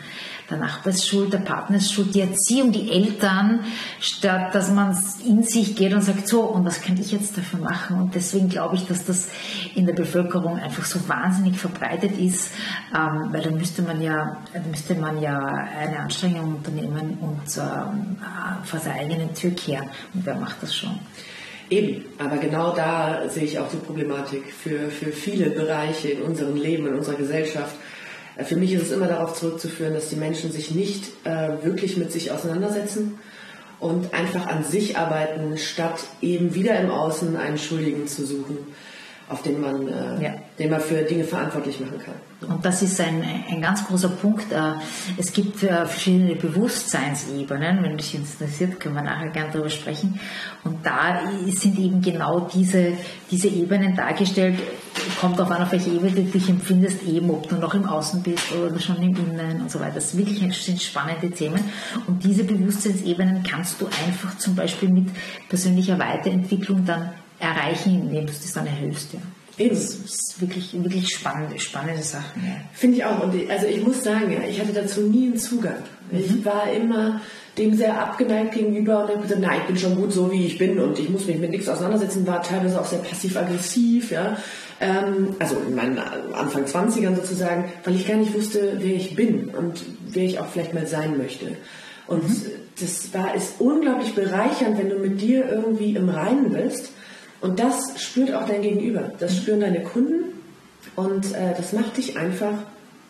Der 0.49 0.57
Nachbar 0.57 0.93
ist 0.93 1.05
schuld, 1.05 1.33
der 1.33 1.39
Partner 1.39 1.77
ist 1.77 1.91
schuld, 1.91 2.15
die 2.15 2.21
Erziehung, 2.21 2.71
die 2.71 2.89
Eltern, 2.89 3.59
statt 3.99 4.55
dass 4.55 4.71
man 4.71 4.97
in 5.25 5.43
sich 5.43 5.75
geht 5.75 5.93
und 5.93 6.01
sagt, 6.01 6.27
so, 6.27 6.41
und 6.41 6.63
was 6.65 6.81
kann 6.81 6.97
ich 6.97 7.11
jetzt 7.11 7.37
dafür 7.37 7.59
machen? 7.59 7.99
Und 7.99 8.15
deswegen 8.15 8.47
glaube 8.47 8.77
ich, 8.77 8.85
dass 8.85 9.03
das 9.03 9.27
in 9.75 9.85
der 9.85 9.93
Bevölkerung 9.93 10.57
einfach 10.57 10.85
so 10.85 11.05
wahnsinnig 11.09 11.57
verbreitet 11.57 12.17
ist, 12.17 12.51
ähm, 12.95 13.27
weil 13.33 13.41
da 13.41 13.49
müsste 13.49 13.81
man 13.81 14.01
ja, 14.01 14.37
müsste 14.69 14.95
man 14.95 15.21
ja 15.21 15.37
eine 15.37 15.99
Anstrengung 15.99 16.55
unternehmen 16.55 17.17
und 17.19 17.57
ähm, 17.57 18.15
vor 18.63 18.79
seiner 18.79 19.01
eigenen 19.01 19.33
Tür 19.33 19.51
kehren. 19.51 19.89
Und 20.13 20.25
wer 20.25 20.35
macht 20.35 20.63
das 20.63 20.73
schon? 20.73 20.97
Eben, 21.69 22.05
aber 22.17 22.37
genau 22.37 22.73
da 22.73 23.27
sehe 23.29 23.43
ich 23.43 23.59
auch 23.59 23.69
die 23.69 23.77
Problematik 23.77 24.43
für, 24.53 24.89
für 24.89 25.11
viele 25.11 25.49
Bereiche 25.49 26.09
in 26.09 26.21
unserem 26.21 26.55
Leben, 26.55 26.87
in 26.87 26.95
unserer 26.95 27.15
Gesellschaft. 27.15 27.75
Äh, 28.37 28.45
für 28.45 28.55
mich 28.55 28.73
ist 28.73 28.83
es 28.83 28.91
immer 28.91 29.07
darauf 29.07 29.33
zurückzuführen, 29.33 29.93
dass 29.93 30.09
die 30.09 30.15
Menschen 30.15 30.51
sich 30.51 30.71
nicht 30.71 31.05
äh, 31.25 31.63
wirklich 31.63 31.97
mit 31.97 32.11
sich 32.11 32.31
auseinandersetzen 32.31 33.19
und 33.79 34.13
einfach 34.13 34.47
an 34.47 34.63
sich 34.63 34.97
arbeiten, 34.97 35.57
statt 35.57 35.99
eben 36.21 36.55
wieder 36.55 36.79
im 36.79 36.89
Außen 36.89 37.35
einen 37.35 37.57
Schuldigen 37.57 38.07
zu 38.07 38.25
suchen 38.25 38.57
auf 39.29 39.41
den 39.41 39.59
man, 39.59 39.87
äh, 39.87 40.23
ja. 40.23 40.33
den 40.57 40.69
man 40.69 40.79
für 40.79 41.01
Dinge 41.03 41.25
verantwortlich 41.25 41.79
machen 41.81 41.99
kann. 41.99 42.49
Und 42.49 42.63
das 42.63 42.81
ist 42.81 43.01
ein, 43.01 43.23
ein 43.49 43.61
ganz 43.61 43.85
großer 43.85 44.09
Punkt. 44.09 44.51
Äh, 44.51 44.73
es 45.17 45.33
gibt 45.33 45.63
äh, 45.63 45.85
verschiedene 45.85 46.35
Bewusstseinsebenen. 46.35 47.83
Wenn 47.83 47.97
dich 47.97 48.15
interessiert, 48.15 48.79
können 48.79 48.95
wir 48.95 49.01
nachher 49.01 49.29
gerne 49.29 49.49
darüber 49.51 49.69
sprechen. 49.69 50.17
Und 50.63 50.85
da 50.85 51.19
sind 51.47 51.77
eben 51.77 52.01
genau 52.01 52.41
diese, 52.41 52.93
diese 53.29 53.49
Ebenen 53.49 53.95
dargestellt. 53.95 54.59
Kommt 55.19 55.41
auf 55.41 55.51
an, 55.51 55.63
auf 55.63 55.71
welche 55.73 55.89
Ebene 55.89 56.11
du 56.11 56.23
dich 56.23 56.47
empfindest, 56.47 57.03
eben 57.03 57.29
ob 57.29 57.49
du 57.49 57.55
noch 57.55 57.73
im 57.73 57.85
Außen 57.85 58.23
bist 58.23 58.53
oder 58.53 58.79
schon 58.79 58.97
im 58.97 59.15
Innen 59.15 59.61
und 59.61 59.71
so 59.71 59.79
weiter. 59.79 59.95
Das 59.95 60.11
sind 60.11 60.25
wirklich 60.25 60.57
sind 60.57 60.81
spannende 60.81 61.29
Themen. 61.31 61.63
Und 62.07 62.23
diese 62.23 62.45
Bewusstseinsebenen 62.45 63.43
kannst 63.43 63.81
du 63.81 63.87
einfach 63.87 64.37
zum 64.37 64.55
Beispiel 64.55 64.89
mit 64.89 65.09
persönlicher 65.49 65.99
Weiterentwicklung 65.99 66.85
dann 66.85 67.09
erreichen, 67.39 68.01
indem 68.01 68.25
du 68.25 68.33
das 68.33 68.53
dann 68.53 68.67
erhöhst. 68.67 69.13
Ja. 69.13 69.19
Eben. 69.57 69.75
Das 69.75 69.95
ist 69.95 70.35
wirklich, 70.39 70.71
wirklich 70.83 71.09
spannende, 71.09 71.59
spannende 71.59 72.03
Sachen. 72.03 72.43
Ja. 72.45 72.53
Finde 72.73 72.97
ich 72.97 73.05
auch. 73.05 73.23
Und 73.23 73.49
also 73.49 73.65
ich 73.65 73.83
muss 73.83 74.03
sagen, 74.03 74.35
ich 74.47 74.59
hatte 74.59 74.73
dazu 74.73 75.01
nie 75.01 75.27
einen 75.27 75.37
Zugang. 75.37 75.83
Mhm. 76.11 76.19
Ich 76.19 76.45
war 76.45 76.71
immer 76.71 77.21
dem 77.57 77.75
sehr 77.75 77.99
abgeneigt 77.99 78.53
gegenüber 78.53 79.03
und 79.03 79.09
habe 79.09 79.21
gesagt, 79.21 79.41
nein, 79.41 79.59
ich 79.61 79.67
bin 79.67 79.77
schon 79.77 79.95
gut 79.95 80.13
so, 80.13 80.31
wie 80.31 80.45
ich 80.45 80.59
bin 80.59 80.79
und 80.79 80.99
ich 80.99 81.09
muss 81.09 81.25
mich 81.25 81.39
mit 81.39 81.49
nichts 81.49 81.67
auseinandersetzen, 81.67 82.27
war 82.27 82.43
teilweise 82.43 82.79
auch 82.79 82.85
sehr 82.85 82.99
passiv-aggressiv, 82.99 84.11
ja. 84.11 84.37
Ähm, 84.79 85.35
also 85.39 85.55
in 85.67 85.73
meinen 85.73 85.97
Anfang 85.97 86.65
20ern 86.65 87.15
sozusagen, 87.15 87.71
weil 87.83 87.95
ich 87.95 88.07
gar 88.07 88.17
nicht 88.17 88.35
wusste, 88.35 88.73
wer 88.77 88.95
ich 88.95 89.15
bin 89.15 89.49
und 89.49 89.83
wer 90.07 90.23
ich 90.23 90.39
auch 90.39 90.45
vielleicht 90.45 90.75
mal 90.75 90.85
sein 90.85 91.17
möchte. 91.17 91.47
Und 92.05 92.29
mhm. 92.29 92.51
das 92.79 93.11
war, 93.11 93.33
ist 93.33 93.55
unglaublich 93.57 94.13
bereichernd, 94.13 94.77
wenn 94.77 94.89
du 94.89 94.99
mit 94.99 95.19
dir 95.19 95.49
irgendwie 95.49 95.95
im 95.95 96.09
Reinen 96.09 96.51
bist 96.51 96.91
und 97.41 97.59
das 97.59 98.01
spürt 98.01 98.33
auch 98.33 98.47
dein 98.47 98.61
Gegenüber, 98.61 99.11
das 99.19 99.37
spüren 99.37 99.59
deine 99.59 99.81
Kunden 99.83 100.33
und 100.95 101.33
äh, 101.33 101.53
das 101.55 101.73
macht 101.73 101.97
dich 101.97 102.17
einfach 102.17 102.53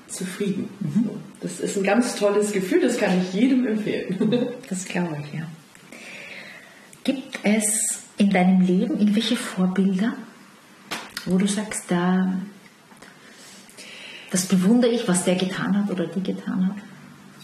zufrieden. 0.08 0.70
Mhm. 0.80 1.10
Das 1.42 1.60
ist 1.60 1.78
ein 1.78 1.84
ganz 1.84 2.16
tolles 2.16 2.52
Gefühl, 2.52 2.82
das 2.82 2.98
kann 2.98 3.22
ich 3.22 3.34
jedem 3.34 3.68
empfehlen. 3.68 4.48
Das 4.70 4.86
glaube 4.86 5.18
ich, 5.24 5.40
ja. 5.40 5.48
Gibt 7.04 7.40
es 7.44 8.04
in 8.18 8.32
deinem 8.32 8.62
Leben 8.62 9.00
irgendwelche 9.00 9.38
Vorbilder, 9.38 10.14
wo 11.26 11.38
du 11.38 11.48
sagst, 11.48 11.86
da, 11.88 12.34
das 14.32 14.46
bewundere 14.46 14.92
ich, 14.92 15.08
was 15.08 15.24
der 15.24 15.36
getan 15.36 15.78
hat 15.78 15.90
oder 15.90 16.08
die 16.08 16.22
getan 16.22 16.68
hat? 16.68 16.84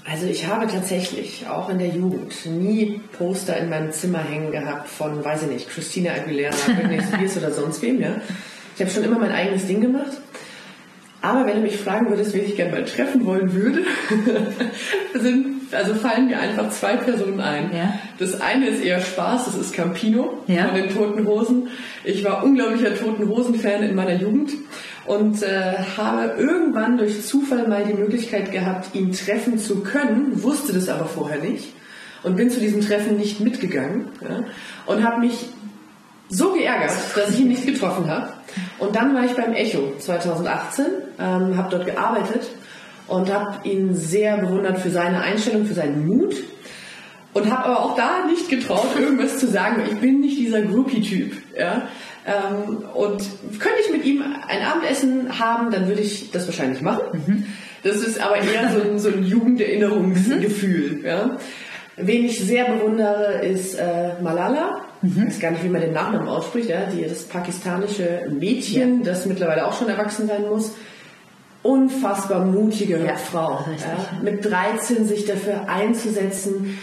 Also 0.10 0.26
ich 0.28 0.48
habe 0.48 0.68
tatsächlich 0.68 1.48
auch 1.48 1.70
in 1.70 1.80
der 1.80 1.88
Jugend 1.88 2.46
nie 2.46 3.00
Poster 3.18 3.58
in 3.58 3.70
meinem 3.70 3.92
Zimmer 3.92 4.20
hängen 4.20 4.52
gehabt 4.52 4.90
von, 4.90 5.24
weiß 5.24 5.44
ich 5.44 5.50
nicht, 5.50 5.70
Christina 5.70 6.12
Aguilera, 6.12 6.54
Britney 6.66 7.02
Spears 7.14 7.38
oder 7.38 7.52
sonst 7.52 7.82
wem. 7.82 8.02
Ja. 8.02 8.16
Ich 8.76 8.82
habe 8.82 8.92
schon 8.92 9.04
immer 9.04 9.20
mein 9.20 9.32
eigenes 9.32 9.66
Ding 9.66 9.82
gemacht. 9.82 10.12
Aber 11.22 11.46
wenn 11.46 11.56
du 11.56 11.62
mich 11.62 11.78
fragen 11.78 12.10
würdest, 12.10 12.34
wen 12.34 12.44
ich 12.44 12.58
gerne 12.58 12.74
mal 12.74 12.84
treffen 12.84 13.26
wollen 13.26 13.54
würde, 13.54 13.80
sind, 15.14 15.74
also 15.74 15.96
fallen 15.96 16.28
mir 16.28 16.38
einfach 16.38 16.70
zwei 16.72 16.98
Personen 16.98 17.40
ein. 17.40 17.72
Ja. 17.74 17.94
Das 18.20 18.42
eine 18.42 18.68
ist 18.68 18.84
eher 18.84 19.00
Spaß, 19.00 19.46
das 19.46 19.56
ist 19.56 19.74
Campino 19.74 20.44
ja. 20.48 20.66
von 20.68 20.76
den 20.76 20.90
Toten 20.94 21.26
Hosen. 21.26 21.70
Ich 22.04 22.26
war 22.26 22.44
unglaublicher 22.44 22.94
Toten 22.98 23.30
Hosen-Fan 23.30 23.84
in 23.84 23.96
meiner 23.96 24.16
Jugend 24.16 24.52
und 25.06 25.44
äh, 25.44 25.74
habe 25.98 26.36
irgendwann 26.38 26.98
durch 26.98 27.26
Zufall 27.26 27.68
mal 27.68 27.86
die 27.86 27.94
Möglichkeit 27.94 28.52
gehabt, 28.52 28.96
ihn 28.96 29.12
treffen 29.12 29.58
zu 29.58 29.82
können, 29.82 30.44
wusste 30.44 30.74
das 30.74 30.90
aber 30.90 31.06
vorher 31.06 31.40
nicht 31.40 31.74
und 32.24 32.36
bin 32.36 32.50
zu 32.50 32.60
diesem 32.60 32.82
Treffen 32.82 33.18
nicht 33.18 33.40
mitgegangen 33.40 34.08
ja, 34.22 34.44
und 34.86 35.04
habe 35.04 35.20
mich 35.20 35.50
so 36.30 36.54
geärgert, 36.54 36.94
dass 37.16 37.32
ich 37.32 37.42
ihn 37.42 37.50
nicht 37.50 37.66
getroffen 37.66 38.10
habe. 38.10 38.30
Und 38.80 38.96
dann 38.96 39.14
war 39.14 39.26
ich 39.26 39.34
beim 39.34 39.54
Echo 39.54 39.94
2018, 40.00 40.86
ähm, 41.20 41.58
habe 41.58 41.68
dort 41.70 41.86
gearbeitet 41.86 42.50
und 43.08 43.32
habe 43.32 43.68
ihn 43.68 43.94
sehr 43.96 44.38
bewundert 44.38 44.80
für 44.80 44.90
seine 44.90 45.22
Einstellung, 45.22 45.66
für 45.66 45.74
seinen 45.74 46.08
Mut 46.08 46.36
und 47.34 47.52
habe 47.52 47.66
aber 47.66 47.84
auch 47.84 47.96
da 47.96 48.26
nicht 48.26 48.50
getraut, 48.50 48.88
irgendwas 48.98 49.40
zu 49.40 49.48
sagen. 49.48 49.84
Ich 49.86 49.98
bin 49.98 50.22
nicht 50.22 50.38
dieser 50.38 50.62
Groupie-Typ. 50.62 51.34
Ja? 51.58 51.88
Ähm, 52.26 52.86
und 52.94 53.22
könnte 53.60 53.80
ich 53.86 53.92
mit 53.92 54.06
ihm 54.06 54.24
ein 54.48 54.62
Abendessen 54.62 55.40
haben, 55.40 55.72
dann 55.72 55.88
würde 55.88 56.02
ich 56.02 56.32
das 56.32 56.48
wahrscheinlich 56.48 56.82
machen. 56.82 57.24
Mhm. 57.26 57.46
Das 57.84 57.98
ist 57.98 58.20
aber 58.20 58.38
eher 58.38 58.70
so 58.70 58.82
ein, 58.82 59.00
so 59.00 59.10
ein 59.10 59.24
Jugenderinnerungsgefühl. 59.24 61.00
Mhm. 61.00 61.06
Ja. 61.06 61.38
Wen 61.98 62.26
ich 62.26 62.40
sehr 62.40 62.66
bewundere, 62.66 63.46
ist 63.46 63.76
äh, 63.76 64.22
Malala. 64.22 64.82
Mhm. 65.02 65.26
Ich 65.28 65.36
weiß 65.36 65.40
gar 65.42 65.52
nicht, 65.52 65.64
wie 65.64 65.70
man 65.70 65.82
den 65.82 65.92
Nachnamen 65.92 66.28
ausspricht. 66.28 66.70
Ja? 66.70 66.86
Die, 66.86 67.04
das 67.04 67.24
pakistanische 67.24 68.28
Mädchen, 68.32 69.00
ja. 69.00 69.12
das 69.12 69.26
mittlerweile 69.26 69.68
auch 69.68 69.78
schon 69.78 69.90
erwachsen 69.90 70.28
sein 70.28 70.44
muss. 70.44 70.72
Unfassbar 71.62 72.46
mutige 72.46 73.06
ja, 73.06 73.16
Frau. 73.16 73.66
Ja? 73.80 74.22
Mit 74.22 74.46
13 74.46 75.06
sich 75.06 75.26
dafür 75.26 75.70
einzusetzen, 75.70 76.78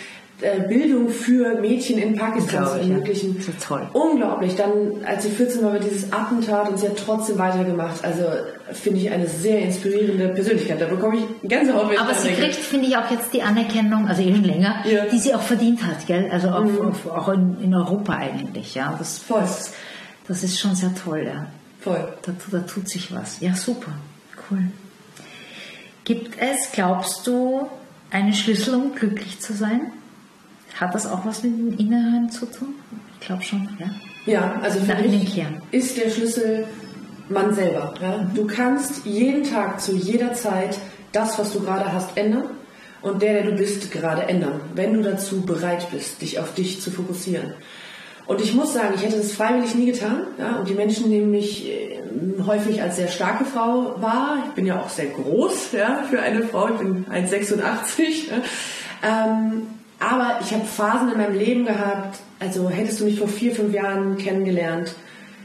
Bildung 0.68 1.09
für 1.09 1.61
Mädchen 1.61 1.98
in 1.98 2.16
Pakistan 2.16 2.66
zu 2.66 2.79
ermöglichen. 2.79 3.37
Ja. 3.38 3.53
toll. 3.62 3.88
Unglaublich. 3.92 4.57
Dann, 4.57 5.05
als 5.05 5.24
sie 5.24 5.31
14 5.31 5.62
war, 5.62 5.72
war 5.72 5.79
dieses 5.79 6.12
Attentat 6.12 6.68
und 6.68 6.79
sie 6.79 6.88
hat 6.88 6.96
trotzdem 6.96 7.38
weitergemacht. 7.38 8.05
Also 8.05 8.24
finde 8.72 9.00
ich 9.00 9.11
eine 9.11 9.26
sehr 9.26 9.61
inspirierende 9.61 10.29
Persönlichkeit. 10.29 10.81
Da 10.81 10.87
bekomme 10.87 11.18
ich 11.18 11.48
Gänsehaut. 11.48 11.98
Aber 11.98 12.14
sie 12.14 12.31
kriegt, 12.31 12.57
finde 12.57 12.87
ich, 12.87 12.96
auch 12.96 13.11
jetzt 13.11 13.33
die 13.33 13.42
Anerkennung, 13.42 14.07
also 14.07 14.22
eh 14.22 14.35
schon 14.35 14.44
länger, 14.44 14.85
ja. 14.87 15.07
die 15.07 15.18
sie 15.18 15.35
auch 15.35 15.42
verdient 15.42 15.85
hat, 15.85 16.07
gell? 16.07 16.29
Also 16.31 16.48
auch, 16.48 16.64
mhm. 16.64 16.92
auch 17.11 17.29
in, 17.29 17.61
in, 17.62 17.74
Europa 17.74 18.14
eigentlich, 18.14 18.74
ja. 18.74 18.94
Das, 18.98 19.18
Voll. 19.18 19.40
Das, 19.40 19.72
das 20.26 20.42
ist 20.42 20.59
schon 20.59 20.74
sehr 20.74 20.94
toll, 20.94 21.24
ja. 21.26 21.46
Voll. 21.81 22.09
Da, 22.22 22.33
da 22.50 22.59
tut 22.61 22.88
sich 22.88 23.14
was. 23.14 23.40
Ja, 23.40 23.55
super. 23.55 23.92
Cool. 24.50 24.64
Gibt 26.05 26.40
es, 26.40 26.72
glaubst 26.72 27.26
du, 27.26 27.68
einen 28.11 28.35
Schlüssel, 28.35 28.74
um 28.74 28.94
glücklich 28.94 29.40
zu 29.40 29.53
sein? 29.55 29.92
Hat 30.78 30.94
das 30.94 31.06
auch 31.06 31.24
was 31.24 31.42
mit 31.42 31.52
dem 31.52 31.78
Inneren 31.78 32.30
zu 32.30 32.46
tun? 32.46 32.74
Ich 33.20 33.26
glaube 33.26 33.42
schon, 33.42 33.68
ja. 33.78 33.87
Ja, 34.26 34.61
also 34.62 34.80
für 34.80 34.94
mich 34.96 35.42
ist 35.70 35.96
der 35.96 36.11
Schlüssel 36.11 36.66
man 37.30 37.54
selber. 37.54 37.94
Ja? 38.00 38.26
Du 38.35 38.46
kannst 38.46 39.06
jeden 39.06 39.44
Tag 39.44 39.81
zu 39.81 39.94
jeder 39.94 40.35
Zeit 40.35 40.79
das, 41.12 41.38
was 41.38 41.52
du 41.52 41.60
gerade 41.60 41.92
hast, 41.92 42.16
ändern 42.16 42.44
und 43.02 43.23
der, 43.23 43.35
der 43.35 43.50
du 43.50 43.56
bist, 43.56 43.90
gerade 43.90 44.23
ändern, 44.23 44.60
wenn 44.75 44.94
du 44.94 45.02
dazu 45.02 45.42
bereit 45.42 45.90
bist, 45.90 46.23
dich 46.23 46.38
auf 46.38 46.54
dich 46.54 46.81
zu 46.81 46.90
fokussieren. 46.90 47.54
Und 48.27 48.40
ich 48.40 48.54
muss 48.54 48.75
sagen, 48.75 48.94
ich 48.94 49.04
hätte 49.04 49.16
das 49.16 49.33
freiwillig 49.33 49.75
nie 49.75 49.87
getan. 49.87 50.27
Ja? 50.38 50.56
Und 50.56 50.68
die 50.68 50.75
Menschen 50.75 51.08
nehmen 51.08 51.31
mich 51.31 51.68
äh, 51.68 51.98
häufig 52.46 52.81
als 52.81 52.96
sehr 52.96 53.08
starke 53.08 53.44
Frau 53.44 54.00
wahr. 54.00 54.44
Ich 54.48 54.52
bin 54.52 54.66
ja 54.66 54.81
auch 54.81 54.88
sehr 54.88 55.06
groß 55.06 55.73
ja, 55.73 56.04
für 56.08 56.21
eine 56.21 56.42
Frau. 56.42 56.68
Ich 56.68 56.77
bin 56.77 57.06
1,86. 57.06 58.31
Ja? 58.31 59.27
Ähm, 59.27 59.62
aber 60.01 60.40
ich 60.42 60.53
habe 60.53 60.65
Phasen 60.65 61.13
in 61.13 61.19
meinem 61.19 61.38
Leben 61.38 61.67
gehabt, 61.67 62.19
also 62.38 62.69
hättest 62.71 63.01
du 63.01 63.05
mich 63.05 63.19
vor 63.19 63.29
vier, 63.29 63.55
fünf 63.55 63.73
Jahren 63.73 64.17
kennengelernt, 64.17 64.94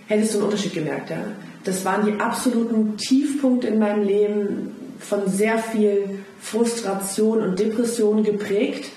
hättest 0.07 0.33
du 0.33 0.37
einen 0.37 0.45
Unterschied 0.47 0.73
gemerkt. 0.73 1.09
Ja? 1.09 1.17
Das 1.65 1.83
waren 1.83 2.05
die 2.05 2.19
absoluten 2.19 2.95
Tiefpunkte 2.97 3.67
in 3.67 3.79
meinem 3.79 4.03
Leben, 4.03 4.71
von 4.97 5.27
sehr 5.27 5.59
viel 5.59 6.19
Frustration 6.39 7.41
und 7.41 7.59
Depression 7.59 8.23
geprägt. 8.23 8.89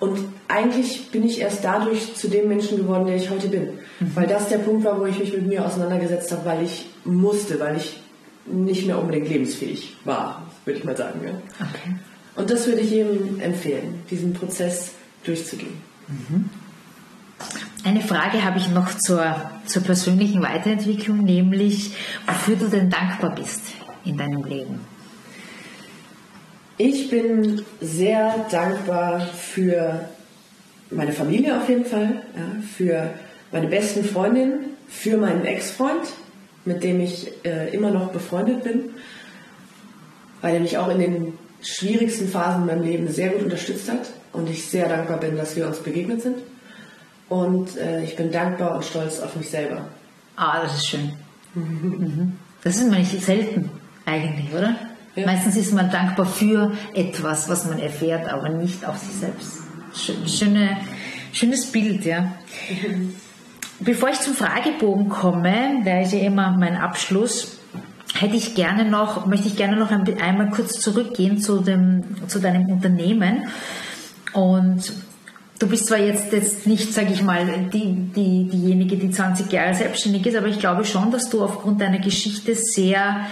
Und 0.00 0.18
eigentlich 0.48 1.10
bin 1.10 1.24
ich 1.24 1.40
erst 1.40 1.64
dadurch 1.64 2.14
zu 2.14 2.28
dem 2.28 2.48
Menschen 2.48 2.76
geworden, 2.76 3.06
der 3.06 3.16
ich 3.16 3.30
heute 3.30 3.48
bin. 3.48 3.62
Mhm. 3.98 4.10
Weil 4.14 4.26
das 4.26 4.50
der 4.50 4.58
Punkt 4.58 4.84
war, 4.84 5.00
wo 5.00 5.06
ich 5.06 5.18
mich 5.18 5.32
mit 5.32 5.46
mir 5.46 5.64
auseinandergesetzt 5.64 6.30
habe, 6.32 6.44
weil 6.44 6.62
ich 6.62 6.90
musste, 7.06 7.58
weil 7.58 7.78
ich 7.78 7.98
nicht 8.44 8.86
mehr 8.86 9.00
unbedingt 9.00 9.30
lebensfähig 9.30 9.96
war, 10.04 10.46
würde 10.66 10.78
ich 10.78 10.84
mal 10.84 10.96
sagen. 10.96 11.20
Ja? 11.24 11.30
Okay. 11.58 11.96
Und 12.34 12.50
das 12.50 12.66
würde 12.66 12.82
ich 12.82 12.90
jedem 12.90 13.40
empfehlen, 13.40 14.02
diesen 14.10 14.34
Prozess 14.34 14.90
durchzugehen. 15.26 15.76
Mhm. 16.08 16.50
Eine 17.84 18.00
Frage 18.00 18.44
habe 18.44 18.58
ich 18.58 18.68
noch 18.70 18.96
zur, 18.96 19.50
zur 19.66 19.82
persönlichen 19.82 20.42
Weiterentwicklung, 20.42 21.22
nämlich 21.22 21.92
wofür 22.26 22.56
du 22.56 22.66
denn 22.66 22.90
dankbar 22.90 23.34
bist 23.34 23.60
in 24.04 24.16
deinem 24.16 24.44
Leben. 24.44 24.80
Ich 26.78 27.10
bin 27.10 27.62
sehr 27.80 28.46
dankbar 28.50 29.20
für 29.20 30.08
meine 30.90 31.12
Familie 31.12 31.56
auf 31.60 31.68
jeden 31.68 31.84
Fall, 31.84 32.22
ja, 32.36 32.62
für 32.76 33.10
meine 33.52 33.68
besten 33.68 34.04
Freundinnen, 34.04 34.70
für 34.88 35.16
meinen 35.16 35.44
Ex-Freund, 35.44 36.12
mit 36.64 36.82
dem 36.82 37.00
ich 37.00 37.28
äh, 37.44 37.72
immer 37.74 37.90
noch 37.90 38.12
befreundet 38.12 38.64
bin, 38.64 38.90
weil 40.42 40.54
er 40.54 40.60
mich 40.60 40.76
auch 40.76 40.88
in 40.88 40.98
den 40.98 41.32
schwierigsten 41.62 42.28
Phasen 42.28 42.62
in 42.62 42.66
meinem 42.66 42.82
Leben 42.82 43.08
sehr 43.08 43.30
gut 43.30 43.44
unterstützt 43.44 43.90
hat 43.90 44.10
und 44.36 44.48
ich 44.50 44.68
sehr 44.68 44.88
dankbar 44.88 45.18
bin, 45.18 45.36
dass 45.36 45.56
wir 45.56 45.66
uns 45.66 45.78
begegnet 45.78 46.22
sind. 46.22 46.36
Und 47.28 47.76
äh, 47.76 48.04
ich 48.04 48.14
bin 48.14 48.30
dankbar 48.30 48.76
und 48.76 48.84
stolz 48.84 49.20
auf 49.20 49.34
mich 49.34 49.50
selber. 49.50 49.88
Ah, 50.36 50.62
das 50.62 50.76
ist 50.76 50.88
schön. 50.88 51.12
Mhm. 51.54 52.36
Das 52.62 52.76
ist 52.76 52.88
man 52.88 52.98
nicht 52.98 53.20
selten 53.22 53.70
eigentlich, 54.04 54.52
oder? 54.52 54.76
Ja. 55.14 55.26
Meistens 55.26 55.56
ist 55.56 55.72
man 55.72 55.90
dankbar 55.90 56.26
für 56.26 56.72
etwas, 56.94 57.48
was 57.48 57.66
man 57.66 57.78
erfährt, 57.78 58.28
aber 58.28 58.50
nicht 58.50 58.84
auf 58.86 58.98
sich 58.98 59.16
selbst. 59.16 59.58
Schöne, 60.26 60.76
schönes 61.32 61.66
Bild, 61.66 62.04
ja. 62.04 62.20
Mhm. 62.20 63.14
Bevor 63.80 64.10
ich 64.10 64.20
zum 64.20 64.34
Fragebogen 64.34 65.08
komme, 65.08 65.82
der 65.84 66.02
ist 66.02 66.12
ja 66.12 66.20
immer 66.20 66.56
mein 66.58 66.76
Abschluss, 66.76 67.58
hätte 68.14 68.36
ich 68.36 68.54
gerne 68.54 68.84
noch, 68.84 69.26
möchte 69.26 69.48
ich 69.48 69.56
gerne 69.56 69.76
noch 69.76 69.90
einmal 69.90 70.50
kurz 70.50 70.80
zurückgehen 70.80 71.38
zu, 71.40 71.60
dem, 71.60 72.28
zu 72.28 72.38
deinem 72.38 72.66
Unternehmen. 72.70 73.48
Und 74.36 74.92
du 75.58 75.66
bist 75.66 75.86
zwar 75.86 75.98
jetzt, 75.98 76.30
jetzt 76.30 76.66
nicht, 76.66 76.92
sage 76.92 77.10
ich 77.10 77.22
mal, 77.22 77.46
die, 77.72 77.94
die, 78.14 78.48
diejenige, 78.48 78.98
die 78.98 79.10
20 79.10 79.50
Jahre 79.50 79.74
selbstständig 79.74 80.26
ist, 80.26 80.36
aber 80.36 80.48
ich 80.48 80.58
glaube 80.58 80.84
schon, 80.84 81.10
dass 81.10 81.30
du 81.30 81.42
aufgrund 81.42 81.80
deiner 81.80 82.00
Geschichte 82.00 82.54
sehr 82.54 83.26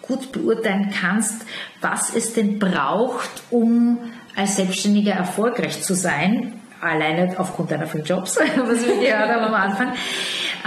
gut 0.00 0.30
beurteilen 0.30 0.94
kannst, 1.00 1.44
was 1.80 2.14
es 2.14 2.34
denn 2.34 2.60
braucht, 2.60 3.30
um 3.50 3.98
als 4.36 4.54
Selbstständiger 4.56 5.12
erfolgreich 5.12 5.82
zu 5.82 5.94
sein. 5.94 6.60
Alleine 6.80 7.34
aufgrund 7.36 7.72
deiner 7.72 7.88
vielen 7.88 8.04
Jobs, 8.04 8.36
was 8.56 8.86
wir 8.86 8.96
gehört 8.96 9.30
haben 9.30 9.44
am 9.44 9.54
Anfang. 9.54 9.92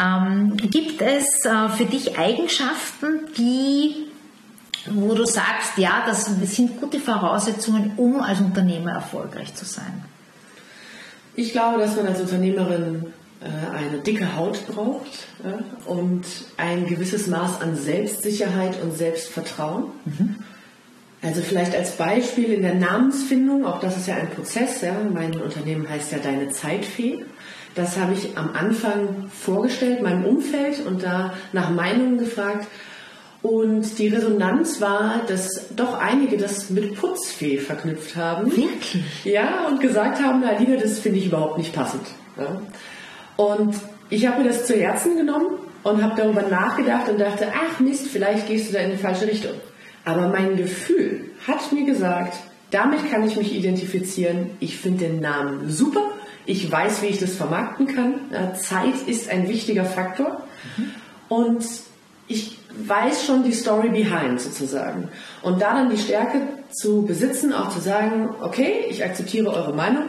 Ähm, 0.03 0.57
gibt 0.69 1.01
es 1.01 1.45
äh, 1.45 1.69
für 1.69 1.85
dich 1.85 2.17
Eigenschaften, 2.17 3.21
die 3.38 4.07
wo 4.91 5.13
du 5.13 5.25
sagst, 5.25 5.77
ja, 5.77 6.03
das 6.05 6.25
sind 6.25 6.79
gute 6.79 6.99
Voraussetzungen, 6.99 7.93
um 7.97 8.21
als 8.21 8.39
Unternehmer 8.39 8.91
erfolgreich 8.91 9.53
zu 9.55 9.65
sein? 9.65 10.03
Ich 11.35 11.51
glaube, 11.51 11.79
dass 11.79 11.95
man 11.95 12.07
als 12.07 12.19
Unternehmerin 12.19 13.13
äh, 13.41 13.75
eine 13.75 13.99
dicke 13.99 14.35
Haut 14.35 14.65
braucht 14.67 15.27
und 15.85 16.25
ein 16.57 16.88
gewisses 16.88 17.27
Maß 17.27 17.61
an 17.61 17.75
Selbstsicherheit 17.75 18.81
und 18.81 18.97
Selbstvertrauen. 18.97 19.85
Mhm. 20.05 20.35
Also 21.21 21.41
vielleicht 21.41 21.75
als 21.75 21.97
Beispiel 21.97 22.53
in 22.53 22.61
der 22.61 22.75
Namensfindung, 22.75 23.65
auch 23.65 23.79
das 23.79 23.97
ist 23.97 24.07
ja 24.07 24.15
ein 24.15 24.29
Prozess. 24.29 24.81
Ja. 24.81 24.93
Mein 25.11 25.35
Unternehmen 25.39 25.89
heißt 25.89 26.11
ja 26.11 26.19
Deine 26.19 26.49
Zeitfee. 26.49 27.23
Das 27.75 27.97
habe 27.97 28.13
ich 28.13 28.38
am 28.38 28.53
Anfang 28.53 29.29
vorgestellt, 29.29 30.01
meinem 30.01 30.25
Umfeld 30.25 30.85
und 30.85 31.03
da 31.03 31.33
nach 31.53 31.69
Meinungen 31.69 32.17
gefragt. 32.17 32.67
Und 33.41 33.99
die 33.99 34.07
Resonanz 34.07 34.81
war, 34.81 35.21
dass 35.27 35.67
doch 35.75 35.99
einige 35.99 36.38
das 36.38 36.69
mit 36.69 36.95
Putzfee 36.95 37.57
verknüpft 37.57 38.15
haben. 38.15 38.47
Wirklich? 38.51 39.03
Ja, 39.23 39.67
und 39.67 39.79
gesagt 39.79 40.21
haben, 40.21 40.41
na 40.43 40.57
Liebe, 40.57 40.77
das 40.77 40.99
finde 40.99 41.19
ich 41.19 41.27
überhaupt 41.27 41.57
nicht 41.57 41.73
passend. 41.73 42.07
Ja. 42.38 42.61
Und 43.38 43.75
ich 44.09 44.25
habe 44.27 44.41
mir 44.41 44.49
das 44.49 44.65
zu 44.65 44.75
Herzen 44.75 45.17
genommen 45.17 45.59
und 45.83 46.03
habe 46.03 46.15
darüber 46.19 46.41
nachgedacht 46.41 47.09
und 47.09 47.19
dachte, 47.19 47.47
ach 47.53 47.79
Mist, 47.79 48.07
vielleicht 48.07 48.47
gehst 48.47 48.69
du 48.69 48.73
da 48.73 48.79
in 48.79 48.91
die 48.91 48.97
falsche 48.97 49.27
Richtung. 49.27 49.53
Aber 50.03 50.27
mein 50.29 50.57
Gefühl 50.57 51.31
hat 51.47 51.71
mir 51.71 51.85
gesagt, 51.85 52.33
damit 52.71 53.09
kann 53.09 53.25
ich 53.25 53.38
mich 53.38 53.53
identifizieren. 53.53 54.51
Ich 54.59 54.77
finde 54.77 55.05
den 55.05 55.19
Namen 55.19 55.69
super. 55.69 56.01
Ich 56.45 56.69
weiß, 56.71 57.01
wie 57.01 57.07
ich 57.07 57.19
das 57.19 57.35
vermarkten 57.35 57.88
kann. 57.88 58.15
Zeit 58.55 59.07
ist 59.07 59.29
ein 59.29 59.47
wichtiger 59.47 59.85
Faktor. 59.85 60.43
Mhm. 60.77 60.91
Und 61.29 61.65
ich 62.27 62.57
weiß 62.76 63.26
schon 63.26 63.43
die 63.43 63.53
Story 63.53 63.89
behind 63.89 64.41
sozusagen. 64.41 65.09
Und 65.41 65.61
da 65.61 65.74
dann 65.74 65.89
die 65.89 65.97
Stärke 65.97 66.41
zu 66.72 67.03
besitzen, 67.03 67.53
auch 67.53 67.70
zu 67.70 67.80
sagen, 67.80 68.30
okay, 68.41 68.86
ich 68.89 69.03
akzeptiere 69.03 69.51
eure 69.51 69.74
Meinung. 69.74 70.03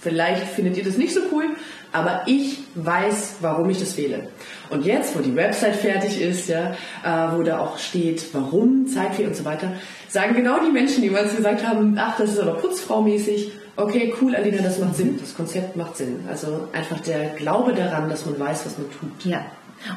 Vielleicht 0.00 0.46
findet 0.46 0.76
ihr 0.78 0.84
das 0.84 0.96
nicht 0.96 1.12
so 1.12 1.20
cool, 1.30 1.44
aber 1.92 2.22
ich 2.26 2.60
weiß, 2.74 3.36
warum 3.40 3.68
ich 3.68 3.78
das 3.78 3.98
wähle. 3.98 4.28
Und 4.70 4.86
jetzt, 4.86 5.16
wo 5.16 5.20
die 5.20 5.36
Website 5.36 5.76
fertig 5.76 6.20
ist, 6.20 6.48
ja, 6.48 6.72
äh, 7.04 7.36
wo 7.36 7.42
da 7.42 7.58
auch 7.58 7.78
steht, 7.78 8.32
warum, 8.32 8.86
Zeitfee 8.86 9.26
und 9.26 9.36
so 9.36 9.44
weiter, 9.44 9.72
sagen 10.08 10.34
genau 10.34 10.58
die 10.64 10.70
Menschen, 10.70 11.02
die 11.02 11.10
uns 11.10 11.36
gesagt 11.36 11.66
haben, 11.66 11.96
ach, 11.98 12.16
das 12.16 12.30
ist 12.30 12.38
aber 12.38 12.56
putzfrau-mäßig, 12.58 13.52
okay, 13.76 14.14
cool, 14.20 14.34
Alina, 14.34 14.62
das 14.62 14.78
macht 14.78 14.96
Sinn, 14.96 15.18
das 15.20 15.34
Konzept 15.34 15.76
macht 15.76 15.96
Sinn. 15.96 16.20
Also 16.28 16.68
einfach 16.72 17.00
der 17.00 17.30
Glaube 17.30 17.74
daran, 17.74 18.08
dass 18.08 18.24
man 18.24 18.38
weiß, 18.38 18.64
was 18.66 18.78
man 18.78 18.86
tut. 18.90 19.24
Ja, 19.24 19.44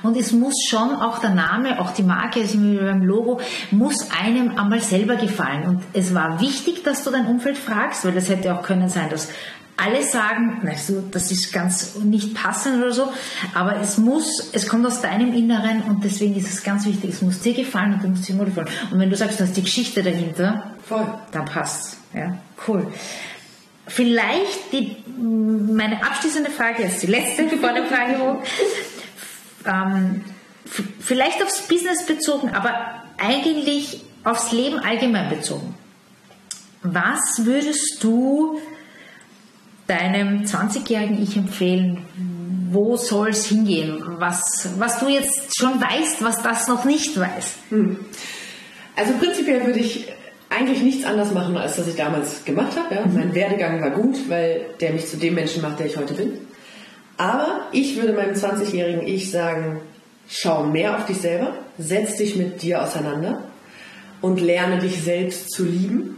und 0.01 0.17
es 0.17 0.31
muss 0.31 0.55
schon 0.67 0.95
auch 0.95 1.19
der 1.19 1.31
Name, 1.31 1.79
auch 1.79 1.91
die 1.91 2.03
Marke, 2.03 2.41
also 2.41 2.57
beim 2.57 3.03
Logo, 3.03 3.39
muss 3.71 4.09
einem 4.11 4.57
einmal 4.57 4.81
selber 4.81 5.15
gefallen. 5.15 5.63
Und 5.63 5.83
es 5.93 6.13
war 6.13 6.39
wichtig, 6.39 6.83
dass 6.83 7.03
du 7.03 7.11
dein 7.11 7.25
Umfeld 7.25 7.57
fragst, 7.57 8.05
weil 8.05 8.13
das 8.13 8.29
hätte 8.29 8.53
auch 8.53 8.63
können 8.63 8.89
sein, 8.89 9.09
dass 9.09 9.29
alle 9.75 10.03
sagen, 10.03 10.61
also 10.67 11.03
das 11.11 11.31
ist 11.31 11.51
ganz 11.51 11.95
nicht 11.95 12.35
passend 12.35 12.77
oder 12.77 12.93
so, 12.93 13.11
aber 13.53 13.77
es 13.81 13.97
muss, 13.97 14.51
es 14.53 14.67
kommt 14.67 14.85
aus 14.85 15.01
deinem 15.01 15.33
Inneren 15.33 15.81
und 15.81 16.03
deswegen 16.03 16.35
ist 16.35 16.47
es 16.47 16.63
ganz 16.63 16.85
wichtig, 16.85 17.09
es 17.09 17.21
muss 17.21 17.39
dir 17.39 17.53
gefallen 17.53 17.93
und 17.93 18.03
du 18.03 18.07
musst 18.09 18.27
dir 18.27 18.35
nur 18.35 18.45
gefallen. 18.45 18.67
Und 18.91 18.99
wenn 18.99 19.09
du 19.09 19.15
sagst, 19.15 19.39
du 19.39 19.43
hast 19.43 19.57
die 19.57 19.63
Geschichte 19.63 20.03
dahinter, 20.03 20.71
Voll. 20.87 21.05
dann 21.31 21.45
passt 21.45 21.97
Ja, 22.13 22.37
cool. 22.67 22.87
Vielleicht 23.85 24.71
die, 24.71 24.95
meine 25.17 26.01
abschließende 26.05 26.51
Frage 26.51 26.83
ist 26.83 27.03
die 27.03 27.07
letzte 27.07 27.49
vor 27.57 27.73
der 27.73 27.85
Frage, 27.85 28.39
ähm, 29.65 30.23
vielleicht 30.99 31.41
aufs 31.43 31.67
Business 31.67 32.05
bezogen, 32.05 32.49
aber 32.49 33.03
eigentlich 33.17 34.01
aufs 34.23 34.51
Leben 34.51 34.79
allgemein 34.79 35.29
bezogen. 35.29 35.75
Was 36.81 37.45
würdest 37.45 37.97
du 38.01 38.59
deinem 39.87 40.43
20-jährigen 40.43 41.21
Ich 41.21 41.37
empfehlen? 41.37 42.05
Wo 42.71 42.97
soll 42.97 43.29
es 43.29 43.45
hingehen? 43.45 44.01
Was, 44.17 44.69
was 44.77 44.99
du 44.99 45.07
jetzt 45.07 45.57
schon 45.57 45.79
weißt, 45.79 46.23
was 46.23 46.41
das 46.41 46.67
noch 46.67 46.85
nicht 46.85 47.17
weiß? 47.19 47.53
Hm. 47.69 47.99
Also 48.95 49.13
prinzipiell 49.13 49.65
würde 49.65 49.79
ich 49.79 50.07
eigentlich 50.49 50.81
nichts 50.81 51.05
anders 51.05 51.33
machen, 51.33 51.57
als 51.57 51.77
das 51.77 51.87
ich 51.87 51.95
damals 51.95 52.45
gemacht 52.45 52.77
habe. 52.77 52.95
Ja. 52.95 53.05
Mhm. 53.05 53.13
Mein 53.15 53.35
Werdegang 53.35 53.81
war 53.81 53.91
gut, 53.91 54.29
weil 54.29 54.65
der 54.79 54.93
mich 54.93 55.07
zu 55.07 55.17
dem 55.17 55.35
Menschen 55.35 55.61
macht, 55.61 55.79
der 55.79 55.87
ich 55.87 55.97
heute 55.97 56.13
bin. 56.13 56.33
Aber 57.17 57.67
ich 57.71 57.95
würde 57.95 58.13
meinem 58.13 58.33
20-jährigen 58.33 59.05
Ich 59.05 59.31
sagen, 59.31 59.81
schau 60.27 60.63
mehr 60.63 60.97
auf 60.97 61.05
dich 61.05 61.17
selber, 61.17 61.53
setz 61.77 62.17
dich 62.17 62.35
mit 62.35 62.61
dir 62.61 62.81
auseinander 62.81 63.43
und 64.21 64.41
lerne 64.41 64.79
dich 64.79 65.01
selbst 65.01 65.51
zu 65.51 65.63
lieben, 65.63 66.17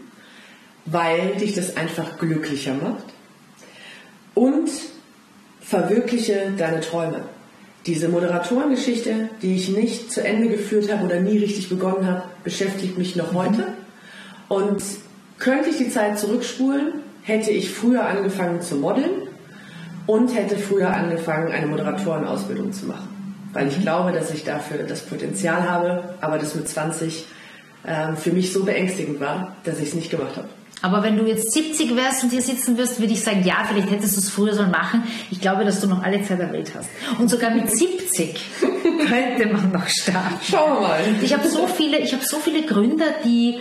weil 0.86 1.36
dich 1.36 1.54
das 1.54 1.76
einfach 1.76 2.18
glücklicher 2.18 2.74
macht 2.76 3.04
und 4.36 4.70
verwirkliche 5.60 6.54
deine 6.58 6.82
Träume. 6.82 7.24
Diese 7.86 8.10
Moderatorengeschichte, 8.10 9.30
die 9.42 9.56
ich 9.56 9.70
nicht 9.70 10.12
zu 10.12 10.24
Ende 10.24 10.48
geführt 10.50 10.92
habe 10.92 11.06
oder 11.06 11.20
nie 11.20 11.38
richtig 11.38 11.70
begonnen 11.70 12.08
habe, 12.08 12.24
beschäftigt 12.44 12.98
mich 12.98 13.16
noch 13.16 13.34
heute. 13.34 13.74
Und 14.48 14.82
könnte 15.38 15.70
ich 15.70 15.78
die 15.78 15.90
Zeit 15.90 16.18
zurückspulen, 16.18 16.94
hätte 17.22 17.52
ich 17.52 17.72
früher 17.72 18.06
angefangen 18.06 18.62
zu 18.62 18.76
modeln 18.76 19.28
und 20.08 20.36
hätte 20.36 20.58
früher 20.58 20.90
angefangen, 20.94 21.52
eine 21.52 21.68
Moderatorenausbildung 21.68 22.74
zu 22.74 22.86
machen. 22.86 23.10
Weil 23.54 23.68
ich 23.68 23.80
glaube, 23.82 24.12
dass 24.12 24.32
ich 24.32 24.44
dafür 24.44 24.84
das 24.84 25.02
Potenzial 25.02 25.70
habe, 25.70 26.16
aber 26.22 26.38
das 26.38 26.56
mit 26.56 26.68
20 26.68 27.26
ähm, 27.88 28.18
für 28.18 28.32
mich 28.32 28.52
so 28.52 28.64
beängstigend 28.64 29.20
war, 29.20 29.56
dass 29.64 29.80
ich 29.80 29.90
es 29.90 29.94
nicht 29.96 30.12
gemacht 30.12 30.36
habe. 30.36 30.50
Aber 30.82 31.02
wenn 31.04 31.18
du 31.18 31.26
jetzt 31.26 31.52
70 31.54 31.96
wärst 31.96 32.24
und 32.24 32.30
hier 32.32 32.42
sitzen 32.42 32.78
wirst, 32.78 33.00
würde 33.00 33.14
ich 33.14 33.24
sagen, 33.24 33.44
ja, 33.44 33.64
vielleicht 33.68 33.90
hättest 33.90 34.18
du 34.18 34.20
es 34.20 34.30
früher 34.30 34.54
sollen 34.54 34.72
machen. 34.72 35.04
Ich 35.32 35.42
glaube, 35.42 35.66
dass 35.66 35.80
du 35.80 35.88
noch 35.88 36.04
alle 36.04 36.22
Zeit 36.24 36.40
der 36.40 36.52
Welt 36.52 36.72
hast. 36.78 36.90
Und 37.18 37.30
sogar 37.30 37.52
mit 37.52 37.76
70 37.76 38.40
könnte 39.08 39.54
man 39.54 39.72
noch 39.72 39.88
starten. 39.88 40.36
Schauen 40.44 40.74
wir 40.74 40.82
mal. 40.82 41.00
Ich 41.22 41.34
habe 41.34 41.48
so 41.48 41.66
viele, 41.66 42.00
ich 42.00 42.14
habe 42.14 42.24
so 42.24 42.38
viele 42.38 42.64
Gründer, 42.64 43.06
die 43.24 43.60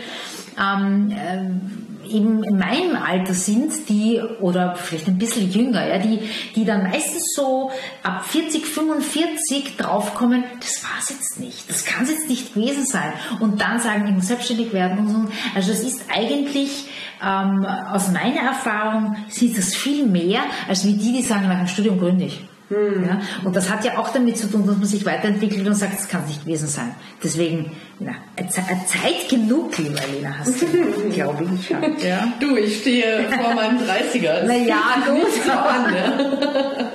ähm, 0.59 1.12
ähm, 1.16 1.61
eben 2.07 2.42
in 2.44 2.59
meinem 2.59 2.96
Alter 2.96 3.34
sind, 3.34 3.88
die, 3.88 4.20
oder 4.40 4.76
vielleicht 4.76 5.09
ein 5.09 5.18
bisschen 5.18 5.50
jünger, 5.50 5.86
ja, 5.86 5.98
die, 5.98 6.20
die 6.55 6.64
dann 6.64 6.84
meistens 6.84 7.34
so 7.34 7.70
ab 8.02 8.24
40, 8.26 8.66
45 8.66 9.76
draufkommen, 9.76 10.44
das 10.61 10.82
war 10.82 10.98
es 11.00 11.11
jetzt 11.11 11.40
nicht, 11.40 11.68
das 11.68 11.84
kann 11.84 12.05
es 12.05 12.11
jetzt 12.11 12.28
nicht 12.28 12.55
gewesen 12.55 12.86
sein. 12.86 13.12
Und 13.40 13.61
dann 13.61 13.80
sagen, 13.80 14.07
ich 14.07 14.14
muss 14.14 14.28
selbstständig 14.28 14.72
werden 14.72 14.98
und 14.98 15.09
so. 15.09 15.32
Also 15.55 15.70
das 15.70 15.80
ist 15.80 16.05
eigentlich, 16.14 16.88
ähm, 17.22 17.64
aus 17.64 18.11
meiner 18.11 18.40
Erfahrung, 18.40 19.16
sieht 19.28 19.57
das 19.57 19.74
viel 19.74 20.07
mehr, 20.07 20.42
als 20.68 20.86
wie 20.86 20.94
die, 20.94 21.12
die 21.12 21.22
sagen, 21.22 21.48
nach 21.48 21.59
dem 21.59 21.68
Studium 21.68 21.98
gründe 21.98 22.26
ich. 22.26 22.40
Hm. 22.68 23.04
Ja, 23.06 23.20
und 23.44 23.54
das 23.54 23.68
hat 23.68 23.84
ja 23.84 23.98
auch 23.98 24.08
damit 24.10 24.38
zu 24.38 24.50
tun, 24.50 24.66
dass 24.66 24.76
man 24.76 24.86
sich 24.86 25.04
weiterentwickelt 25.04 25.66
und 25.66 25.74
sagt, 25.74 25.98
das 25.98 26.08
kann 26.08 26.22
es 26.22 26.28
nicht 26.28 26.44
gewesen 26.44 26.68
sein. 26.68 26.94
Deswegen, 27.22 27.72
ja, 28.00 28.12
Zeit 28.48 29.28
genug, 29.28 29.76
liebe 29.76 30.00
Elena, 30.00 30.38
hast 30.38 30.62
du, 30.62 30.66
glaube 31.12 31.46
ich. 31.54 31.68
Ja. 31.68 32.32
Du, 32.40 32.56
ich 32.56 32.80
stehe 32.80 33.28
vor 33.30 33.54
meinem 33.54 33.78
30er. 33.78 34.44
Naja, 34.44 34.76
gut. 35.06 35.50
An, 35.50 35.92
ne? 35.92 36.92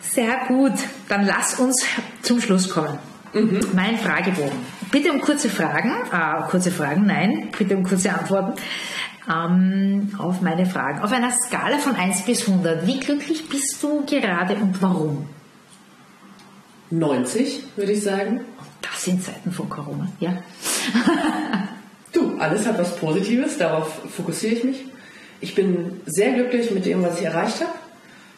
Sehr 0.00 0.36
gut. 0.48 0.72
Dann 1.08 1.26
lass 1.26 1.58
uns 1.58 1.84
zum 2.20 2.40
Schluss 2.40 2.68
kommen. 2.68 2.98
Mhm. 3.32 3.60
Mein 3.74 3.98
Fragebogen. 3.98 4.58
Bitte 4.90 5.10
um 5.12 5.20
kurze 5.20 5.48
Fragen. 5.48 5.92
Äh, 6.12 6.42
kurze 6.50 6.70
Fragen, 6.70 7.06
nein. 7.06 7.48
Bitte 7.56 7.76
um 7.76 7.82
kurze 7.82 8.12
Antworten 8.12 8.52
ähm, 9.30 10.14
auf 10.18 10.40
meine 10.40 10.66
Fragen. 10.66 11.00
Auf 11.00 11.12
einer 11.12 11.30
Skala 11.30 11.78
von 11.78 11.94
1 11.94 12.22
bis 12.22 12.48
100, 12.48 12.86
wie 12.86 13.00
glücklich 13.00 13.48
bist 13.48 13.82
du 13.82 14.04
gerade 14.04 14.54
und 14.56 14.80
warum? 14.82 15.28
90, 16.90 17.64
würde 17.76 17.92
ich 17.92 18.02
sagen. 18.02 18.40
Das 18.82 19.04
sind 19.04 19.22
Zeiten 19.22 19.52
von 19.52 19.68
Corona, 19.68 20.08
ja. 20.18 20.42
du, 22.12 22.36
alles 22.38 22.66
hat 22.66 22.78
was 22.78 22.96
Positives, 22.96 23.56
darauf 23.58 24.00
fokussiere 24.10 24.54
ich 24.54 24.64
mich. 24.64 24.84
Ich 25.40 25.54
bin 25.54 26.00
sehr 26.06 26.32
glücklich 26.32 26.70
mit 26.70 26.84
dem, 26.84 27.02
was 27.02 27.18
ich 27.18 27.26
erreicht 27.26 27.60
habe. 27.60 27.72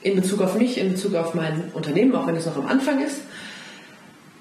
In 0.02 0.16
Bezug 0.16 0.42
auf 0.42 0.54
mich, 0.56 0.78
in 0.78 0.92
Bezug 0.92 1.14
auf 1.14 1.34
mein 1.34 1.70
Unternehmen, 1.72 2.14
auch 2.14 2.26
wenn 2.26 2.36
es 2.36 2.46
noch 2.46 2.56
am 2.56 2.66
Anfang 2.66 3.02
ist. 3.02 3.20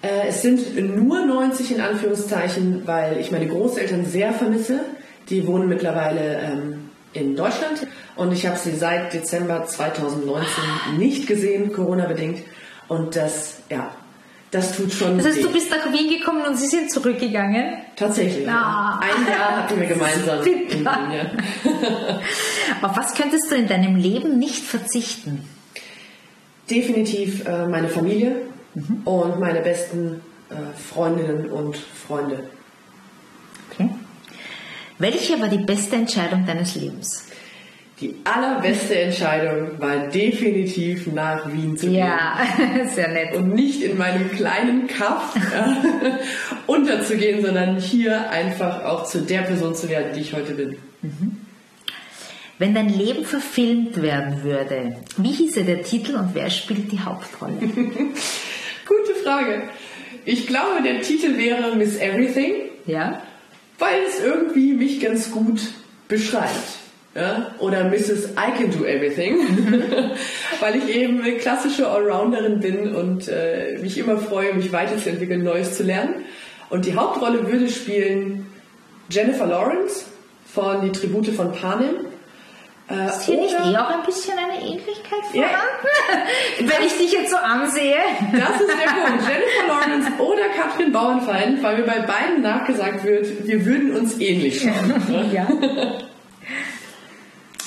Äh, 0.02 0.28
es 0.28 0.42
sind 0.42 0.76
nur 0.78 1.26
90 1.26 1.72
in 1.72 1.82
Anführungszeichen, 1.82 2.84
weil 2.86 3.18
ich 3.20 3.32
meine 3.32 3.48
Großeltern 3.48 4.06
sehr 4.06 4.34
vermisse 4.34 4.82
die 5.30 5.48
wohnen 5.48 5.70
mittlerweile 5.70 6.40
ähm, 6.40 6.90
in 7.14 7.36
Deutschland 7.36 7.88
und 8.16 8.32
ich 8.32 8.46
habe 8.46 8.58
sie 8.58 8.76
seit 8.76 9.14
Dezember 9.14 9.66
2019 9.66 10.98
nicht 10.98 11.28
gesehen, 11.28 11.72
Corona-bedingt. 11.72 12.40
Und 12.88 13.16
das, 13.16 13.58
ja, 13.70 13.92
das 14.52 14.78
tut 14.78 14.94
schon. 14.94 15.18
Das 15.18 15.28
heißt, 15.28 15.38
weh. 15.38 15.44
du 15.44 15.52
bist 15.52 15.72
nach 15.72 15.92
Wien 15.92 16.10
gekommen 16.10 16.46
und 16.46 16.58
sie 16.58 16.68
sind 16.68 16.92
zurückgegangen? 16.92 17.78
Tatsächlich. 17.96 18.48
Ah. 18.48 19.00
Ein 19.00 19.28
Jahr 19.28 19.58
hatten 19.64 19.80
wir 19.80 19.88
gemeinsam 19.94 20.46
in 20.46 20.70
Wien. 20.70 20.84
Ja. 20.84 21.32
Auf 22.82 22.98
was 22.98 23.16
könntest 23.16 23.50
du 23.50 23.56
in 23.56 23.68
deinem 23.68 23.96
Leben 23.96 24.38
nicht 24.38 24.64
verzichten? 24.64 25.48
Definitiv 26.70 27.46
äh, 27.48 27.68
meine 27.68 27.90
Familie 27.90 28.36
mhm. 28.76 29.02
und 29.06 29.40
meine 29.40 29.62
besten 29.62 30.22
äh, 30.50 30.56
Freundinnen 30.78 31.50
und 31.50 31.76
Freunde. 31.76 32.44
Welche 35.04 35.38
war 35.42 35.50
die 35.50 35.58
beste 35.58 35.98
Entscheidung 35.98 36.46
deines 36.46 36.76
Lebens? 36.76 37.28
Die 38.00 38.16
allerbeste 38.24 38.98
Entscheidung 38.98 39.78
war 39.78 40.08
definitiv 40.08 41.08
nach 41.08 41.46
Wien 41.52 41.76
zu 41.76 41.88
gehen. 41.88 41.96
Ja, 41.96 42.40
sehr 42.96 43.10
nett. 43.10 43.36
Und 43.36 43.54
nicht 43.54 43.84
in 43.84 43.98
meinem 43.98 44.32
kleinen 44.32 44.88
Kaff 44.88 45.36
unterzugehen, 46.68 47.44
sondern 47.44 47.82
hier 47.82 48.30
einfach 48.30 48.86
auch 48.86 49.04
zu 49.04 49.20
der 49.20 49.42
Person 49.42 49.76
zu 49.76 49.90
werden, 49.90 50.14
die 50.16 50.22
ich 50.22 50.34
heute 50.34 50.54
bin. 50.54 50.78
Mhm. 51.02 51.38
Wenn 52.58 52.74
dein 52.74 52.88
Leben 52.88 53.26
verfilmt 53.26 54.02
werden 54.02 54.44
würde, 54.44 54.96
wie 55.18 55.34
hieße 55.34 55.66
der 55.66 55.84
Titel 55.84 56.16
und 56.16 56.30
wer 56.34 56.50
spielt 56.50 56.94
die 56.94 57.02
Hauptrolle? 57.02 57.58
Gute 57.60 59.16
Frage. 59.22 59.64
Ich 60.24 60.48
glaube, 60.48 60.82
der 60.82 61.02
Titel 61.02 61.38
wäre 61.38 61.76
Miss 61.76 61.98
Everything. 61.98 62.54
Ja 62.86 63.22
weil 63.80 64.02
es 64.08 64.24
irgendwie 64.24 64.74
mich 64.74 65.00
ganz 65.00 65.32
gut 65.32 65.62
beschreibt. 66.08 66.80
Ja? 67.16 67.54
Oder 67.60 67.86
Mrs. 67.86 68.32
I 68.32 68.58
Can 68.58 68.72
Do 68.72 68.86
Everything, 68.86 69.38
weil 70.60 70.76
ich 70.78 70.96
eben 70.96 71.22
eine 71.22 71.34
klassische 71.38 71.88
Allrounderin 71.88 72.60
bin 72.60 72.96
und 72.96 73.28
äh, 73.28 73.78
mich 73.82 73.98
immer 73.98 74.18
freue, 74.18 74.54
mich 74.54 74.72
weiterzuentwickeln, 74.72 75.44
Neues 75.44 75.78
zu 75.78 75.84
lernen. 75.84 76.26
Und 76.70 76.86
die 76.86 76.96
Hauptrolle 76.96 77.52
würde 77.52 77.70
spielen 77.70 78.48
Jennifer 79.10 79.46
Lawrence 79.46 80.06
von 80.46 80.82
Die 80.82 80.92
Tribute 80.92 81.30
von 81.30 81.52
Panem. 81.52 82.08
Äh, 82.90 83.08
ist 83.08 83.24
hier 83.24 83.38
nicht 83.38 83.54
eh 83.54 83.78
auch 83.78 83.90
ein 83.90 84.04
bisschen 84.06 84.38
eine 84.38 84.62
Ähnlichkeit 84.62 85.24
vorhanden? 85.32 85.38
Ja. 85.40 85.60
Wenn 86.60 86.86
ich 86.86 86.98
dich 86.98 87.14
jetzt 87.14 87.32
so 87.32 87.38
ansehe. 87.38 87.96
Das 88.34 88.60
ist 88.60 88.68
der 88.68 88.92
Punkt. 88.92 89.24
Jennifer 89.28 89.68
Lawrence 89.68 90.12
oder 90.22 90.50
Katrin 90.50 90.92
Bauernfeind, 90.92 91.64
weil 91.64 91.78
mir 91.78 91.86
bei 91.86 92.00
beiden 92.00 92.42
nachgesagt 92.42 93.06
wird, 93.06 93.48
wir 93.48 93.66
würden 93.66 93.96
uns 93.96 94.20
ähnlich 94.20 94.62
schauen. 94.62 95.30
ja. 95.32 95.48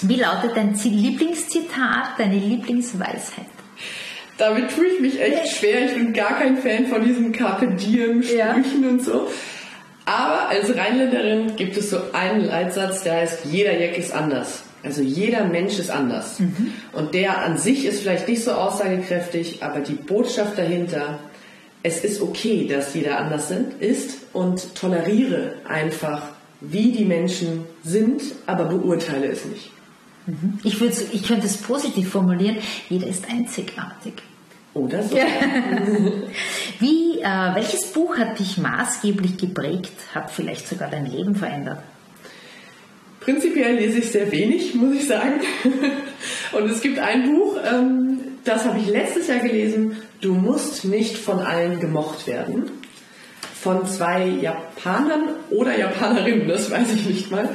Wie 0.02 0.16
lautet 0.16 0.54
dein 0.54 0.74
Lieblingszitat, 0.74 2.18
deine 2.18 2.36
Lieblingsweisheit? 2.38 3.46
Damit 4.36 4.70
tue 4.74 4.86
ich 4.86 5.00
mich 5.00 5.18
echt 5.18 5.56
schwer. 5.56 5.86
Ich 5.86 5.94
bin 5.94 6.12
gar 6.12 6.38
kein 6.38 6.58
Fan 6.58 6.88
von 6.88 7.02
diesen 7.02 7.32
Carpe 7.32 7.68
Diem 7.68 8.22
Sprüchen 8.22 8.82
ja. 8.82 8.88
und 8.90 9.02
so. 9.02 9.30
Aber 10.04 10.50
als 10.50 10.76
Rheinländerin 10.76 11.56
gibt 11.56 11.76
es 11.78 11.88
so 11.88 11.98
einen 12.12 12.44
Leitsatz, 12.44 13.02
der 13.02 13.14
heißt, 13.14 13.46
jeder 13.46 13.80
Jack 13.80 13.96
ist 13.96 14.12
anders. 14.12 14.65
Also 14.86 15.02
jeder 15.02 15.44
Mensch 15.44 15.80
ist 15.80 15.90
anders. 15.90 16.38
Mhm. 16.38 16.72
Und 16.92 17.12
der 17.12 17.44
an 17.44 17.58
sich 17.58 17.84
ist 17.84 18.00
vielleicht 18.00 18.28
nicht 18.28 18.44
so 18.44 18.52
aussagekräftig, 18.52 19.62
aber 19.62 19.80
die 19.80 19.94
Botschaft 19.94 20.56
dahinter, 20.56 21.18
es 21.82 22.04
ist 22.04 22.22
okay, 22.22 22.68
dass 22.68 22.94
jeder 22.94 23.18
anders 23.18 23.48
sind, 23.48 23.82
ist 23.82 24.18
und 24.32 24.76
toleriere 24.76 25.54
einfach, 25.68 26.22
wie 26.60 26.92
die 26.92 27.04
Menschen 27.04 27.64
sind, 27.82 28.22
aber 28.46 28.66
beurteile 28.66 29.26
es 29.26 29.44
nicht. 29.44 29.70
Mhm. 30.26 30.60
Ich, 30.62 30.80
ich 30.80 31.22
könnte 31.24 31.46
es 31.46 31.56
positiv 31.56 32.10
formulieren, 32.10 32.58
jeder 32.88 33.08
ist 33.08 33.28
einzigartig. 33.28 34.14
Oder 34.72 35.02
so. 35.02 35.16
Wie, 36.80 37.20
äh, 37.20 37.54
welches 37.54 37.92
Buch 37.92 38.18
hat 38.18 38.38
dich 38.38 38.58
maßgeblich 38.58 39.38
geprägt, 39.38 39.92
hat 40.14 40.30
vielleicht 40.30 40.68
sogar 40.68 40.90
dein 40.90 41.06
Leben 41.06 41.34
verändert? 41.34 41.78
Prinzipiell 43.26 43.74
lese 43.74 43.98
ich 43.98 44.12
sehr 44.12 44.30
wenig, 44.30 44.74
muss 44.74 44.94
ich 44.94 45.08
sagen. 45.08 45.40
Und 46.52 46.70
es 46.70 46.80
gibt 46.80 47.00
ein 47.00 47.28
Buch, 47.28 47.58
ähm, 47.68 48.18
das 48.44 48.64
habe 48.64 48.78
ich 48.78 48.86
letztes 48.86 49.26
Jahr 49.26 49.40
gelesen, 49.40 49.96
Du 50.20 50.32
musst 50.32 50.84
nicht 50.84 51.18
von 51.18 51.40
allen 51.40 51.80
gemocht 51.80 52.26
werden. 52.26 52.70
Von 53.60 53.86
zwei 53.86 54.26
Japanern 54.26 55.24
oder 55.50 55.76
Japanerinnen, 55.76 56.48
das 56.48 56.70
weiß 56.70 56.92
ich 56.94 57.06
nicht 57.06 57.30
mal. 57.30 57.54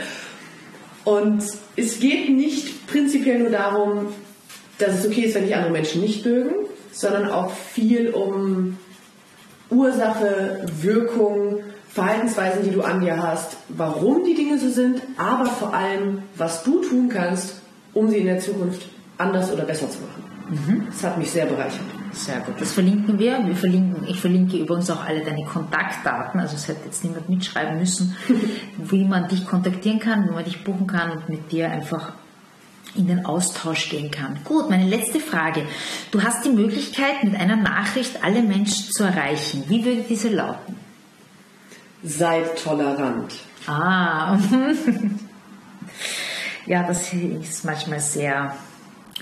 Und 1.05 1.41
es 1.76 1.99
geht 1.99 2.30
nicht 2.30 2.86
prinzipiell 2.88 3.39
nur 3.39 3.49
darum, 3.49 4.07
dass 4.78 4.99
es 4.99 5.07
okay 5.07 5.22
ist, 5.22 5.36
wenn 5.36 5.45
dich 5.45 5.55
andere 5.55 5.72
Menschen 5.72 6.01
nicht 6.01 6.26
mögen, 6.26 6.51
sondern 6.91 7.30
auch 7.32 7.51
viel 7.51 8.09
um 8.09 8.78
Ursache, 9.69 10.65
Wirkung, 10.82 11.63
Verhaltensweisen, 11.94 12.64
die 12.64 12.72
du 12.72 12.82
an 12.84 13.02
dir 13.02 13.22
hast, 13.22 13.58
warum 13.70 14.24
die 14.24 14.34
Dinge 14.34 14.58
so 14.58 14.70
sind, 14.70 15.02
aber 15.18 15.46
vor 15.46 15.74
allem, 15.74 16.24
was 16.38 16.64
du 16.64 16.82
tun 16.82 17.10
kannst, 17.10 17.56
um 17.94 18.10
sie 18.10 18.20
in 18.20 18.26
der 18.26 18.39
Zukunft 18.39 18.88
anders 19.18 19.52
oder 19.52 19.64
besser 19.64 19.89
zu 19.89 20.00
machen. 20.00 20.24
Mhm. 20.50 20.86
Das 20.88 21.04
hat 21.04 21.18
mich 21.18 21.32
sehr 21.32 21.46
bereichert. 21.46 21.82
Sehr 22.14 22.39
gut. 22.42 22.56
Das 22.60 22.74
verlinken 22.74 23.20
wir. 23.20 23.46
wir 23.46 23.56
verlinken, 23.56 24.06
ich 24.08 24.20
verlinke 24.20 24.58
übrigens 24.58 24.89
auch 24.89 25.06
alle 25.06 25.24
deine 25.24 25.46
Kontaktdaten. 25.46 26.39
Also 26.39 26.56
es 26.56 26.68
hätte 26.68 26.86
jetzt 26.86 27.04
niemand 27.04 27.30
mitschreiben 27.30 27.78
müssen, 27.80 28.16
wie 28.78 29.06
man 29.06 29.28
dich 29.28 29.46
kontaktieren 29.46 30.00
kann, 30.00 30.28
wie 30.28 30.34
man 30.34 30.44
dich 30.44 30.64
buchen 30.64 30.88
kann 30.88 31.12
und 31.12 31.30
mit 31.30 31.52
dir 31.52 31.70
einfach 31.70 32.14
in 32.96 33.08
den 33.08 33.26
Austausch 33.26 33.89
gehen 33.89 34.12
kann. 34.12 34.39
Gut, 34.44 34.70
meine 34.70 34.88
letzte 34.88 35.22
Frage. 35.22 35.64
Du 36.12 36.22
hast 36.22 36.46
die 36.46 36.50
Möglichkeit, 36.50 37.24
mit 37.24 37.36
einer 37.36 37.56
Nachricht 37.56 38.24
alle 38.24 38.42
Menschen 38.42 38.92
zu 38.92 39.04
erreichen. 39.04 39.64
Wie 39.68 39.86
würde 39.86 40.04
diese 40.08 40.28
lauten? 40.30 40.76
Seid 42.04 42.64
tolerant. 42.64 43.34
Ah, 43.68 44.38
ja, 46.66 46.84
das 46.84 47.14
ist 47.14 47.66
manchmal 47.66 47.99
sehr 47.99 48.56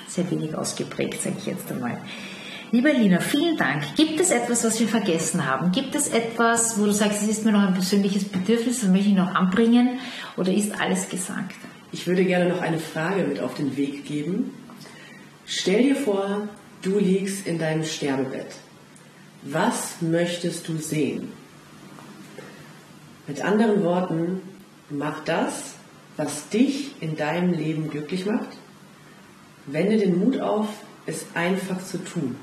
sehr 0.10 0.30
wenig 0.32 0.56
ausgeprägt, 0.56 1.22
sage 1.22 1.36
ich 1.40 1.46
jetzt 1.46 1.72
einmal. 1.72 1.98
Liebe 2.72 2.92
Lina, 2.92 3.20
vielen 3.20 3.58
Dank. 3.58 3.96
Gibt 3.96 4.20
es 4.20 4.30
etwas, 4.30 4.64
was 4.64 4.80
wir 4.80 4.88
vergessen 4.88 5.46
haben? 5.46 5.72
Gibt 5.72 5.96
es 5.96 6.10
etwas, 6.10 6.80
wo 6.80 6.86
du 6.86 6.92
sagst, 6.92 7.24
es 7.24 7.28
ist 7.28 7.46
mir 7.46 7.52
noch 7.52 7.68
ein 7.68 7.74
persönliches 7.74 8.26
Bedürfnis, 8.26 8.82
das 8.82 8.90
möchte 8.90 9.10
ich 9.10 9.16
noch 9.16 9.34
anbringen? 9.34 10.00
Oder 10.38 10.54
ist 10.54 10.80
alles 10.80 11.10
gesagt? 11.10 11.56
Ich 11.92 12.06
würde 12.06 12.26
gerne 12.26 12.50
noch 12.50 12.62
eine 12.62 12.78
Frage 12.78 13.24
mit 13.24 13.40
auf 13.40 13.56
den 13.56 13.76
Weg 13.76 14.06
geben. 14.06 14.54
Stell 15.48 15.82
dir 15.82 15.96
vor, 15.96 16.48
du 16.84 17.00
liegst 17.00 17.48
in 17.48 17.58
deinem 17.58 17.84
Sterbebett. 17.84 18.52
Was 19.42 19.96
möchtest 20.02 20.68
du 20.68 20.78
sehen? 20.78 21.32
Mit 23.30 23.46
anderen 23.46 23.84
Worten, 23.84 24.42
mach 24.90 25.24
das, 25.24 25.76
was 26.18 26.50
dich 26.50 26.96
in 27.00 27.16
deinem 27.16 27.54
Leben 27.54 27.88
glücklich 27.92 28.26
macht. 28.26 28.58
Wende 29.68 29.98
den 29.98 30.18
Mut 30.18 30.40
auf, 30.40 30.66
es 31.06 31.28
einfach 31.36 31.78
zu 31.86 32.00
tun. 32.04 32.38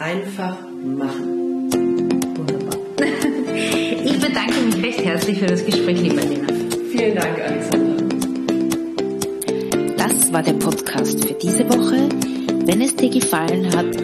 Einfach 0.00 0.56
machen. 0.84 1.70
Wunderbar. 2.36 2.80
Ich 4.02 4.18
bedanke 4.18 4.60
mich 4.62 4.82
recht 4.82 5.04
herzlich 5.04 5.38
für 5.38 5.46
das 5.46 5.64
Gespräch, 5.64 6.00
liebe 6.00 6.20
Lena. 6.20 6.48
Vielen 6.90 7.14
Dank, 7.14 7.38
Alexander. 7.38 8.02
Das 9.98 10.32
war 10.32 10.42
der 10.42 10.54
Podcast 10.54 11.24
für 11.28 11.34
diese 11.34 11.64
Woche. 11.68 12.08
Wenn 12.66 12.80
es 12.80 12.96
dir 12.96 13.10
gefallen 13.10 13.68
hat, 13.76 13.94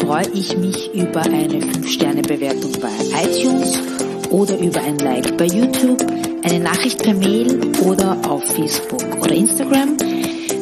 freue 0.00 0.28
ich 0.34 0.56
mich 0.58 0.92
über 0.94 1.20
eine 1.20 1.60
5-Sterne-Bewertung 1.60 2.72
bei 2.80 2.90
iTunes 3.22 4.09
oder 4.30 4.58
über 4.58 4.80
ein 4.80 4.98
Like 4.98 5.36
bei 5.36 5.46
YouTube, 5.46 6.04
eine 6.42 6.60
Nachricht 6.60 7.02
per 7.02 7.14
Mail 7.14 7.60
oder 7.84 8.16
auf 8.28 8.44
Facebook 8.44 9.02
oder 9.20 9.34
Instagram. 9.34 9.96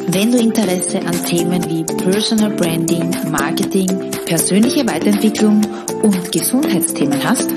Wenn 0.07 0.31
du 0.31 0.39
Interesse 0.39 0.99
an 0.99 1.23
Themen 1.25 1.63
wie 1.69 1.83
Personal 1.83 2.51
Branding, 2.51 3.11
Marketing, 3.29 3.87
persönliche 4.25 4.87
Weiterentwicklung 4.87 5.61
und 6.01 6.31
Gesundheitsthemen 6.31 7.23
hast, 7.23 7.49